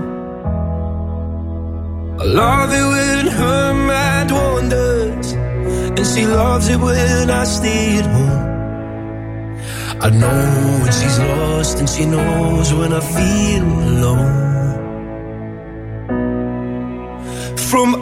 I 2.20 2.24
love 2.26 2.70
it 2.74 2.88
when 2.94 3.28
her 3.28 3.74
mind 3.74 4.32
wanders, 4.32 5.32
and 5.32 6.06
she 6.06 6.26
loves 6.26 6.68
it 6.68 6.80
when 6.80 7.30
I 7.30 7.44
stay 7.46 7.98
at 8.00 8.06
home. 8.06 8.49
I 10.02 10.10
know 10.12 10.80
when 10.82 10.92
she's 10.94 11.20
lost, 11.20 11.80
and 11.80 11.90
she 11.90 12.06
knows 12.06 12.74
when 12.74 12.94
I 12.94 13.02
feel 13.02 13.64
alone. 13.64 14.50
From 17.58 18.02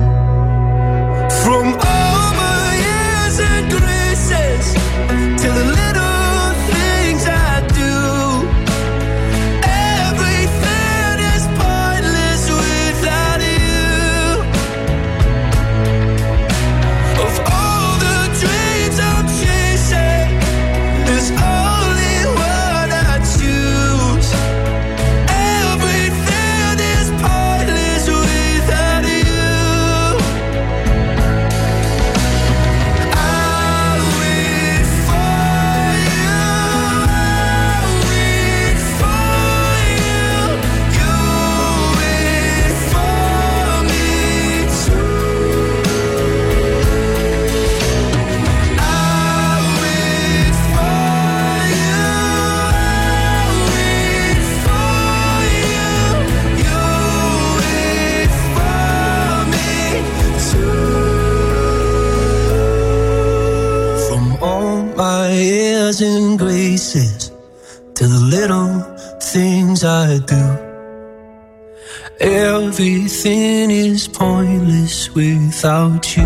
Without 75.61 76.17
you. 76.17 76.23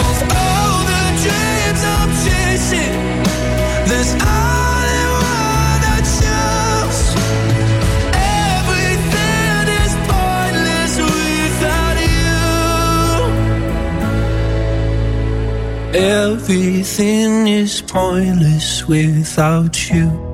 Of 0.00 0.16
all 0.40 0.78
the 0.92 1.04
dreams 1.22 1.82
I'm 1.96 2.10
chasing, 2.24 2.96
there's 3.88 4.12
only 4.14 5.04
one 5.12 5.82
I 5.84 6.00
choose. 6.16 7.00
Everything 8.56 9.66
is 9.84 9.92
pointless 10.08 10.94
without 11.12 11.98
you. 12.16 12.40
Everything 16.00 17.30
is 17.48 17.82
pointless 17.82 18.88
without 18.88 19.76
you. 19.90 20.33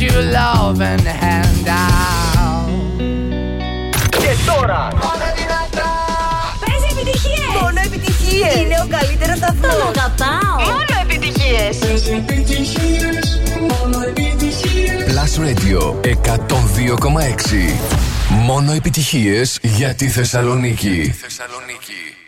To 0.00 0.06
put 0.06 0.12
your 0.12 0.22
loving 0.22 1.04
hand 1.04 1.68
out. 1.68 2.68
Και 4.10 4.32
τώρα. 4.46 4.88
Παίζει 6.66 6.86
επιτυχίες! 6.90 7.60
Μόνο 7.62 7.80
επιτυχίες. 7.84 8.54
Είναι 8.54 8.76
ο 8.84 8.86
καλύτερος 8.98 9.36
σταθμός. 9.36 9.74
Τον 9.74 9.88
αγαπάω. 9.88 10.56
Μόνο 10.66 10.94
επιτυχίες! 11.02 11.78
Plus 15.10 15.34
Radio 15.46 15.94
102,6. 16.02 17.78
Μόνο 18.28 18.72
επιτυχίες 18.72 19.58
για 19.62 19.94
τη 19.94 20.08
Θεσσαλονίκη. 20.08 21.14
I 21.42 22.19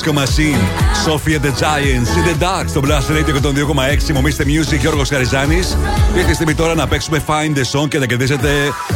Disco 0.00 0.14
Machine, 0.14 0.60
Sophia 1.04 1.38
the 1.38 1.52
Giants, 1.62 2.10
in 2.16 2.24
the 2.24 2.42
Dark, 2.42 2.68
στο 2.68 2.80
Blast 2.84 3.10
Radio 3.12 3.34
102,6. 4.08 4.12
Μομίστε 4.14 4.44
Music, 4.46 4.78
Γιώργος 4.80 5.08
Χαριζάνης. 5.08 5.76
Ήρθε 6.16 6.30
η 6.30 6.34
στιγμή 6.34 6.54
τώρα 6.54 6.74
να 6.74 6.86
παίξουμε 6.86 7.22
Find 7.26 7.58
the 7.58 7.80
Song 7.80 7.88
και 7.88 7.98
να 7.98 8.06
κερδίσετε 8.06 8.48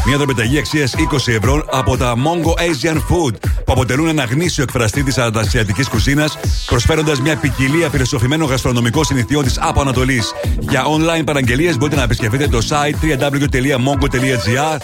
μια 0.06 0.16
δρομεταγή 0.16 0.58
αξίας 0.58 0.94
20 0.94 1.32
ευρώ 1.32 1.64
από 1.70 1.96
τα 1.96 2.14
Mongo 2.14 2.60
Asian 2.60 2.96
Food, 2.96 3.34
που 3.64 3.72
αποτελούν 3.72 4.08
ένα 4.08 4.24
γνήσιο 4.24 4.62
εκφραστή 4.62 5.02
της 5.02 5.18
αντασιατικής 5.18 5.88
κουζίνας, 5.88 6.38
προσφέροντας 6.66 7.20
μια 7.20 7.36
ποικιλία 7.36 7.90
φιλοσοφημένων 7.90 8.48
γαστρονομικών 8.48 9.04
συνηθιών 9.04 9.44
της 9.44 9.58
από 9.60 9.80
Ανατολή. 9.80 10.22
Για 10.58 10.84
online 10.84 11.24
παραγγελίες 11.24 11.78
μπορείτε 11.78 11.96
να 11.96 12.02
επισκεφτείτε 12.02 12.48
το 12.48 12.58
site 12.68 13.20
www.mongo.gr. 13.20 14.78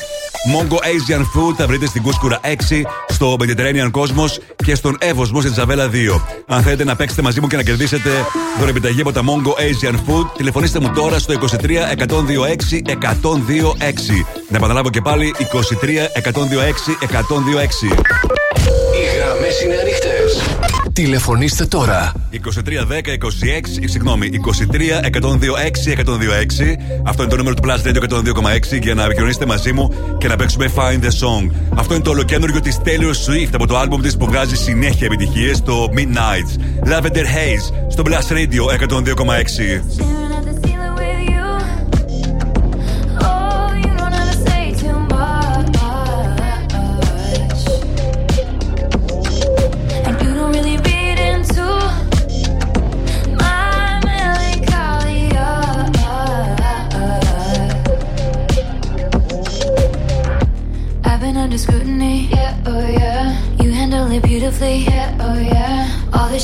Mongo 0.53 0.77
Asian 0.77 1.21
Food 1.21 1.55
θα 1.57 1.67
βρείτε 1.67 1.87
στην 1.87 2.03
Κούσκουρα 2.03 2.41
6, 2.43 2.47
στο 3.09 3.37
Mediterranean 3.41 3.91
Cosmos 3.91 4.39
και 4.65 4.75
στον 4.75 4.97
Εύωσμο 5.01 5.41
στην 5.41 5.53
Τζαβέλα 5.53 5.91
2. 5.93 5.93
Αν 6.47 6.63
θέλετε 6.63 6.85
να 6.85 6.97
παίξετε 6.97 7.23
μαζί 7.23 7.41
μου 7.41 7.47
και 7.47 7.57
να 7.57 7.63
κερδίσετε 7.63 8.11
δωρεπιταγή 8.59 9.01
από 9.01 9.13
τα 9.13 9.21
Mongo 9.21 9.49
Asian 9.49 9.95
Food, 9.95 10.27
τηλεφωνήστε 10.37 10.81
μου 10.81 10.91
τώρα 10.95 11.19
στο 11.19 11.35
23 11.41 11.45
126 11.47 11.51
126. 12.87 13.27
Να 14.49 14.57
επαναλάβω 14.57 14.91
και 14.91 15.01
πάλι 15.01 15.35
23 15.39 15.43
126 15.43 15.43
126. 17.07 17.87
Οι 18.95 19.17
γραμμές 19.17 19.63
είναι 19.63 19.77
ανοιχτές. 19.81 20.43
Τηλεφωνήστε 20.93 21.65
τώρα. 21.65 22.20
2310 22.33 22.39
26, 23.15 23.27
συγγνώμη, 23.85 24.31
23 24.31 25.01
126 25.11 25.93
126. 25.93 26.77
Αυτό 27.05 27.23
είναι 27.23 27.31
το 27.31 27.37
νούμερο 27.37 27.55
του 27.55 27.63
Plus 27.65 27.87
Radio 27.87 28.03
102,6 28.09 28.81
για 28.83 28.95
να 28.95 29.05
επικοινωνήσετε 29.05 29.47
μαζί 29.47 29.73
μου 29.73 29.95
και 30.19 30.29
να 30.29 30.37
παίξουμε 30.37 30.71
Find 30.75 31.05
the 31.05 31.27
Song. 31.27 31.51
Αυτό 31.75 31.95
είναι 31.95 32.03
το 32.03 32.11
ολοκένουργιο 32.11 32.61
της 32.61 32.81
Taylor 32.85 33.31
Swift 33.31 33.51
από 33.53 33.67
το 33.67 33.81
album 33.81 34.03
της 34.03 34.17
που 34.17 34.27
βγάζει 34.27 34.57
συνέχεια 34.57 35.07
επιτυχίες, 35.07 35.63
το 35.63 35.89
Midnights. 35.97 36.87
Lavender 36.89 37.25
Haze 37.25 37.91
στο 37.91 38.03
Plus 38.07 38.33
Radio 38.33 38.89
102,6. 38.89 40.10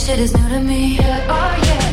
Shit 0.06 0.20
is 0.20 0.32
new 0.36 0.48
to 0.48 0.60
me, 0.60 0.94
yeah, 0.98 1.26
oh 1.28 1.66
yeah. 1.66 1.85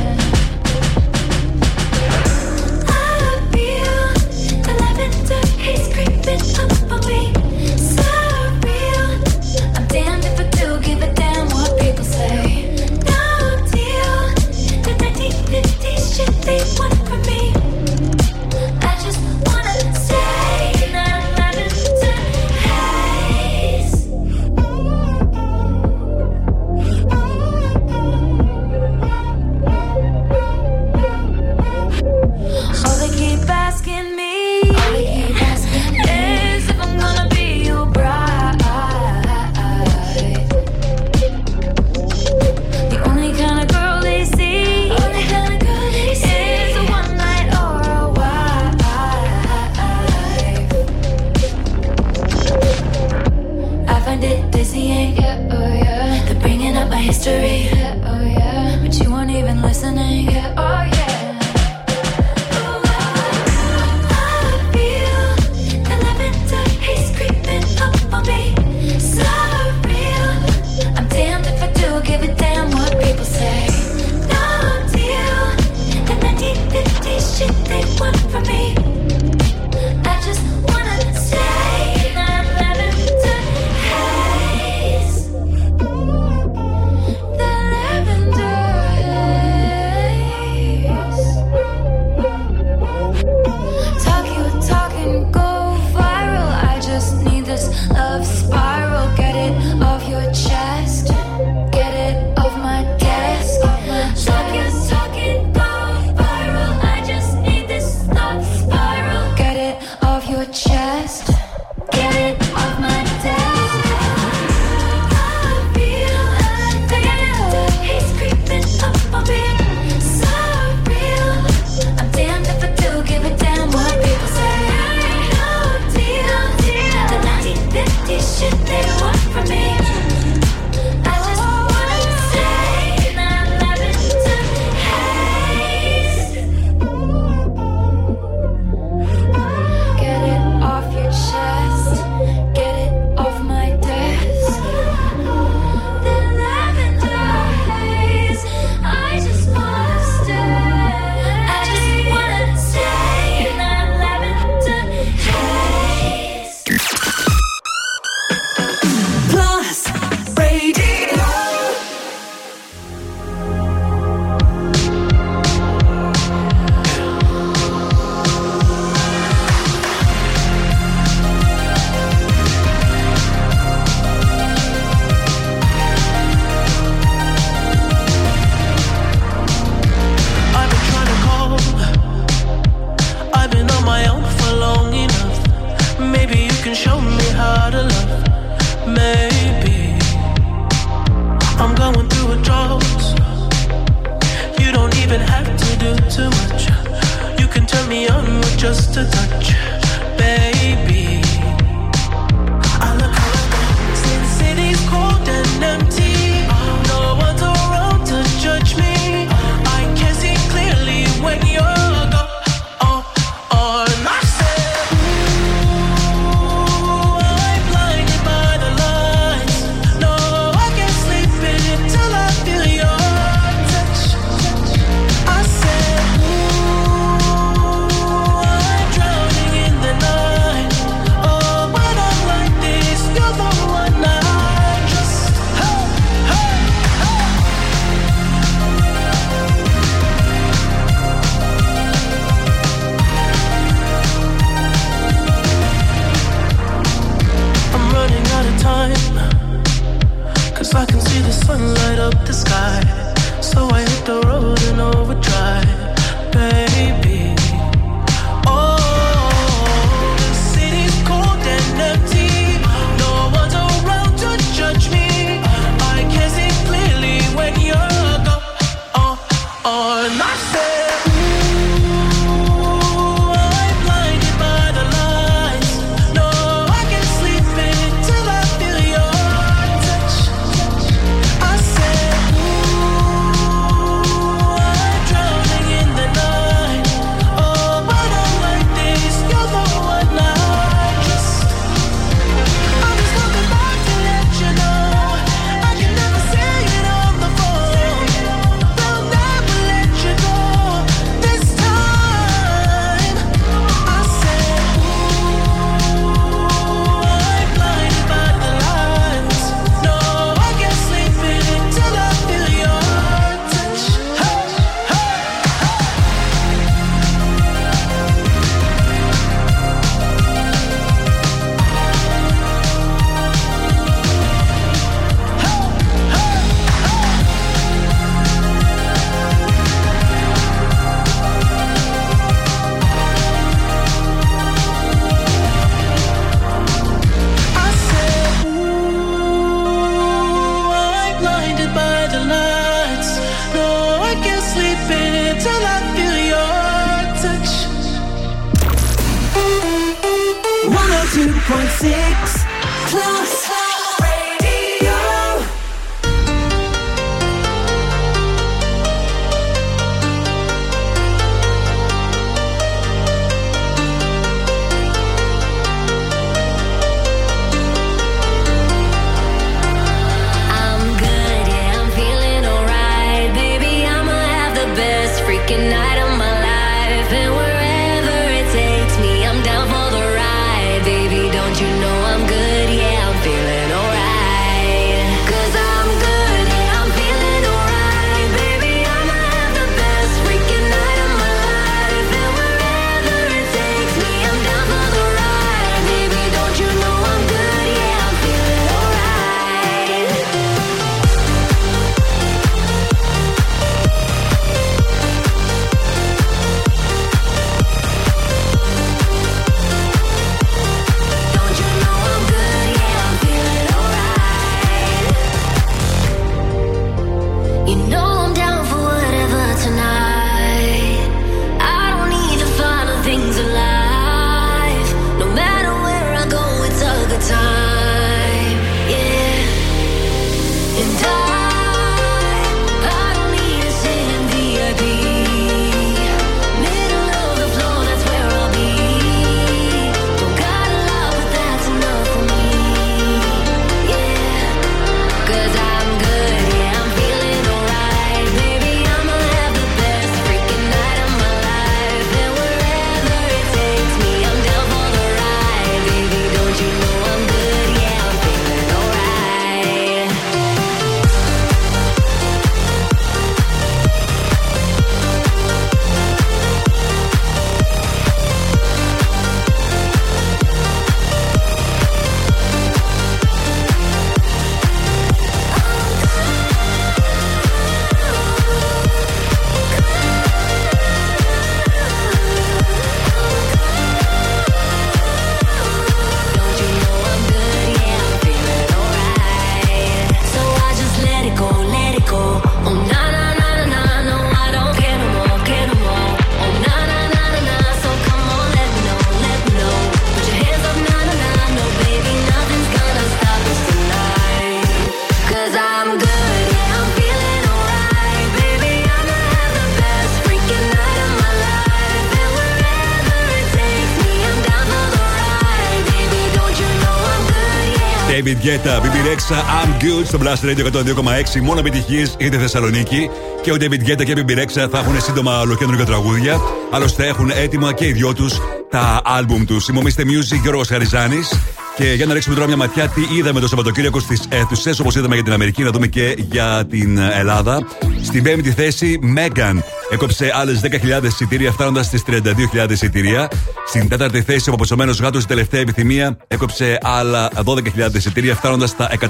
David 518.64 518.70
Guetta, 518.70 518.82
BB 518.82 518.96
Rexha, 519.08 519.36
I'm 519.36 519.84
Good 519.84 520.06
στο 520.06 520.20
Blast 520.22 520.46
Radio 520.46 520.66
102,6. 520.66 521.42
Μόνο 521.42 521.60
επιτυχίες 521.60 522.16
για 522.20 522.30
τη 522.30 522.38
Θεσσαλονίκη. 522.38 523.10
Και 523.42 523.52
ο 523.52 523.56
David 523.60 523.90
Guetta 523.90 524.06
και 524.06 524.12
η 524.12 524.26
BB 524.28 524.32
Rexha 524.32 524.68
θα 524.72 524.80
έχουν 524.80 525.02
σύντομα 525.02 525.40
ολοκέντρο 525.40 525.86
τραγούδια. 525.86 526.42
Άλλωστε 526.72 527.08
έχουν 527.08 527.32
έτοιμα 527.36 527.74
και 527.74 527.86
οι 527.86 527.92
δυο 527.92 528.14
τους 528.14 528.34
τα 528.70 529.02
άλμπουμ 529.04 529.46
τους. 529.46 529.64
Συμμομίστε 529.64 530.04
Music 530.04 530.42
Γιώργος 530.42 530.68
Χαριζάνης. 530.68 531.40
Και 531.76 531.94
για 531.94 532.06
να 532.06 532.14
ρίξουμε 532.14 532.36
τώρα 532.36 532.48
μια 532.48 532.58
ματιά, 532.58 532.88
τι 532.88 533.02
είδαμε 533.18 533.40
το 533.40 533.48
Σαββατοκύριακο 533.48 534.00
στις 534.00 534.22
αίθουσες, 534.30 534.80
όπως 534.80 534.96
είδαμε 534.96 535.16
για 535.16 535.24
την 535.24 535.34
Αμερική, 535.34 535.64
να 535.64 535.70
δούμε 535.70 535.88
και 535.88 536.16
για 536.32 536.66
την 536.70 536.98
Ελλάδα. 536.98 537.68
Στην 538.04 538.24
πέμπτη 538.24 538.52
θέση, 538.52 539.00
Megan 539.18 539.58
έκοψε 539.90 540.32
άλλες 540.36 540.60
10.000 540.60 541.04
εισιτήρια, 541.04 541.52
φτάνοντας 541.52 541.86
στις 541.86 542.04
32.000 542.08 542.72
εισιτήρια. 542.72 543.28
Στην 543.68 543.90
τέταρτη 543.90 544.22
θέση, 544.22 544.50
ο 544.50 544.54
αποσωμένο 544.54 544.94
γάτος, 545.02 545.24
η 545.24 545.28
τελευταία 545.28 545.62
επιθυμία, 545.62 546.18
έκοψε 546.44 546.78
άλλα 546.82 547.30
12.000 547.46 547.96
εισιτήρια, 547.96 548.36
φτάνοντας 548.36 548.70
στα 548.70 548.90
100.000. 549.00 549.10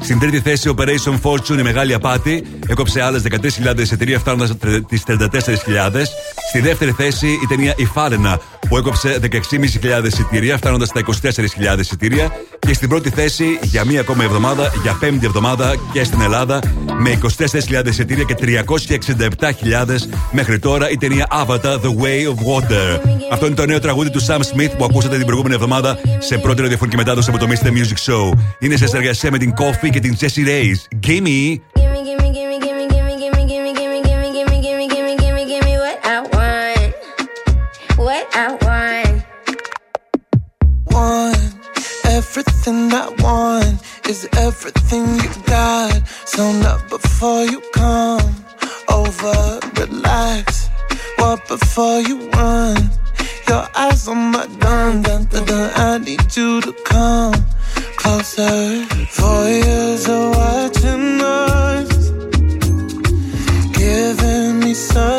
Στην 0.00 0.18
τρίτη 0.18 0.40
θέση, 0.40 0.74
Operation 0.76 1.20
Fortune, 1.22 1.58
η 1.58 1.62
μεγάλη 1.62 1.94
απάτη, 1.94 2.44
έκοψε 2.66 3.02
άλλες 3.02 3.22
13.000 3.22 3.78
εισιτήρια, 3.78 4.18
φτάνοντας 4.18 4.52
τις 4.88 5.02
34.000. 5.06 6.02
Στη 6.48 6.60
δεύτερη 6.60 6.90
θέση, 6.90 7.26
η 7.26 7.46
ταινία 7.48 7.74
Η 7.76 7.84
Φάρενα, 7.84 8.40
που 8.68 8.76
έκοψε 8.76 9.18
16.500 9.22 10.04
εισιτήρια, 10.04 10.56
φτάνοντας 10.56 10.88
στα 10.88 11.00
24.000 11.74 11.78
εισιτήρια. 11.78 12.32
Και 12.58 12.74
στην 12.74 12.88
πρώτη 12.88 13.10
θέση, 13.10 13.58
για 13.62 13.84
μία 13.84 14.00
ακόμα 14.00 14.24
εβδομάδα, 14.24 14.72
για 14.82 14.96
πέμπτη 15.00 15.26
εβδομάδα 15.26 15.74
και 15.92 16.04
στην 16.04 16.20
Ελλάδα, 16.20 16.58
με 16.98 17.18
24.000 17.38 17.86
εισιτήρια 17.86 18.24
και 18.24 18.34
367.000 18.34 20.08
μέχρι 20.32 20.58
τώρα, 20.58 20.90
η 20.90 20.96
ταινία 20.96 21.26
Avatar 21.46 21.80
The 21.80 21.94
Way 22.02 22.28
of 22.28 22.36
Water. 22.52 23.13
Αυτό 23.30 23.46
είναι 23.46 23.54
το 23.54 23.66
νέο 23.66 23.78
τραγούδι 23.80 24.10
του 24.10 24.24
Sam 24.26 24.38
Smith 24.38 24.70
που 24.78 24.84
ακούσατε 24.84 25.16
την 25.16 25.24
προηγούμενη 25.24 25.54
εβδομάδα 25.54 25.98
σε 26.18 26.38
πρώτη 26.38 26.62
ραδιοφωνική 26.62 26.96
μετάδοση 26.96 27.30
από 27.30 27.38
το 27.38 27.46
Mr. 27.48 27.66
Music 27.66 28.12
Show. 28.12 28.38
Είναι 28.58 28.76
σε 28.76 28.86
συνεργασία 28.86 29.30
με 29.30 29.38
την 29.38 29.52
Coffee 29.56 29.90
και 29.90 30.00
την 30.00 30.16
Jessie 30.20 30.46
Reyes. 30.46 30.98
Gimme! 31.06 31.60
want. 40.94 41.54
Everything 42.04 42.92
I 42.92 43.08
want 43.24 43.80
is 44.08 44.28
everything 44.36 45.06
you 45.22 45.30
got. 45.46 46.06
So 46.24 46.52
not 46.52 46.88
before 46.88 47.44
you 47.44 47.60
come 47.72 48.34
over, 48.88 49.36
relax. 49.80 50.68
What 51.18 51.46
before 51.48 52.00
you 52.00 52.30
run? 52.30 53.03
Your 53.48 53.68
eyes 53.74 54.08
on 54.08 54.32
my 54.32 54.46
gun, 54.58 55.02
dun, 55.02 55.24
dun, 55.26 55.44
dun. 55.44 55.70
I 55.74 55.98
need 55.98 56.36
you 56.36 56.60
to 56.62 56.72
come 56.84 57.34
closer. 57.96 58.84
Four 59.10 59.48
years 59.48 60.08
of 60.08 60.36
watching 60.36 61.20
us, 61.20 62.10
giving 63.78 64.60
me 64.60 64.72
such 64.74 65.13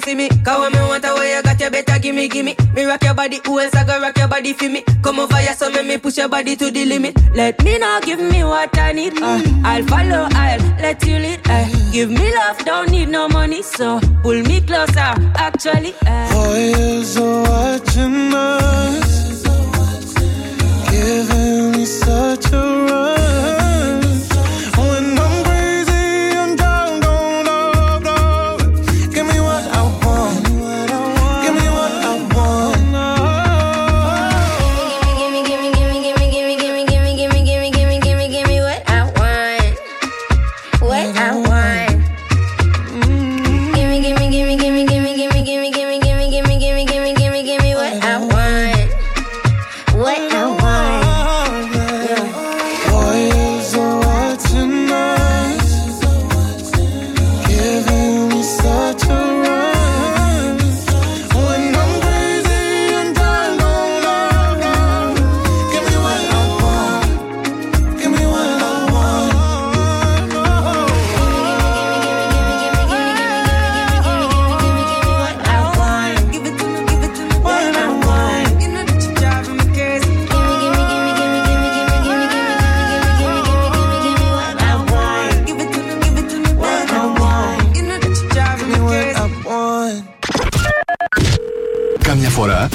see 0.00 0.14
me. 0.14 0.28
Cause 0.28 0.58
when 0.60 0.72
me 0.72 0.78
want 0.78 1.04
a 1.04 1.14
way 1.14 1.34
you 1.36 1.42
got 1.42 1.60
you 1.60 1.70
better 1.70 1.98
gimme, 1.98 2.28
gimme. 2.28 2.56
Me 2.74 2.84
rock 2.84 3.02
your 3.04 3.14
body, 3.14 3.40
who 3.44 3.60
else 3.60 3.74
I 3.74 3.84
go 3.84 4.00
rock 4.00 4.16
your 4.18 4.28
body 4.28 4.52
for 4.52 4.68
me? 4.68 4.82
Come 5.02 5.20
over 5.20 5.36
here, 5.36 5.54
so 5.54 5.70
make 5.70 5.86
me 5.86 5.98
push 5.98 6.18
your 6.18 6.28
body 6.28 6.56
to 6.56 6.70
the 6.70 6.84
limit. 6.84 7.16
Let 7.34 7.62
me 7.64 7.78
know, 7.78 8.00
give 8.02 8.20
me 8.20 8.44
what 8.44 8.76
I 8.78 8.92
need. 8.92 9.14
Uh, 9.20 9.40
I'll 9.64 9.84
follow, 9.84 10.28
I'll 10.32 10.60
let 10.80 11.04
you 11.06 11.18
lead. 11.18 11.40
Uh, 11.46 11.68
give 11.92 12.10
me 12.10 12.34
love, 12.34 12.58
don't 12.64 12.90
need 12.90 13.08
no 13.08 13.28
money, 13.28 13.62
so 13.62 14.00
pull 14.22 14.40
me 14.42 14.60
closer. 14.60 15.14
Actually, 15.36 15.94
uh. 16.06 16.26
Four 16.28 16.56
years 16.56 17.18
watching 17.18 18.34
us, 18.34 19.42
giving 20.90 21.72
me 21.72 21.84
such 21.84 22.52
a 22.52 22.86
rush. 22.88 23.19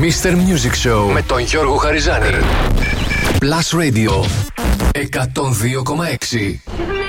Mr. 0.00 0.30
Music 0.30 0.88
Show 0.88 1.12
με 1.12 1.22
τον 1.22 1.40
Γιώργο 1.40 1.76
Χαριζάνη. 1.76 2.26
Plus 3.38 3.80
Radio 3.80 4.24
102,6. 4.92 7.03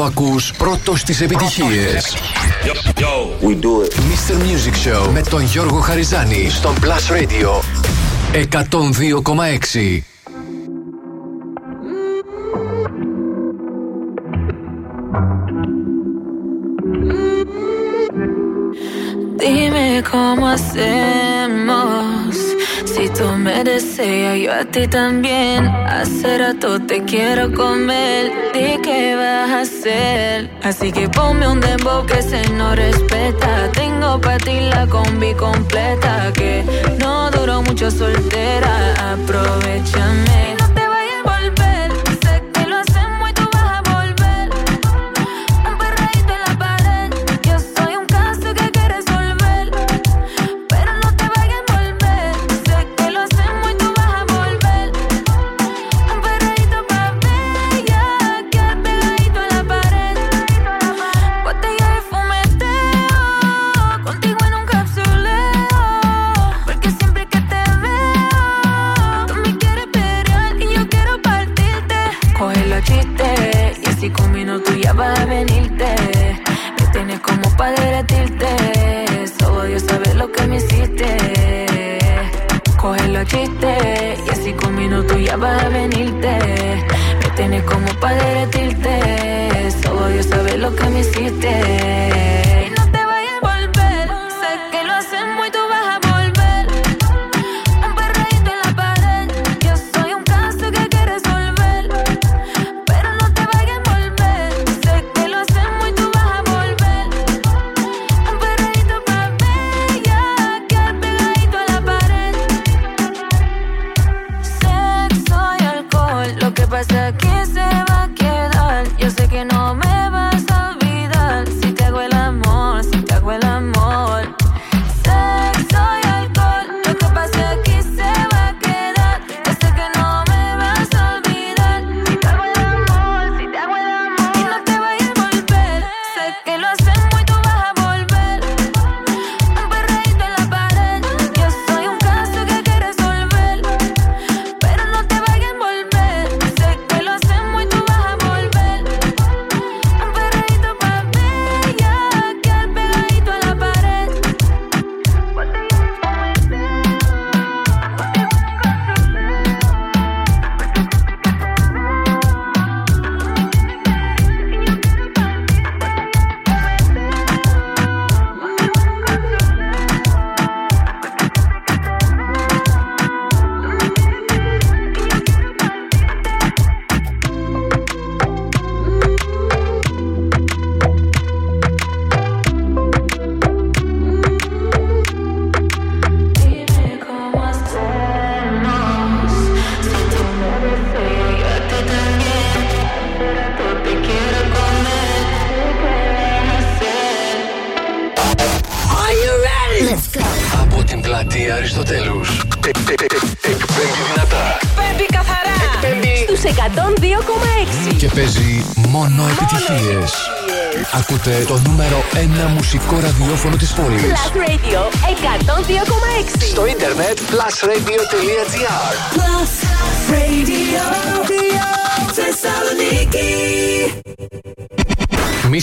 Εδώ 0.00 0.08
ακούς 0.08 0.52
πρώτος 0.52 1.02
τις 1.02 1.20
επιτυχίες. 1.20 2.16
We 3.42 3.54
do 3.54 3.84
it. 3.84 3.92
Mr. 3.94 4.34
Music 4.34 4.74
Show 4.86 5.08
με 5.12 5.20
τον 5.30 5.42
Γιώργο 5.42 5.78
Χαριζάνη 5.80 6.50
στον 6.50 6.74
Plus 6.80 7.12
Radio 7.12 7.50
102,6. 8.32 10.02
Dime 19.42 19.86
cómo 20.12 20.44
hacemos. 20.54 22.34
Si 22.92 23.04
tú 23.16 23.26
me 23.44 23.58
deseas, 23.70 24.36
yo 24.44 24.50
a 24.60 24.64
ti 24.72 24.84
también. 24.98 25.60
Hace 25.94 26.28
rato 26.42 26.68
te 26.88 26.96
quiero 27.10 27.44
comer. 27.62 28.39
Di 28.60 28.76
qué 28.82 29.16
vas 29.16 29.50
a 29.50 29.60
hacer. 29.62 30.50
Así 30.62 30.92
que 30.92 31.08
ponme 31.08 31.48
un 31.48 31.60
dembow 31.60 32.04
que 32.04 32.20
se 32.20 32.46
no 32.50 32.74
respeta. 32.74 33.72
Tengo 33.72 34.20
para 34.20 34.36
ti 34.36 34.60
la 34.60 34.86
combi 34.86 35.32
completa. 35.32 36.30
Que 36.34 36.62
no 36.98 37.30
duró 37.30 37.62
mucho 37.62 37.90
soltera. 37.90 39.14
Aprovechame. 39.14 40.59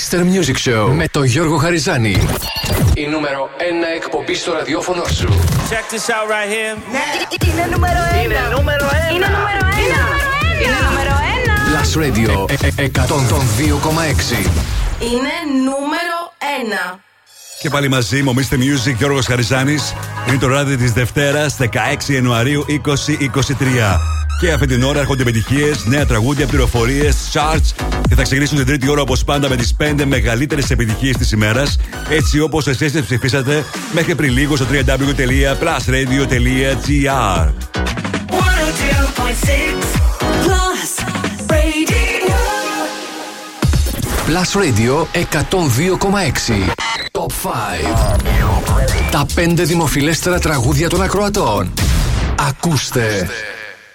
Mr. 0.09 0.19
Music 0.19 0.69
Show 0.69 0.91
με 0.93 1.07
τον 1.11 1.23
Γιώργο 1.23 1.57
Χαριζάνη. 1.57 2.17
Η 2.93 3.07
νούμερο 3.07 3.49
1 3.57 3.61
εκπομπή 3.95 4.35
στο 4.35 4.53
ραδιόφωνο 4.53 5.03
σου. 5.05 5.27
Check 5.69 5.93
this 5.93 6.07
out 6.09 6.27
right 6.34 6.49
here. 6.53 6.77
Είναι 7.49 7.67
νούμερο 7.71 7.99
1. 8.21 8.23
Είναι 8.23 8.35
νούμερο 8.55 8.85
1. 9.11 9.15
Είναι 9.15 9.25
νούμερο 9.25 9.59
1. 9.59 10.63
Είναι 10.63 10.77
νούμερο 10.89 11.11
1. 11.43 11.67
Plus 11.69 11.91
Radio 12.03 12.49
ε, 12.49 12.84
ε, 12.84 12.89
102,6. 12.93 12.99
Είναι 14.99 15.34
νούμερο 15.63 16.17
1. 16.93 16.99
Και 17.59 17.69
πάλι 17.69 17.89
μαζί 17.89 18.21
μου, 18.21 18.34
Mr. 18.35 18.53
Music 18.53 18.95
Γιώργος 18.97 19.25
Χαριζάνης. 19.25 19.93
Είναι 20.27 20.38
το 20.38 20.47
ράδι 20.47 20.77
της 20.77 20.91
Δευτέρας, 20.91 21.55
16 21.57 22.13
Ιανουαρίου 22.13 22.65
2023. 22.67 24.16
Και 24.39 24.51
αυτή 24.51 24.68
την 24.68 24.84
ώρα 24.84 24.99
έρχονται 24.99 25.22
επιτυχίες, 25.22 25.85
νέα 25.85 26.05
τραγούδια, 26.05 26.47
πληροφορίες, 26.47 27.15
charts 27.34 27.72
και 28.09 28.15
θα 28.15 28.23
ξεκινήσουν 28.23 28.57
την 28.57 28.65
τρίτη 28.65 28.89
ώρα 28.89 29.01
όπως 29.01 29.23
πάντα 29.23 29.49
με 29.49 29.55
τις 29.55 29.76
5 29.77 30.05
μεγαλύτερες 30.05 30.72
επιτυχίες 30.72 31.18
της 31.18 31.31
ημέρας. 31.31 31.77
Έτσι 32.09 32.39
όπως 32.39 32.68
εσείς 32.68 32.91
τις 32.91 33.01
ψηφίσατε 33.01 33.65
μέχρι 33.91 34.15
πριν 34.15 34.34
λίγο 34.34 34.55
στο 34.55 34.65
www.plusradio.gr. 34.72 37.47
102.6 37.47 37.51
Plus 40.45 40.91
Radio. 41.47 42.38
Plus 44.27 44.49
Radio 44.61 44.93
102,6. 45.14 46.72
Top 47.11 47.31
5. 47.31 47.34
Τα 49.11 49.26
5 49.35 49.53
δημοφιλέστερα 49.55 50.39
τραγούδια 50.39 50.89
των 50.89 51.01
ακροατών. 51.01 51.73
Ακούστε. 52.49 53.30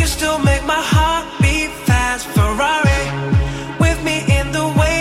You 0.00 0.06
still 0.06 0.38
make 0.38 0.64
my 0.64 0.82
heart 0.92 1.26
beat 1.42 1.68
fast. 1.84 2.26
Ferrari 2.28 3.02
with 3.78 4.02
me 4.02 4.24
in 4.38 4.50
the 4.50 4.66
way. 4.80 4.99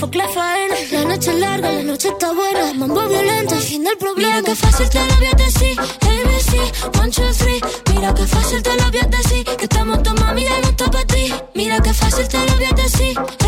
fuck 0.00 0.14
la 0.14 0.28
faena. 0.28 0.74
La 0.92 1.04
noche 1.04 1.30
es 1.30 1.38
larga, 1.38 1.70
la 1.72 1.82
noche 1.82 2.08
está 2.08 2.32
buena. 2.32 2.72
Mambo 2.74 3.06
violento, 3.06 3.54
el 3.54 3.60
fin 3.60 3.84
del 3.84 3.96
problema. 3.98 4.36
Mira 4.36 4.42
que 4.42 4.54
fácil 4.56 4.88
te 4.88 4.98
lo 5.06 5.14
voy 5.16 5.26
a 5.26 5.36
decir. 5.44 5.78
ABC, 5.78 6.98
one, 7.00 7.10
two, 7.10 7.32
three. 7.38 7.60
Mira 7.94 8.14
que 8.14 8.26
fácil 8.26 8.62
te 8.62 8.74
lo 8.76 8.90
voy 8.90 9.00
a 9.00 9.06
decir. 9.06 9.44
Que 9.44 9.64
estamos 9.64 10.02
tu 10.02 10.12
mami 10.14 10.44
ya 10.44 10.60
no 10.62 10.68
está 10.68 10.90
para 10.90 11.04
ti. 11.04 11.34
Mira 11.54 11.80
que 11.80 11.92
fácil 11.92 12.26
te 12.28 12.38
lo 12.46 12.54
voy 12.54 12.64
a 12.64 12.72
decir. 12.72 13.39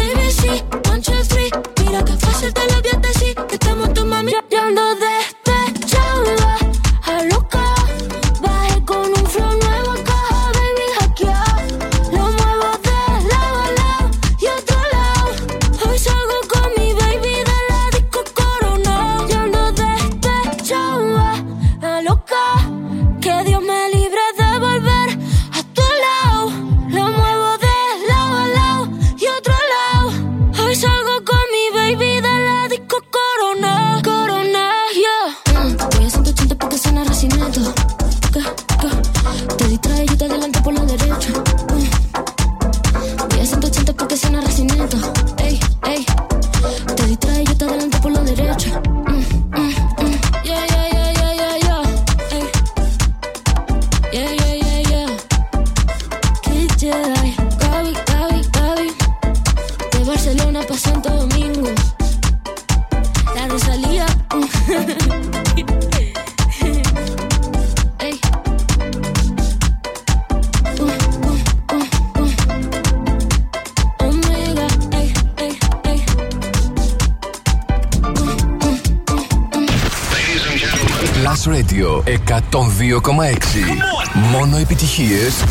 Επιτυχίες 84.92 85.44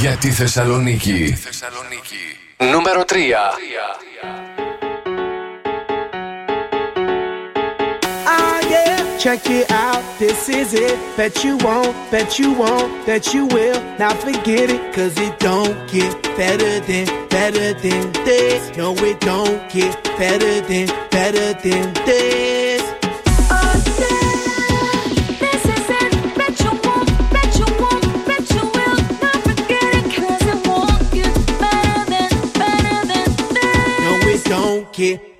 για 0.00 0.16
τη 0.16 0.30
Θεσσαλονίκη. 0.30 1.36
Νούμερο 2.72 3.04
3. 3.08 3.14
Ah, 8.36 8.60
yeah, 8.74 9.00
check 9.24 9.42
it 9.58 9.66
out. 9.84 10.02
This 10.20 10.42
is 10.60 10.68
it. 10.86 10.96
Bet 11.16 11.34
you 11.44 11.54
won't, 11.66 11.94
bet 12.12 12.30
you 12.40 12.50
won't, 12.62 12.90
bet 13.06 13.24
you 13.34 13.42
will. 13.54 13.78
Now 14.02 14.12
forget 14.24 14.66
it, 14.76 14.82
cause 14.96 15.16
it 15.26 15.34
don't 15.48 15.76
get 15.94 16.12
better 16.40 16.74
than, 16.88 17.06
better 17.36 17.68
than 17.84 18.04
this. 18.28 18.60
No, 18.78 18.88
it 19.10 19.18
don't 19.30 19.60
get 19.76 19.92
better 20.20 20.54
than, 20.70 20.86
better 21.16 21.48
than 21.64 21.84
this. 22.06 22.47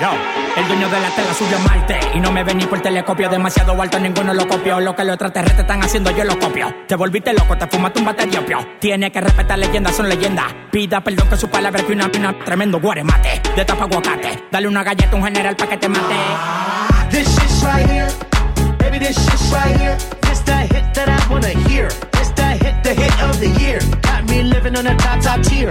El 0.00 0.66
dueño 0.66 0.88
de 0.88 0.98
la 0.98 1.10
tela 1.10 1.34
subió 1.34 1.58
a 1.58 1.60
Marte 1.60 2.00
y 2.14 2.20
no 2.20 2.32
me 2.32 2.42
ven 2.42 2.56
ni 2.56 2.64
por 2.64 2.80
telescopio. 2.80 3.28
Demasiado 3.28 3.80
alto, 3.80 3.98
ninguno 3.98 4.32
lo 4.32 4.48
copió. 4.48 4.80
Lo 4.80 4.96
que 4.96 5.04
los 5.04 5.12
extraterrestres 5.14 5.60
están 5.60 5.82
haciendo, 5.82 6.10
yo 6.10 6.24
lo 6.24 6.38
copio. 6.38 6.74
Te 6.88 6.96
volviste 6.96 7.34
loco, 7.34 7.58
te 7.58 7.66
fumaste 7.66 7.98
un 7.98 8.06
batería 8.06 8.40
opio. 8.40 8.66
Tiene 8.78 9.12
que 9.12 9.20
respetar 9.20 9.58
leyendas, 9.58 9.94
son 9.94 10.08
leyendas. 10.08 10.46
Pida 10.72 11.02
perdón 11.02 11.28
que 11.28 11.36
su 11.36 11.50
palabra 11.50 11.82
que 11.82 11.92
una 11.92 12.10
pina. 12.10 12.34
Tremendo 12.44 12.80
guaremate, 12.80 13.42
de 13.54 13.64
tapa 13.66 13.84
aguacate. 13.84 14.44
Dale 14.50 14.68
una 14.68 14.82
galleta 14.82 15.12
a 15.12 15.16
un 15.16 15.24
general 15.24 15.54
pa' 15.54 15.66
que 15.66 15.76
te 15.76 15.88
mate. 15.90 16.14
This 17.10 17.28
shit's 17.28 17.62
right 17.62 17.86
here. 17.86 18.08
Baby, 18.78 19.00
this 19.00 19.16
shit's 19.18 19.52
right 19.52 19.76
here. 19.78 19.98
It's 20.30 20.40
the 20.44 20.56
hit 20.56 20.94
that 20.94 21.08
I 21.10 21.30
wanna 21.30 21.48
hear. 21.68 21.88
It's 22.14 22.30
the 22.32 22.56
hit, 22.56 22.82
the 22.82 22.94
hit 22.94 23.22
of 23.22 23.38
the 23.38 23.48
year. 23.60 23.80
Got 24.00 24.24
me 24.30 24.44
living 24.44 24.76
on 24.78 24.86
a 24.86 24.96
top, 24.96 25.20
top 25.20 25.42
tier. 25.42 25.70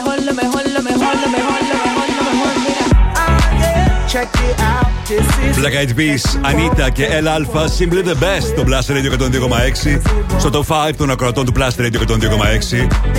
Black 4.11 5.73
Eyed 5.73 5.95
Peas, 5.95 6.23
Anita 6.43 6.91
και 6.93 7.05
El 7.05 7.27
Alpha, 7.27 7.63
Simply 7.79 8.03
the 8.03 8.15
Best 8.23 8.45
στο 8.47 8.63
Blast 8.67 8.91
Radio 8.91 9.11
102,6. 9.11 10.01
Στο 10.37 10.49
top 10.49 10.89
5 10.89 10.91
των 10.97 11.09
ακροατών 11.09 11.45
του 11.45 11.51
Blast 11.57 11.81
Radio 11.81 11.95
102,6. 11.95 12.73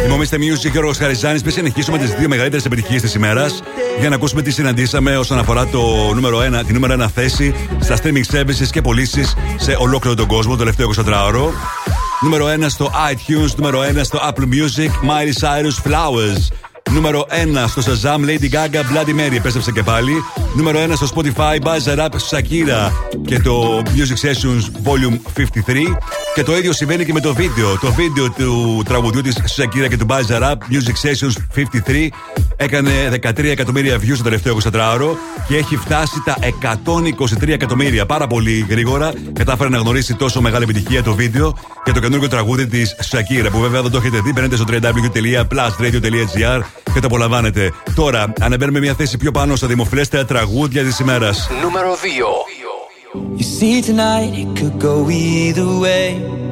Είμαι 0.05 0.15
ο 0.15 0.19
Mr. 0.19 0.35
Music 0.35 0.71
και 0.73 0.79
ο 0.79 0.81
Ρογο 0.81 0.93
Χαριζάνης. 0.99 1.41
Πριν 1.41 1.55
συνεχίσουμε 1.55 1.99
τις 1.99 2.15
δύο 2.15 2.29
μεγαλύτερες 2.29 2.65
επιτυχίες 2.65 3.03
της 3.03 3.15
ημέρας, 3.15 3.63
για 4.01 4.09
να 4.09 4.15
ακούσουμε 4.15 4.43
τι 4.43 4.51
συναντήσαμε 4.51 5.17
όσον 5.17 5.39
αφορά 5.39 5.67
το 5.67 5.81
νούμερο 6.15 6.39
1, 6.39 6.65
τη 6.67 6.73
νούμερο 6.73 7.05
1 7.05 7.09
θέση 7.15 7.55
στα 7.81 7.97
streaming 7.97 8.37
services 8.37 8.69
και 8.71 8.81
πωλήσεις 8.81 9.35
σε 9.57 9.77
ολόκληρο 9.79 10.17
τον 10.17 10.27
κόσμο 10.27 10.53
το 10.53 10.59
τελευταίο 10.59 10.91
24ωρο. 10.97 11.49
Νούμερο 12.21 12.47
1 12.47 12.67
στο 12.69 12.91
iTunes, 13.13 13.55
νούμερο 13.57 13.81
1 13.83 14.05
στο 14.05 14.19
Apple 14.19 14.45
Music, 14.45 14.89
Miley 14.89 15.41
Cyrus 15.41 15.91
Flowers. 15.91 16.72
Νούμερο 16.93 17.27
1 17.31 17.65
στο 17.67 17.83
Shazam 17.87 18.19
Lady 18.19 18.51
Gaga 18.51 18.77
Bloody 18.77 19.11
Mary 19.11 19.37
επέστρεψε 19.37 19.73
και 19.73 19.83
πάλι. 19.83 20.13
Νούμερο 20.57 20.79
1 20.85 20.93
στο 20.95 21.09
Spotify 21.15 21.59
Buzz 21.63 21.99
Rap 21.99 22.09
Shakira 22.31 22.91
και 23.27 23.39
το 23.39 23.83
Music 23.85 24.29
Sessions 24.29 24.91
Volume 24.91 25.41
53. 25.41 25.97
Και 26.35 26.43
το 26.43 26.57
ίδιο 26.57 26.73
συμβαίνει 26.73 27.05
και 27.05 27.13
με 27.13 27.21
το 27.21 27.35
βίντεο. 27.35 27.79
Το 27.79 27.93
βίντεο 27.93 28.31
του 28.31 28.83
τραγουδιού 28.85 29.21
της 29.21 29.37
Shakira 29.57 29.89
και 29.89 29.97
του 29.97 30.07
Buzz 30.09 30.43
Rap 30.43 30.55
Music 30.55 31.09
Sessions 31.09 31.35
53 31.55 32.09
έκανε 32.57 32.91
13 33.23 33.45
εκατομμύρια 33.45 33.97
views 33.97 34.17
το 34.17 34.23
τελευταίο 34.23 34.57
24ωρο 34.63 35.17
και 35.49 35.57
έχει 35.57 35.77
φτάσει 35.77 36.23
τα 36.25 36.37
123 37.43 37.49
εκατομμύρια. 37.49 38.07
Πάρα 38.07 38.27
πολύ 38.27 38.67
γρήγορα 38.69 39.13
κατάφερε 39.33 39.69
να 39.69 39.79
γνωρίσει 39.79 40.15
τόσο 40.15 40.41
μεγάλη 40.41 40.65
επιτυχία 40.65 41.03
το 41.03 41.15
βίντεο 41.15 41.55
και 41.85 41.93
το 41.93 42.01
καινούργιο 42.01 42.29
τραγούδι 42.29 42.67
της 42.67 42.97
Shakira 43.11 43.49
που 43.51 43.59
βέβαια 43.59 43.83
δεν 43.83 43.91
το 43.91 43.97
έχετε 43.97 44.21
δει. 44.21 44.33
Μπαίνετε 44.33 44.57
στο 44.57 44.65
www.plusradio.gr 44.69 46.61
και 46.95 47.01
το 47.01 47.07
απολαμβάνετε. 47.07 47.73
Τώρα 47.95 48.33
ανεβαίνουμε 48.41 48.79
μια 48.79 48.95
θέση 48.95 49.17
πιο 49.17 49.31
πάνω 49.31 49.57
στα 49.57 49.67
δημοφιλέστερα 49.67 50.25
τραγούδια 50.25 50.85
της 50.85 50.99
ημέρας. 50.99 51.49
Νούμερο 51.63 51.93
2. 51.93 51.97
You 53.39 53.45
see, 53.45 53.83
tonight 53.83 54.33
it 54.43 54.57
could 54.59 54.79
go 54.79 54.95
either 55.11 55.69
way. 55.85 56.52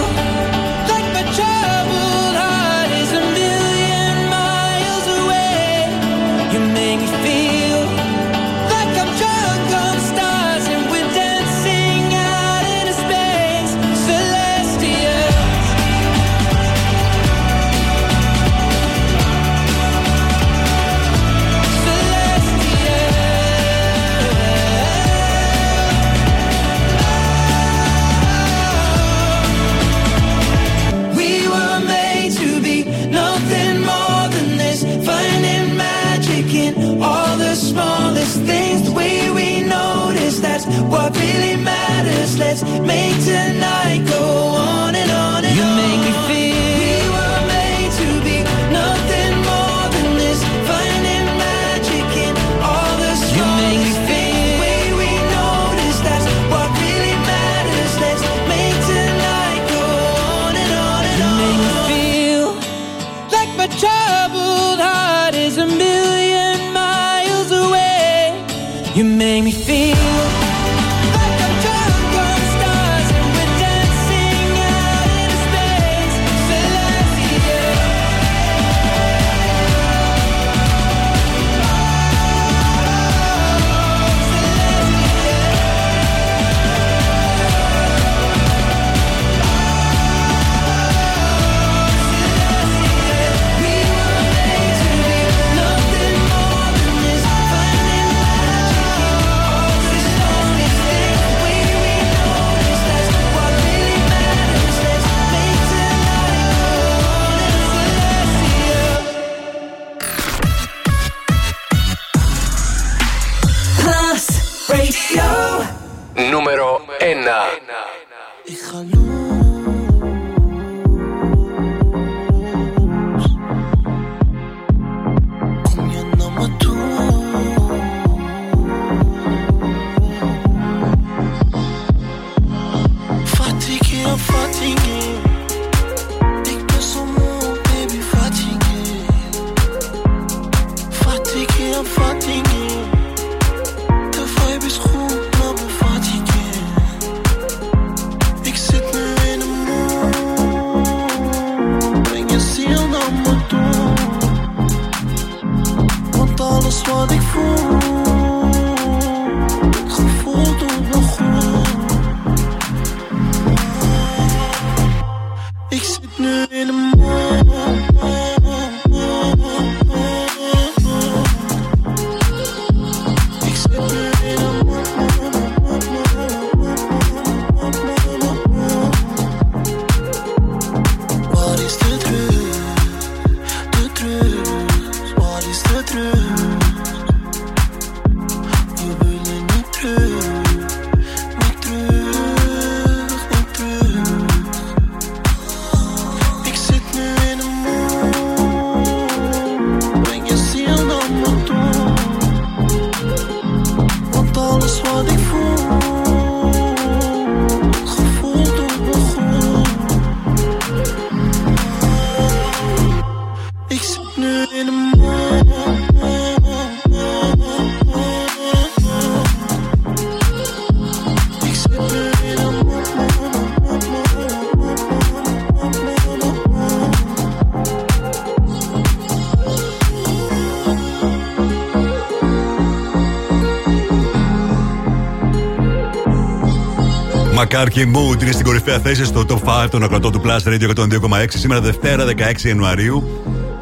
Μακάρ 237.61 237.75
και 237.75 237.91
Mood 237.93 238.21
είναι 238.21 238.31
στην 238.31 238.45
κορυφαία 238.45 238.79
θέση 238.79 239.05
στο 239.05 239.25
top 239.27 239.63
5 239.63 239.69
των 239.69 239.83
ακροτών 239.83 240.11
του 240.11 240.21
Plus 240.25 240.47
Radio 240.47 240.75
102,6 240.75 241.25
σήμερα 241.27 241.61
Δευτέρα 241.61 242.05
16 242.05 242.41
Ιανουαρίου. 242.41 243.03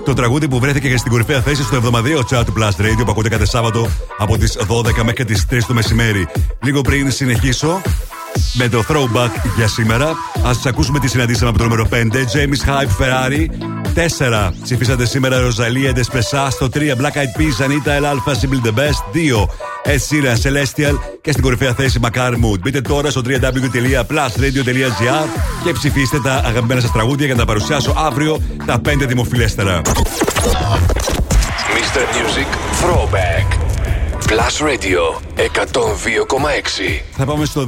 Το 0.06 0.14
τραγούδι 0.14 0.48
που 0.48 0.60
βρέθηκε 0.60 0.90
και 0.90 0.98
στην 0.98 1.12
κορυφαία 1.12 1.42
θέση 1.42 1.64
στο 1.64 1.76
εβδομαδιαίο 1.76 2.20
chat 2.20 2.44
του 2.46 2.54
Plus 2.58 2.82
Radio 2.82 3.06
που 3.06 3.12
ακούτε 3.12 3.30
κάθε 3.30 3.46
Σάββατο 3.46 3.88
από 4.18 4.38
τις 4.38 4.58
12 4.68 5.04
μέχρι 5.04 5.26
τις 5.26 5.46
3 5.52 5.58
το 5.68 5.74
μεσημέρι. 5.74 6.28
Λίγο 6.64 6.82
πριν 6.82 7.12
συνεχίσω, 7.12 7.82
με 8.54 8.70
το 8.70 8.84
throwback 8.88 9.32
για 9.56 9.68
σήμερα. 9.68 10.08
Α 10.44 10.52
ακούσουμε 10.66 11.00
τι 11.00 11.08
συναντήσαμε 11.08 11.50
από 11.50 11.58
το 11.58 11.64
νούμερο 11.64 11.88
5. 11.92 11.96
James 11.96 12.70
Hype 12.70 13.04
Ferrari. 13.04 13.48
4. 13.94 14.52
Ψηφίσατε 14.64 15.06
σήμερα 15.06 15.40
Ροζαλία 15.40 15.94
Ντεσπεσά. 15.94 16.50
Στο 16.50 16.70
3. 16.74 16.78
Black 16.78 17.16
Eyed 17.18 17.40
Peas 17.40 17.66
Anita 17.66 17.92
El 18.00 18.06
Alpha 18.06 18.34
Simple 18.34 18.68
the 18.68 18.74
Best. 18.74 19.04
2. 19.14 19.48
Ed 19.90 20.00
Sheeran 20.10 20.38
Celestial. 20.44 20.96
Και 21.22 21.32
στην 21.32 21.44
κορυφαία 21.44 21.74
θέση 21.74 22.00
Macar 22.04 22.32
Mood. 22.32 22.60
Μπείτε 22.62 22.82
τώρα 22.82 23.10
στο 23.10 23.22
www.plusradio.gr 23.26 25.28
και 25.64 25.72
ψηφίστε 25.72 26.20
τα 26.20 26.34
αγαπημένα 26.34 26.82
σας 26.82 26.92
τραγούδια 26.92 27.26
για 27.26 27.34
να 27.34 27.40
τα 27.40 27.46
παρουσιάσω 27.46 27.94
αύριο 27.98 28.42
τα 28.66 28.82
5 28.86 28.94
δημοφιλέστερα. 29.08 29.82
Mr. 31.76 32.00
Music 32.00 32.48
Throwback. 32.82 33.48
Plus 34.28 34.56
Radio 34.62 35.02
102,6. 35.36 37.04
Θα 37.12 37.26
πάμε 37.26 37.46
στο 37.46 37.62
2005, 37.62 37.66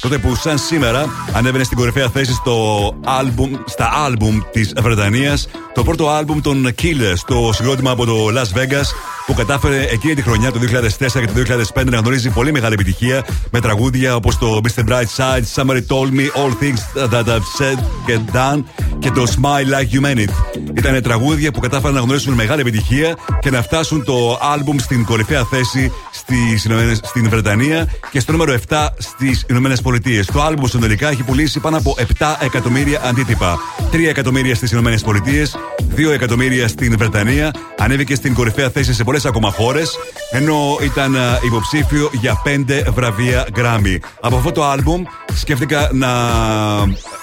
τότε 0.00 0.18
που 0.18 0.34
σαν 0.34 0.58
σήμερα 0.58 1.08
ανέβαινε 1.32 1.64
στην 1.64 1.76
κορυφαία 1.76 2.08
θέση 2.08 2.32
στο 2.32 2.94
άλμπουμ, 3.04 3.52
στα 3.66 3.92
άλμπουμ 4.04 4.38
της 4.52 4.72
Βρετανίας 4.80 5.48
το 5.74 5.82
πρώτο 5.82 6.08
άλμπουμ 6.08 6.40
των 6.40 6.74
Killers, 6.82 7.18
το 7.26 7.50
συγκρότημα 7.52 7.90
από 7.90 8.04
το 8.04 8.26
Las 8.26 8.58
Vegas 8.58 8.86
που 9.30 9.36
κατάφερε 9.36 9.82
εκείνη 9.82 10.14
τη 10.14 10.22
χρονιά, 10.22 10.52
το 10.52 10.58
2004 10.58 10.96
και 10.98 11.26
το 11.26 11.64
2005, 11.74 11.84
να 11.84 11.96
γνωρίζει 11.96 12.30
πολύ 12.30 12.52
μεγάλη 12.52 12.74
επιτυχία 12.74 13.24
με 13.50 13.60
τραγούδια 13.60 14.14
όπως 14.14 14.38
το 14.38 14.60
Mr. 14.64 14.88
Brightside, 14.88 15.42
Somebody 15.54 15.80
Told 15.86 16.10
Me, 16.18 16.26
All 16.40 16.52
Things 16.62 17.08
That 17.10 17.24
I've 17.24 17.48
Said 17.58 17.78
and 18.08 18.36
Done 18.36 18.62
και 18.98 19.10
το 19.10 19.22
Smile 19.22 19.74
Like 19.74 19.94
You 19.94 20.06
Meant 20.06 20.18
It. 20.18 20.30
Ήταν 20.74 21.02
τραγούδια 21.02 21.52
που 21.52 21.60
κατάφεραν 21.60 21.94
να 21.94 22.00
γνωρίσουν 22.00 22.34
μεγάλη 22.34 22.60
επιτυχία 22.60 23.16
και 23.40 23.50
να 23.50 23.62
φτάσουν 23.62 24.04
το 24.04 24.38
άλμπουμ 24.52 24.78
στην 24.78 25.04
κορυφαία 25.04 25.44
θέση 25.44 25.92
στις, 26.12 26.68
στην 27.02 27.28
Βρετανία 27.28 27.88
και 28.10 28.20
στο 28.20 28.32
νούμερο 28.32 28.58
7 28.68 28.88
στις 28.98 29.44
Ηνωμένες 29.50 29.80
Πολιτείες. 29.80 30.26
Το 30.26 30.42
άλμπουμ 30.42 30.66
συνολικά 30.66 31.08
έχει 31.08 31.22
πουλήσει 31.22 31.60
πάνω 31.60 31.76
από 31.76 31.96
7 32.18 32.26
εκατομμύρια 32.40 33.00
αντίτυπα. 33.04 33.58
3 33.92 34.08
εκατομμύρια 34.08 34.54
στις 34.54 34.70
Ηνωμένες 34.70 35.02
Πολιτείες, 35.02 35.56
2 36.08 36.12
εκατομμύρια 36.12 36.68
στην 36.68 36.94
Βρετανία. 36.98 37.50
Ανέβηκε 37.78 38.14
στην 38.14 38.34
κορυφαία 38.34 38.70
θέση 38.70 38.94
σε 38.94 39.04
πολλές 39.04 39.24
ακόμα 39.24 39.50
χώρες, 39.50 39.98
ενώ 40.30 40.78
ήταν 40.82 41.16
υποψήφιο 41.44 42.10
για 42.12 42.42
5 42.44 42.82
βραβεία 42.92 43.46
Grammy. 43.56 43.98
Από 44.20 44.36
αυτό 44.36 44.52
το 44.52 44.64
άλμπουμ 44.64 45.02
σκέφτηκα 45.34 45.88
να 45.92 46.08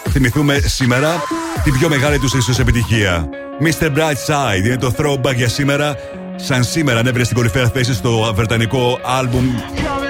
θυμηθούμε 0.09 0.59
σήμερα 0.65 1.23
την 1.63 1.73
πιο 1.79 1.89
μεγάλη 1.89 2.19
τους 2.19 2.33
ίσως 2.33 2.59
επιτυχία. 2.59 3.29
Mr. 3.61 3.85
Brightside 3.85 4.65
είναι 4.65 4.77
το 4.77 4.93
throwback 4.97 5.35
για 5.35 5.49
σήμερα. 5.49 5.95
Σαν 6.35 6.63
σήμερα 6.63 6.99
ανέβαινε 6.99 7.23
στην 7.23 7.35
κορυφαία 7.35 7.69
θέση 7.69 7.93
στο 7.93 8.33
βρετανικό 8.35 8.99
άλμπουμ, 9.03 9.45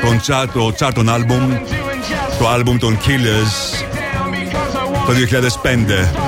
τον 0.02 0.22
chart, 0.28 0.48
το 0.54 0.74
Charton 0.80 1.08
Album, 1.10 1.60
το 2.40 2.48
άλμπουμ 2.48 2.78
των 2.78 2.98
Killers 2.98 3.86
το 5.06 5.14
2005. 5.14 6.27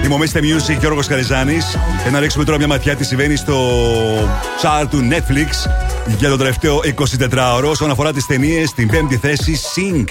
Δημομέστε 0.02 0.40
Music 0.40 0.78
και 0.80 0.88
ο 0.88 1.00
Καριζάνης. 1.08 1.78
Και 2.04 2.10
να 2.10 2.20
ρίξουμε 2.20 2.44
τώρα 2.44 2.58
μια 2.58 2.68
ματιά 2.68 2.96
τι 2.96 3.04
συμβαίνει 3.04 3.36
στο 3.36 3.56
chart 4.62 4.86
του 4.90 5.08
Netflix 5.12 5.70
για 6.18 6.30
το 6.30 6.38
τελευταίο 6.38 6.82
24ωρο 6.98 7.70
όσον 7.70 7.92
αφορά 7.92 8.14
τις 8.14 8.26
ταινίες 8.26 8.70
στην 8.70 8.90
5η 8.92 9.16
θέση. 9.22 9.60
Sync 9.76 10.06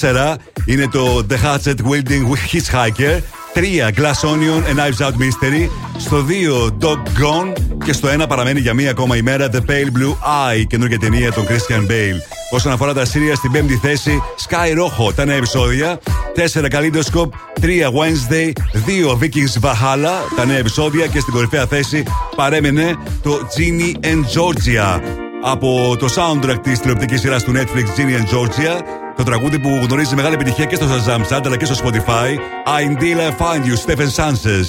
4 0.00 0.34
είναι 0.64 0.88
το 0.88 1.26
The 1.30 1.34
Hatchet 1.34 1.76
Wielding 1.90 2.22
Hitchhiker. 2.52 3.20
3 3.54 3.90
Glass 3.96 4.28
Onion 4.28 4.62
and 4.68 4.78
Knives 4.78 5.06
Out 5.06 5.14
Mystery. 5.14 5.68
Στο 5.98 6.26
2 6.28 6.86
Dog 6.86 6.96
Gone. 6.96 7.52
Και 7.84 7.92
στο 7.92 8.08
1 8.22 8.28
παραμένει 8.28 8.60
για 8.60 8.74
μία 8.74 8.90
ακόμα 8.90 9.16
ημέρα 9.16 9.48
The 9.52 9.70
Pale 9.70 9.98
Blue 9.98 10.12
Eye, 10.12 10.64
καινούργια 10.66 10.98
ταινία 10.98 11.32
των 11.32 11.46
Christian 11.46 11.90
Bale. 11.90 12.31
Όσον 12.54 12.72
αφορά 12.72 12.92
τα 12.94 13.04
σύρια, 13.04 13.34
στην 13.34 13.50
πέμπτη 13.50 13.76
θέση 13.76 14.22
Sky 14.48 14.78
Rojo. 14.78 15.14
Τα 15.14 15.24
νέα 15.24 15.36
επεισόδια. 15.36 15.98
4 16.36 16.70
Kaleidoscope, 16.70 17.30
3 17.60 17.90
Wednesday, 17.90 18.52
2 18.86 19.18
Vikings 19.20 19.60
Valhalla. 19.60 20.14
Τα 20.36 20.44
νέα 20.44 20.58
επεισόδια 20.58 21.06
και 21.06 21.20
στην 21.20 21.32
κορυφαία 21.32 21.66
θέση 21.66 22.02
παρέμενε 22.36 22.94
το 23.22 23.30
Genie 23.56 24.06
and 24.06 24.22
Georgia. 24.34 25.00
Από 25.42 25.96
το 25.98 26.08
soundtrack 26.16 26.58
της 26.62 26.80
τηλεοπτικής 26.80 27.20
σειράς 27.20 27.44
του 27.44 27.52
Netflix 27.52 28.00
Genie 28.00 28.16
and 28.20 28.36
Georgia 28.36 28.80
το 29.16 29.22
τραγούδι 29.22 29.58
που 29.58 29.68
γνωρίζει 29.68 30.14
μεγάλη 30.14 30.34
επιτυχία 30.34 30.64
και 30.64 30.74
στο 30.74 30.86
Shazam 30.86 31.20
Chant 31.20 31.42
αλλά 31.44 31.56
και 31.56 31.64
στο 31.64 31.74
Spotify 31.84 32.28
I 32.66 32.82
Until 32.88 33.18
Find 33.38 33.64
You, 33.64 33.76
Stephen 33.86 34.10
Sanchez. 34.16 34.66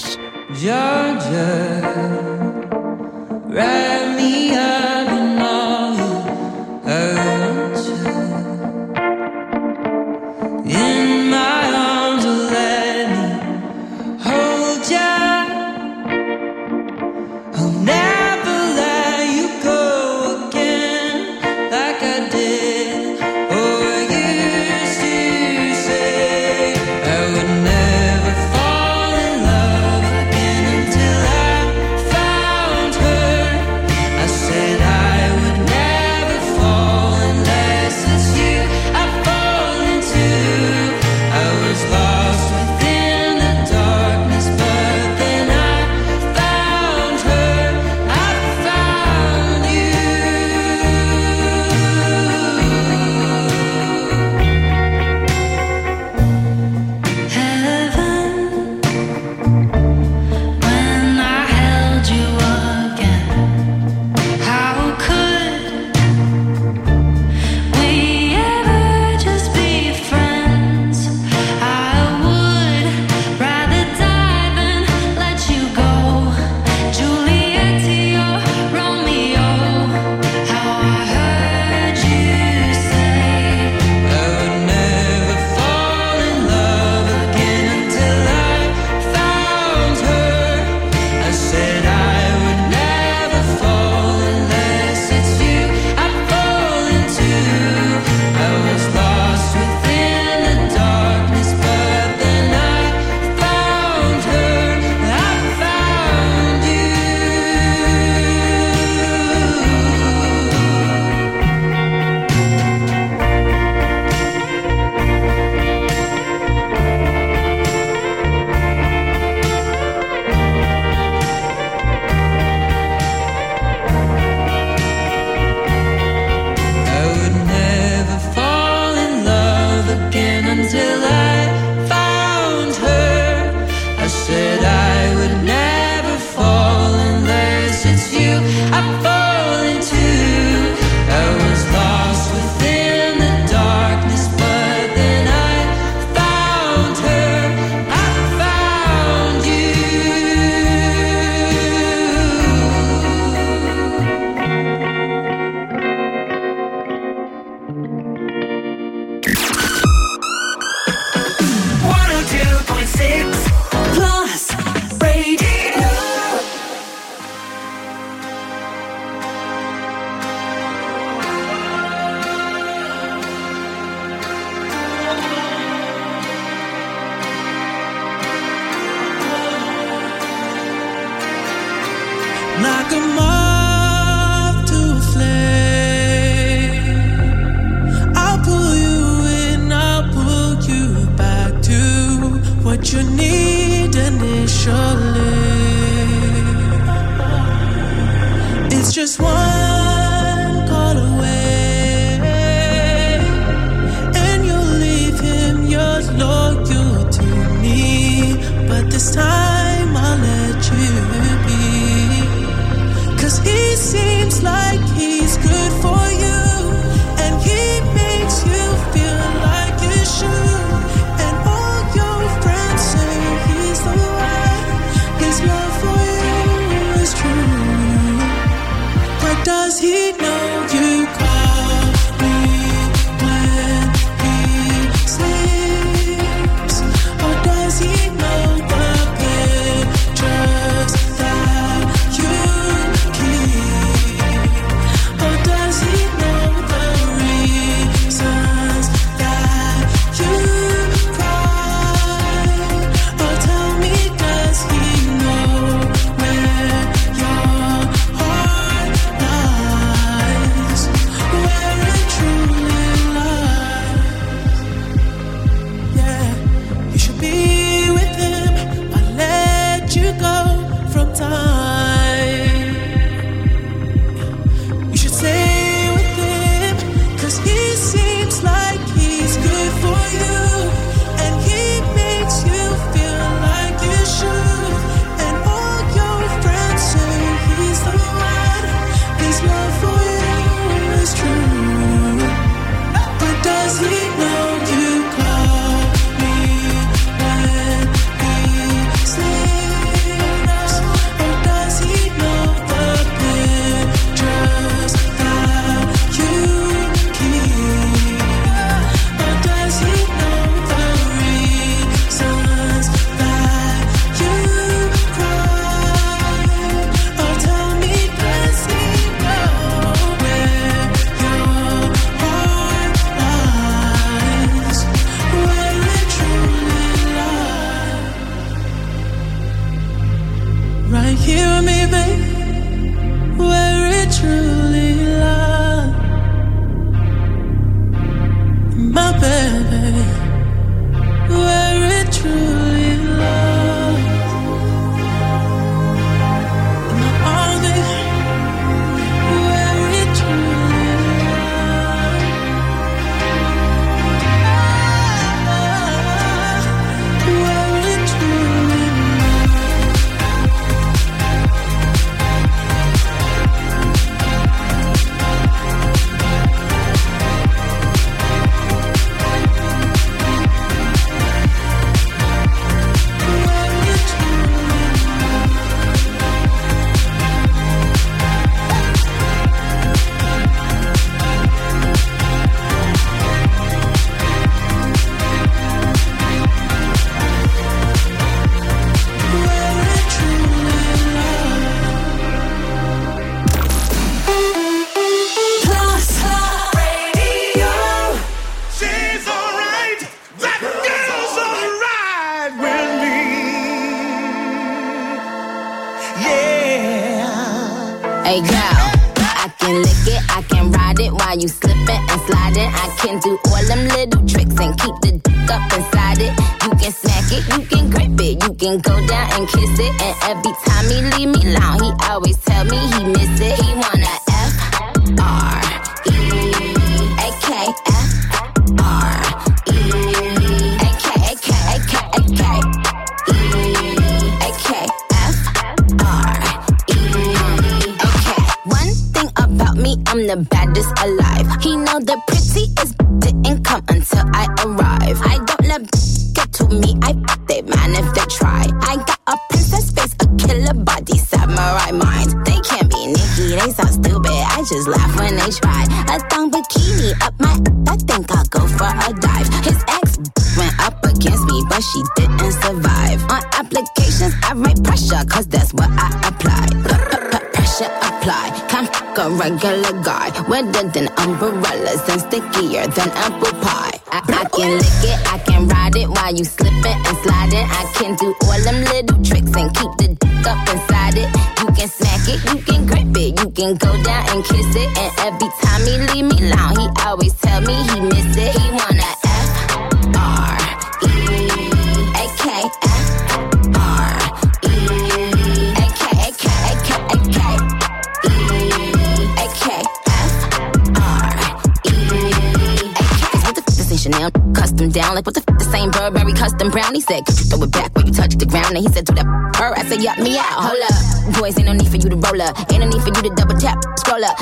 than 472.87 473.09
ever. 473.15 473.42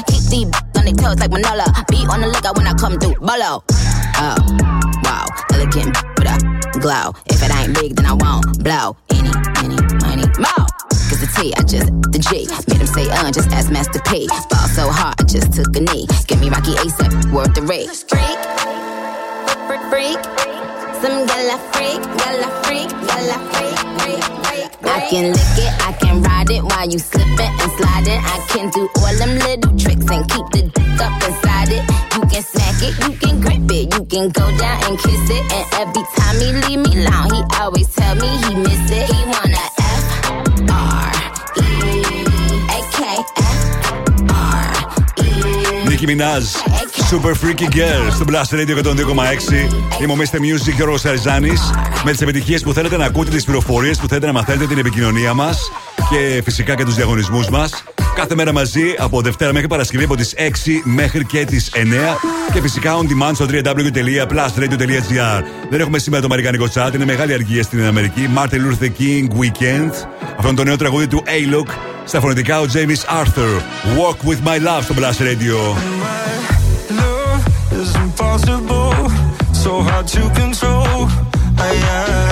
Keep 0.08 0.30
the 0.30 0.62
on 0.78 0.86
their 0.86 0.94
toes 0.94 1.20
like 1.20 1.32
Manola. 1.32 1.66
Be 1.88 2.06
on 2.06 2.22
the 2.22 2.28
lookout 2.28 2.58
when 2.58 2.68
I 2.68 2.74
come 2.74 3.00
through. 3.00 3.16
Bolo. 3.16 3.64
Super 46.32 47.34
Freaky 47.34 47.68
Girl 47.76 48.12
στο 48.14 48.26
Blast 48.28 48.56
Radio 48.56 48.84
102,6. 48.84 50.02
Είμαι 50.02 50.14
ο 50.14 50.16
Mr. 50.18 50.36
Music 50.36 50.74
και 50.76 50.82
ο 50.82 50.86
Ροσαριζάνη. 50.86 51.54
Με 52.04 52.12
τις 52.12 52.22
επιτυχίες 52.22 52.64
που 52.64 52.74
θέλετε 52.74 52.98
να 52.98 53.06
ακούτε, 53.06 53.30
τις 53.30 53.44
πληροφορίες 53.44 53.98
που 53.98 54.08
θέλετε 54.08 54.26
να 54.26 54.34
μαθαίνετε, 54.34 54.68
την 54.68 54.78
επικοινωνία 54.78 55.34
μας 55.34 55.72
και 56.10 56.42
φυσικά 56.44 56.76
και 56.76 56.84
τους 56.86 56.96
διαγωνισμούς 56.96 57.50
μας. 57.50 57.84
Κάθε 58.22 58.36
μέρα 58.36 58.54
μαζί 58.54 58.96
από 58.98 59.22
Δευτέρα 59.22 59.54
μέχρι 59.54 59.68
Παρασκευή 59.68 60.04
από 60.04 60.16
τις 60.16 60.34
6 60.38 60.42
μέχρι 60.84 61.26
και 61.26 61.46
τις 61.46 61.72
9. 61.74 61.78
Και 62.54 62.62
φυσικά 62.62 62.94
on 62.94 63.02
demand 63.02 63.32
στο 63.34 63.46
www.plusradio.gr. 63.50 65.44
Δεν 65.70 65.80
έχουμε 65.80 66.00
σήμερα 66.00 66.22
το 66.22 66.28
Αμερικανικό 66.32 66.68
chat, 66.74 66.94
είναι 66.94 67.06
μεγάλη 67.06 67.34
αργία 67.34 67.64
στην 67.64 67.86
Αμερική. 67.86 68.30
Martin 68.36 68.46
Luther 68.46 68.90
King 69.00 69.28
Weekend. 69.28 69.92
Αυτό 70.38 70.48
είναι 70.48 70.56
το 70.56 70.64
νέο 70.64 70.76
τραγούδι 70.76 71.08
του 71.08 71.24
A-Look. 71.26 71.68
Στα 72.06 72.20
φωνητικά 72.20 72.60
ο 72.60 72.66
James 72.74 73.24
Arthur. 73.24 73.62
Walk 73.98 74.30
with 74.30 74.48
my 74.48 74.58
love 74.68 74.84
στο 74.84 74.94
Blast 74.98 75.22
Radio. 75.22 75.76
So 79.64 79.72
hard 79.88 80.08
to 80.16 80.22
control. 80.40 81.08
I, 81.68 81.72
I... 81.98 82.31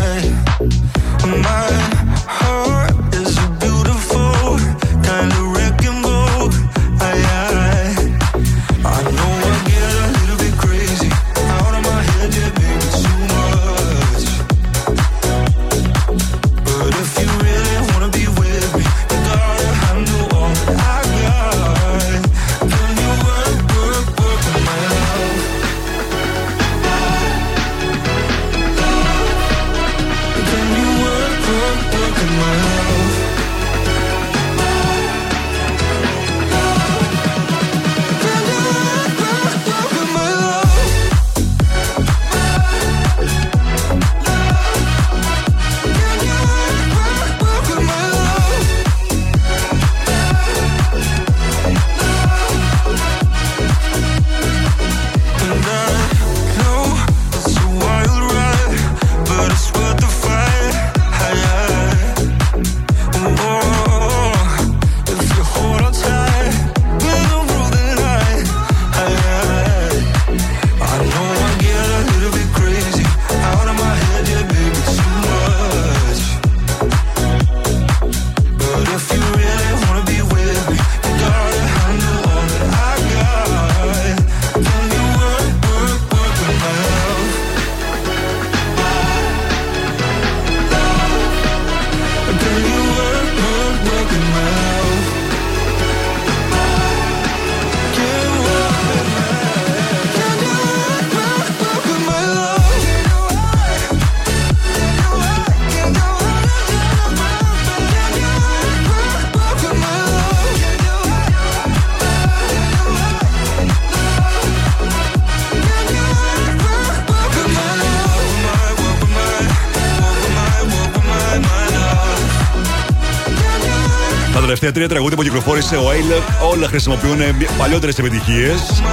τρία 124.72 124.88
τραγούδια 124.88 125.18
που 125.18 125.24
κυκλοφόρησε 125.24 125.76
ο 125.76 125.90
Ailek. 125.90 126.50
Όλα 126.52 126.68
χρησιμοποιούν 126.68 127.22
ε, 127.22 127.36
παλιότερες 127.58 128.00
επιτυχίες. 128.00 128.84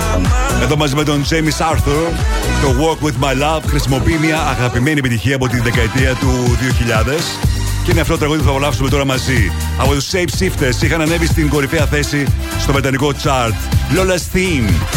Εδώ 0.62 0.76
μαζί 0.76 0.94
με 0.94 1.04
τον 1.04 1.24
James 1.30 1.72
Arthur, 1.72 2.12
το 2.62 2.74
Walk 2.80 3.06
with 3.06 3.24
My 3.24 3.32
Love 3.42 3.62
χρησιμοποιεί 3.66 4.18
μια 4.20 4.38
αγαπημένη 4.40 4.98
επιτυχία 4.98 5.34
από 5.34 5.48
τη 5.48 5.60
δεκαετία 5.60 6.14
του 6.14 6.56
2000. 7.06 7.18
Και 7.84 7.90
είναι 7.90 8.00
αυτό 8.00 8.12
το 8.12 8.18
τραγούδι 8.18 8.38
που 8.40 8.46
θα 8.46 8.50
απολαύσουμε 8.50 8.88
τώρα 8.88 9.04
μαζί. 9.04 9.52
Από 9.78 9.94
τους 9.94 10.08
Shape 10.12 10.42
Shifters 10.42 10.82
είχαν 10.82 11.00
ανέβει 11.00 11.26
στην 11.26 11.48
κορυφαία 11.48 11.86
θέση 11.86 12.26
στο 12.58 12.72
βρετανικό 12.72 13.12
chart. 13.22 13.54
Lola's 13.94 14.36
Theme. 14.36 14.95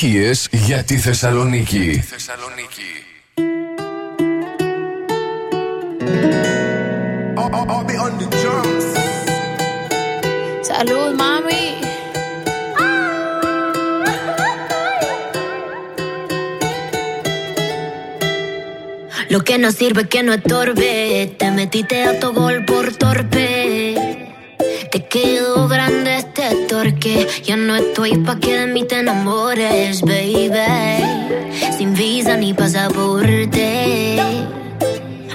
επιτυχίες 0.00 0.48
για 0.52 0.82
τη 0.82 0.98
Θεσσαλονίκη. 0.98 2.04
Salud, 10.70 11.10
mami. 11.22 11.64
Lo 19.32 19.38
que 19.46 19.54
no 19.62 19.68
sirve 19.78 20.02
que 20.12 20.20
no 20.26 20.32
estorbe. 20.38 20.90
Te 21.38 21.50
metiste 21.58 21.96
a 22.10 22.12
tu 22.20 22.28
gol 22.38 22.56
por 22.70 22.86
torpe. 23.02 23.87
que 26.98 27.26
ya 27.44 27.56
no 27.56 27.76
estoy 27.76 28.16
pa' 28.18 28.38
que 28.38 28.58
de 28.60 28.66
mí 28.66 28.84
te 28.84 29.00
enamores, 29.00 30.02
baby. 30.02 31.02
Sin 31.76 31.94
visa 31.94 32.36
ni 32.36 32.54
pasaporte. 32.54 34.16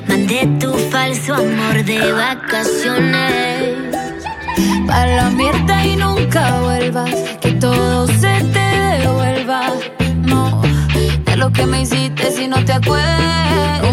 Mandé 0.08 0.48
tu 0.60 0.74
falso 0.92 1.36
amor 1.36 1.84
de 1.86 2.12
vacaciones. 2.12 3.76
Pa' 4.88 5.06
la 5.08 5.30
mierda 5.30 5.86
y 5.86 5.96
nunca 5.96 6.60
vuelvas. 6.62 7.16
Que 7.42 7.52
todo 7.54 8.08
se 8.08 8.34
te 8.54 8.68
devuelva. 9.00 9.74
No, 10.26 10.62
de 11.26 11.36
lo 11.38 11.52
que 11.52 11.66
me 11.66 11.82
hiciste 11.82 12.32
si 12.32 12.48
no 12.48 12.64
te 12.66 12.74
acuerdas 12.74 13.93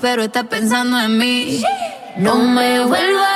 pero 0.00 0.22
está 0.22 0.44
pensando 0.44 0.98
en 0.98 1.18
mí. 1.18 1.62
No 2.16 2.36
me 2.36 2.80
vuelvas 2.80 3.35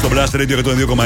στο 0.00 0.08
Blast 0.12 0.36
Radio 0.40 0.64
102,6. 0.64 0.96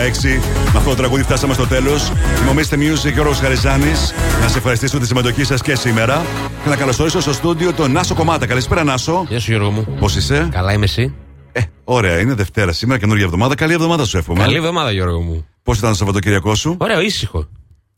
Με 0.72 0.78
αυτό 0.78 0.90
το 0.90 0.94
τραγούδι 0.94 1.22
φτάσαμε 1.22 1.54
στο 1.54 1.66
τέλος. 1.66 2.08
Είμαι 2.40 2.50
ο 2.50 2.54
Mr. 2.56 2.74
Music 2.74 3.12
και 3.12 3.20
ο 3.20 3.22
Ρος 3.22 3.38
Χαριζάνης. 3.38 4.12
Να 4.40 4.48
σε 4.48 4.58
ευχαριστήσω 4.58 4.98
τη 4.98 5.06
συμμετοχή 5.06 5.44
σας 5.44 5.62
και 5.62 5.74
σήμερα. 5.74 6.24
Και 6.62 6.68
να 6.68 6.76
καλωσορίσω 6.76 7.20
στο 7.20 7.32
στούντιο 7.32 7.72
τον 7.72 7.92
Νάσο 7.92 8.14
Κομμάτα. 8.14 8.46
Καλησπέρα, 8.46 8.84
Νάσο. 8.84 9.26
Γεια 9.28 9.40
σου, 9.40 9.50
Γιώργο 9.50 9.70
μου. 9.70 9.96
Πώς 9.98 10.16
είσαι, 10.16 10.48
Καλά 10.52 10.72
είμαι 10.72 10.84
εσύ; 10.84 11.14
Ε, 11.52 11.60
ωραία, 11.84 12.18
είναι 12.20 12.34
Δευτέρα 12.34 12.72
σήμερα, 12.72 12.98
καινούργια 12.98 13.24
εβδομάδα. 13.24 13.54
Καλή 13.54 13.72
εβδομάδα 13.72 14.04
σου 14.04 14.16
εύχομαι. 14.16 14.40
Καλή 14.40 14.56
εβδομάδα, 14.56 14.90
Γιώργο 14.92 15.20
μου. 15.20 15.46
Πώς 15.62 15.78
ήταν 15.78 15.90
το 15.90 15.96
Σαββατοκύριακό 15.96 16.54
σου, 16.54 16.76
Ωραίο, 16.80 17.00
ήσυχο. 17.00 17.48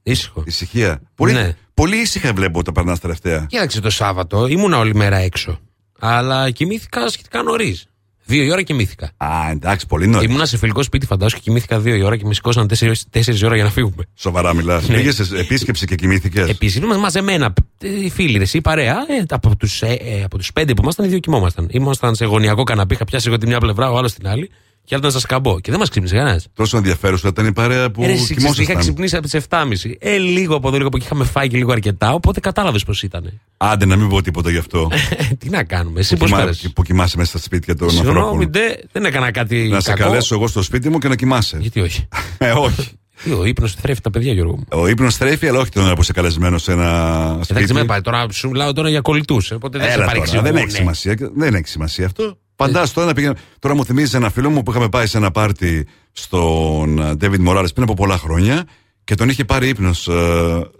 Ήσυχο. 0.02 0.42
Ησυχία. 0.46 1.00
Πολύ, 1.14 1.32
Ναι. 1.32 1.52
πολύ 1.74 1.96
ήσυχα 1.96 2.32
βλέπω 2.32 2.62
τα 2.62 2.72
περνάς 2.72 3.00
τελευταία. 3.00 3.46
Κοίταξε 3.48 3.80
το 3.80 3.90
Σάββατο, 3.90 4.46
ήμουνα 4.46 4.78
όλη 4.78 4.94
μέρα 4.94 5.16
έξω. 5.16 5.58
Αλλά 6.00 6.50
κοιμήθηκα 6.50 7.08
σχετικά 7.08 7.42
νωρίς. 7.42 7.86
Δύο 8.28 8.42
η 8.42 8.50
ώρα 8.50 8.62
κοιμήθηκα. 8.62 9.10
Α, 9.16 9.28
εντάξει, 9.50 9.86
πολύ 9.86 10.06
νωρίς. 10.06 10.28
Ήμουνα 10.28 10.46
σε 10.46 10.56
φιλικό 10.58 10.82
σπίτι, 10.82 11.06
φαντάζομαι, 11.06 11.40
και 11.40 11.48
κοιμήθηκα 11.48 11.78
δύο 11.80 11.94
η 11.94 12.02
ώρα 12.02 12.16
και 12.16 12.24
με 12.26 12.34
σηκώσαν 12.34 12.68
τέσσερις 13.10 13.42
ώρα 13.42 13.54
για 13.54 13.64
να 13.64 13.70
φύγουμε. 13.70 14.04
Σοβαρά 14.14 14.54
μιλάς. 14.54 14.88
Ναι. 14.88 14.96
Πήγες 14.96 15.14
σε 15.14 15.38
επίσκεψη 15.38 15.86
και 15.86 15.94
κοιμήθηκες; 15.94 16.48
Επίσης, 16.48 16.76
ήμασταν 16.76 17.00
μαζεμένα. 17.00 17.52
ε, 17.80 17.88
Οι 18.04 18.10
φίλοι, 18.10 18.36
ρε, 18.36 18.42
εσύ, 18.42 18.56
η 18.56 18.60
παρέα. 18.60 18.94
Ε, 18.94 19.22
από 19.28 19.56
τους 19.56 19.82
ε, 19.82 19.86
ε, 19.92 20.22
από 20.24 20.38
τους 20.38 20.52
πέντε 20.52 20.74
που 20.74 20.82
ήμασταν, 20.82 21.04
οι 21.04 21.08
δύο 21.08 21.18
κοιμόμασταν. 21.18 21.68
Ήμασταν 21.70 22.14
σε 22.14 22.24
γωνιακό 22.24 22.62
καναπί, 22.62 22.94
είχα 22.94 23.04
πιάσει 23.04 23.28
εγώ 23.28 23.38
τη 23.38 23.46
μια 23.46 23.58
πλευρά, 23.58 23.90
ο 23.90 23.96
άλλος 23.96 24.12
την 24.14 24.28
άλλη. 24.28 24.50
Και 24.86 24.94
άλλο 24.94 24.98
ήταν 24.98 25.10
σας 25.10 25.26
καμπό. 25.26 25.60
Και 25.60 25.70
δεν 25.70 25.80
μας 25.80 25.88
ξύπνησε 25.88 26.16
κανένας. 26.16 26.46
Τόσο 26.54 26.76
ενδιαφέρουσα 26.76 27.28
ήταν 27.28 27.46
η 27.46 27.52
παρέα 27.52 27.90
που 27.90 28.02
Ε, 28.02 28.06
ρε, 28.06 28.12
εσύ, 28.12 28.22
ξέρεις, 28.22 28.42
είχα 28.42 28.52
κοιμόσασταν. 28.52 28.78
ξυπνήσει 28.78 29.16
από 29.16 29.24
τις 29.24 29.34
7.30. 29.34 29.96
Ε, 29.98 30.16
λίγο 30.16 30.54
από 30.56 30.66
εδώ, 30.68 30.76
λίγο 30.76 30.88
από 30.88 30.96
εκεί 30.96 31.06
είχαμε 31.06 31.24
φάει 31.24 31.48
και 31.48 31.56
λίγο 31.56 31.72
αρκετά. 31.72 32.12
Οπότε 32.12 32.40
κατάλαβες 32.40 32.84
πώς 32.84 33.02
ήταν. 33.02 33.40
Άντε 33.56 33.86
να 33.86 33.96
μην 33.96 34.08
πω 34.08 34.22
τίποτα 34.22 34.50
γι' 34.50 34.58
αυτό. 34.58 34.88
Τι 35.38 35.48
να 35.48 35.64
κάνουμε, 35.64 36.00
εσύ 36.00 36.16
πώς 36.16 36.26
Κοιμά- 36.28 36.40
πέρασες; 36.42 36.72
που 36.72 36.82
κοιμάσαι 36.82 37.16
μέσα 37.16 37.28
στα 37.30 37.38
σπίτια 37.38 37.76
των 37.76 37.90
Συγγνώμη, 37.90 38.18
ανθρώπων. 38.18 38.50
ντε, 38.50 38.60
δεν 38.92 39.04
έκανα 39.04 39.30
κάτι. 39.30 39.68
Να 39.68 39.80
σε 39.80 39.92
κακό. 39.92 40.02
καλέσω 40.08 40.34
εγώ 40.34 40.46
στο 40.46 40.62
σπίτι 40.62 40.88
μου 40.88 40.98
και 40.98 41.08
να 41.08 41.14
κοιμάσαι. 41.16 41.56
Γιατί 41.60 41.80
όχι; 41.80 42.08
Ε, 42.38 42.50
όχι. 42.50 42.90
Τι, 43.24 43.30
Ο 43.32 43.44
ύπνος 43.44 43.74
θρέφει 43.74 44.00
τα 44.00 44.10
παιδιά, 44.10 44.32
Γιώργο 44.32 44.56
μου. 44.56 44.64
Ο 44.72 44.86
ύπνος 44.88 45.16
τρέφει, 45.16 45.48
αλλά 45.48 45.58
όχι 45.58 45.70
την 45.70 45.82
ώρα 45.82 45.94
που 45.94 46.00
είσαι 46.00 46.12
καλεσμένος 46.12 46.62
σε 46.62 46.72
ένα 46.72 47.30
σπίτι. 47.42 47.52
Εντάξει, 47.58 47.74
με 47.74 47.84
πάει 47.84 48.00
τώρα, 48.00 48.26
σου 48.32 48.48
μιλάω 48.48 48.72
τώρα 48.72 48.88
για 48.88 49.00
κολλητού. 49.00 49.38
Οπότε 49.54 49.78
δεν 49.78 49.86
σε 49.86 49.92
Έλα 49.92 50.02
τώρα, 50.04 50.06
παρεξηγούν. 50.12 50.44
δεν 50.44 50.56
έχει 50.56 50.70
σημασία. 50.70 51.16
Δεν 51.34 51.54
έχει 51.54 51.68
σημασία 51.68 52.06
αυτό. 52.06 52.38
Φαντάσου 52.56 52.94
τώρα 52.94 53.06
να 53.06 53.12
πήγαινε. 53.12 53.34
Τώρα 53.58 53.74
μου 53.74 53.84
θυμίζει 53.84 54.16
ένα 54.16 54.30
φίλο 54.30 54.50
μου 54.50 54.62
που 54.62 54.70
είχαμε 54.70 54.88
πάει 54.88 55.06
σε 55.06 55.16
ένα 55.16 55.30
πάρτι 55.30 55.86
στον 56.12 56.98
ε, 56.98 57.12
David 57.20 57.46
Morales 57.48 57.72
πριν 57.74 57.82
από 57.82 57.94
πολλά 57.94 58.18
χρόνια 58.18 58.64
και 59.04 59.14
τον 59.14 59.28
είχε 59.28 59.44
πάρει 59.44 59.68
ύπνος. 59.68 60.08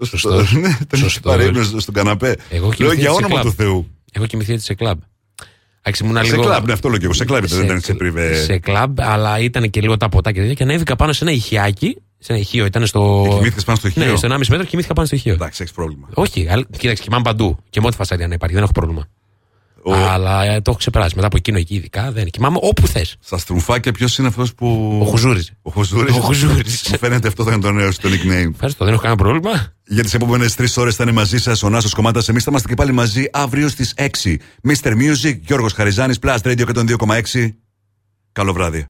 Σωστός. 0.03 0.53
ναι, 0.63 0.69
τον 0.69 0.87
είχε 0.93 1.03
Σωστός. 1.03 1.33
πάρει 1.33 1.47
ύπνος 1.47 1.75
στον 1.77 1.95
καναπέ. 1.95 2.37
Εγώ 2.49 2.63
Λέω 2.67 2.75
κοιμηθείτε 2.75 3.01
για 3.01 3.11
σε 3.11 3.17
όνομα 3.17 3.29
κλαμπ. 3.29 3.45
του 3.45 3.53
Θεού. 3.53 3.91
Έχω 4.13 4.27
κοιμηθεί 4.27 4.53
έτσι 4.53 4.65
σε 4.65 4.75
κλαμπ. 4.75 4.99
Εντάξει, 5.83 6.05
ήμουνα 6.05 6.25
Σε 6.25 6.31
λίγο... 6.31 6.43
κλαμπ, 6.43 6.67
ναι, 6.67 6.73
αυτό 6.73 6.89
λέω 6.89 6.99
και 6.99 7.05
εγώ. 7.05 7.13
Σε 7.15 7.25
κλαμπ 7.25 7.45
ήταν, 7.45 7.57
δεν 7.57 7.67
ήταν 7.67 7.81
σε 7.81 7.95
πριβέ. 7.95 8.35
σε 8.43 8.59
κλαμπ, 8.59 9.01
αλλά 9.01 9.39
ήταν 9.39 9.71
και 9.71 9.81
λίγο 9.81 9.97
τα 9.97 10.09
ποτά 10.09 10.33
και 10.33 10.39
τέτοια. 10.41 10.55
Και 10.55 10.63
ανέβηκα 10.63 10.97
πάνω 10.97 11.13
σε 11.13 11.25
ένα 11.25 11.33
ηχιάκι. 11.33 11.97
Σε 12.19 12.33
ένα 12.33 12.41
ηχείο, 12.41 12.65
ήταν 12.65 12.87
στο. 12.87 13.25
Και 13.29 13.35
κοιμήθηκες 13.35 13.65
πάνω 13.65 13.79
στο 13.79 13.89
ηχείο; 13.89 14.05
Ναι, 14.11 14.17
στο 14.17 14.29
1,5 14.29 14.39
μέτρο 14.49 14.59
και 14.59 14.65
κοιμήθηκα 14.71 14.95
πάνω 14.95 15.07
στο 15.07 15.17
ηχείο. 15.17 15.33
Εντάξει, 15.33 15.63
έχεις 15.63 15.75
πρόβλημα. 15.75 16.09
Όχι, 16.15 16.47
αλλά- 16.51 16.67
κοίταξε, 16.79 17.03
κοιμάμαι 17.03 17.23
παντού. 17.23 17.59
Και 17.71 17.81
με 17.81 17.87
ό,τι 17.87 17.97
φασαρία 17.97 18.29
να 18.29 18.35
υπάρχει, 18.35 18.55
δεν 18.55 18.65
έχω 18.65 18.73
πρόβλημα. 18.73 19.07
Αλλά 19.95 20.45
ε, 20.45 20.61
το 20.61 20.71
έχω 20.71 20.79
ξεπεράσει. 20.79 21.15
Μετά 21.15 21.27
από 21.27 21.37
εκείνο 21.37 21.59
εκεί, 21.59 21.75
ειδικά 21.75 22.13
δεν. 22.13 22.31
Κοιμάμαι 22.31 22.59
όπου 22.61 22.87
θες. 22.87 23.17
Στα 23.21 23.39
στρουφάκια 23.39 23.93
ποιος 23.93 24.19
είναι 24.19 24.29
αυτός 24.29 24.55
που. 24.55 24.99
Ο 25.03 25.05
Χουζούρης. 25.05 25.53
Ο 25.63 25.71
Χουζούρης. 25.71 26.17
Ο 26.17 26.21
Χουζούρης. 26.21 26.89
Μου 26.91 26.99
φαίνεται 26.99 27.29
αυτό 27.29 27.45
θα 27.45 27.53
είναι 27.53 27.61
το 27.61 27.73
νέο 27.73 27.91
στο 27.91 28.09
nickname. 28.09 28.51
Ευχαριστώ, 28.53 28.85
δεν 28.85 28.93
έχω 28.93 29.03
κανένα 29.03 29.23
πρόβλημα. 29.23 29.73
Για 29.89 30.03
τις 30.03 30.15
επόμενες 30.15 30.55
τρεις 30.55 30.77
ώρες 30.77 30.97
θα 30.97 31.03
είναι 31.03 31.13
μαζί 31.13 31.39
σας 31.39 31.63
ο 31.63 31.69
Νάσος 31.69 31.95
Κομμάτα. 31.95 32.23
Εμείς 32.29 32.43
θα 32.45 32.51
είμαστε 32.51 32.69
και 32.69 32.75
πάλι 32.75 32.93
μαζί 32.93 33.29
αύριο 33.33 33.69
στις 33.69 33.95
6. 33.97 34.37
Mr. 34.69 34.93
Music, 34.93 35.39
Γιώργος 35.41 35.73
Χαριζάνης, 35.73 36.19
Plus 36.23 36.37
Radio 36.43 36.67
102,6. 36.67 37.55
Καλό 38.33 38.53
βράδυ. 38.53 38.85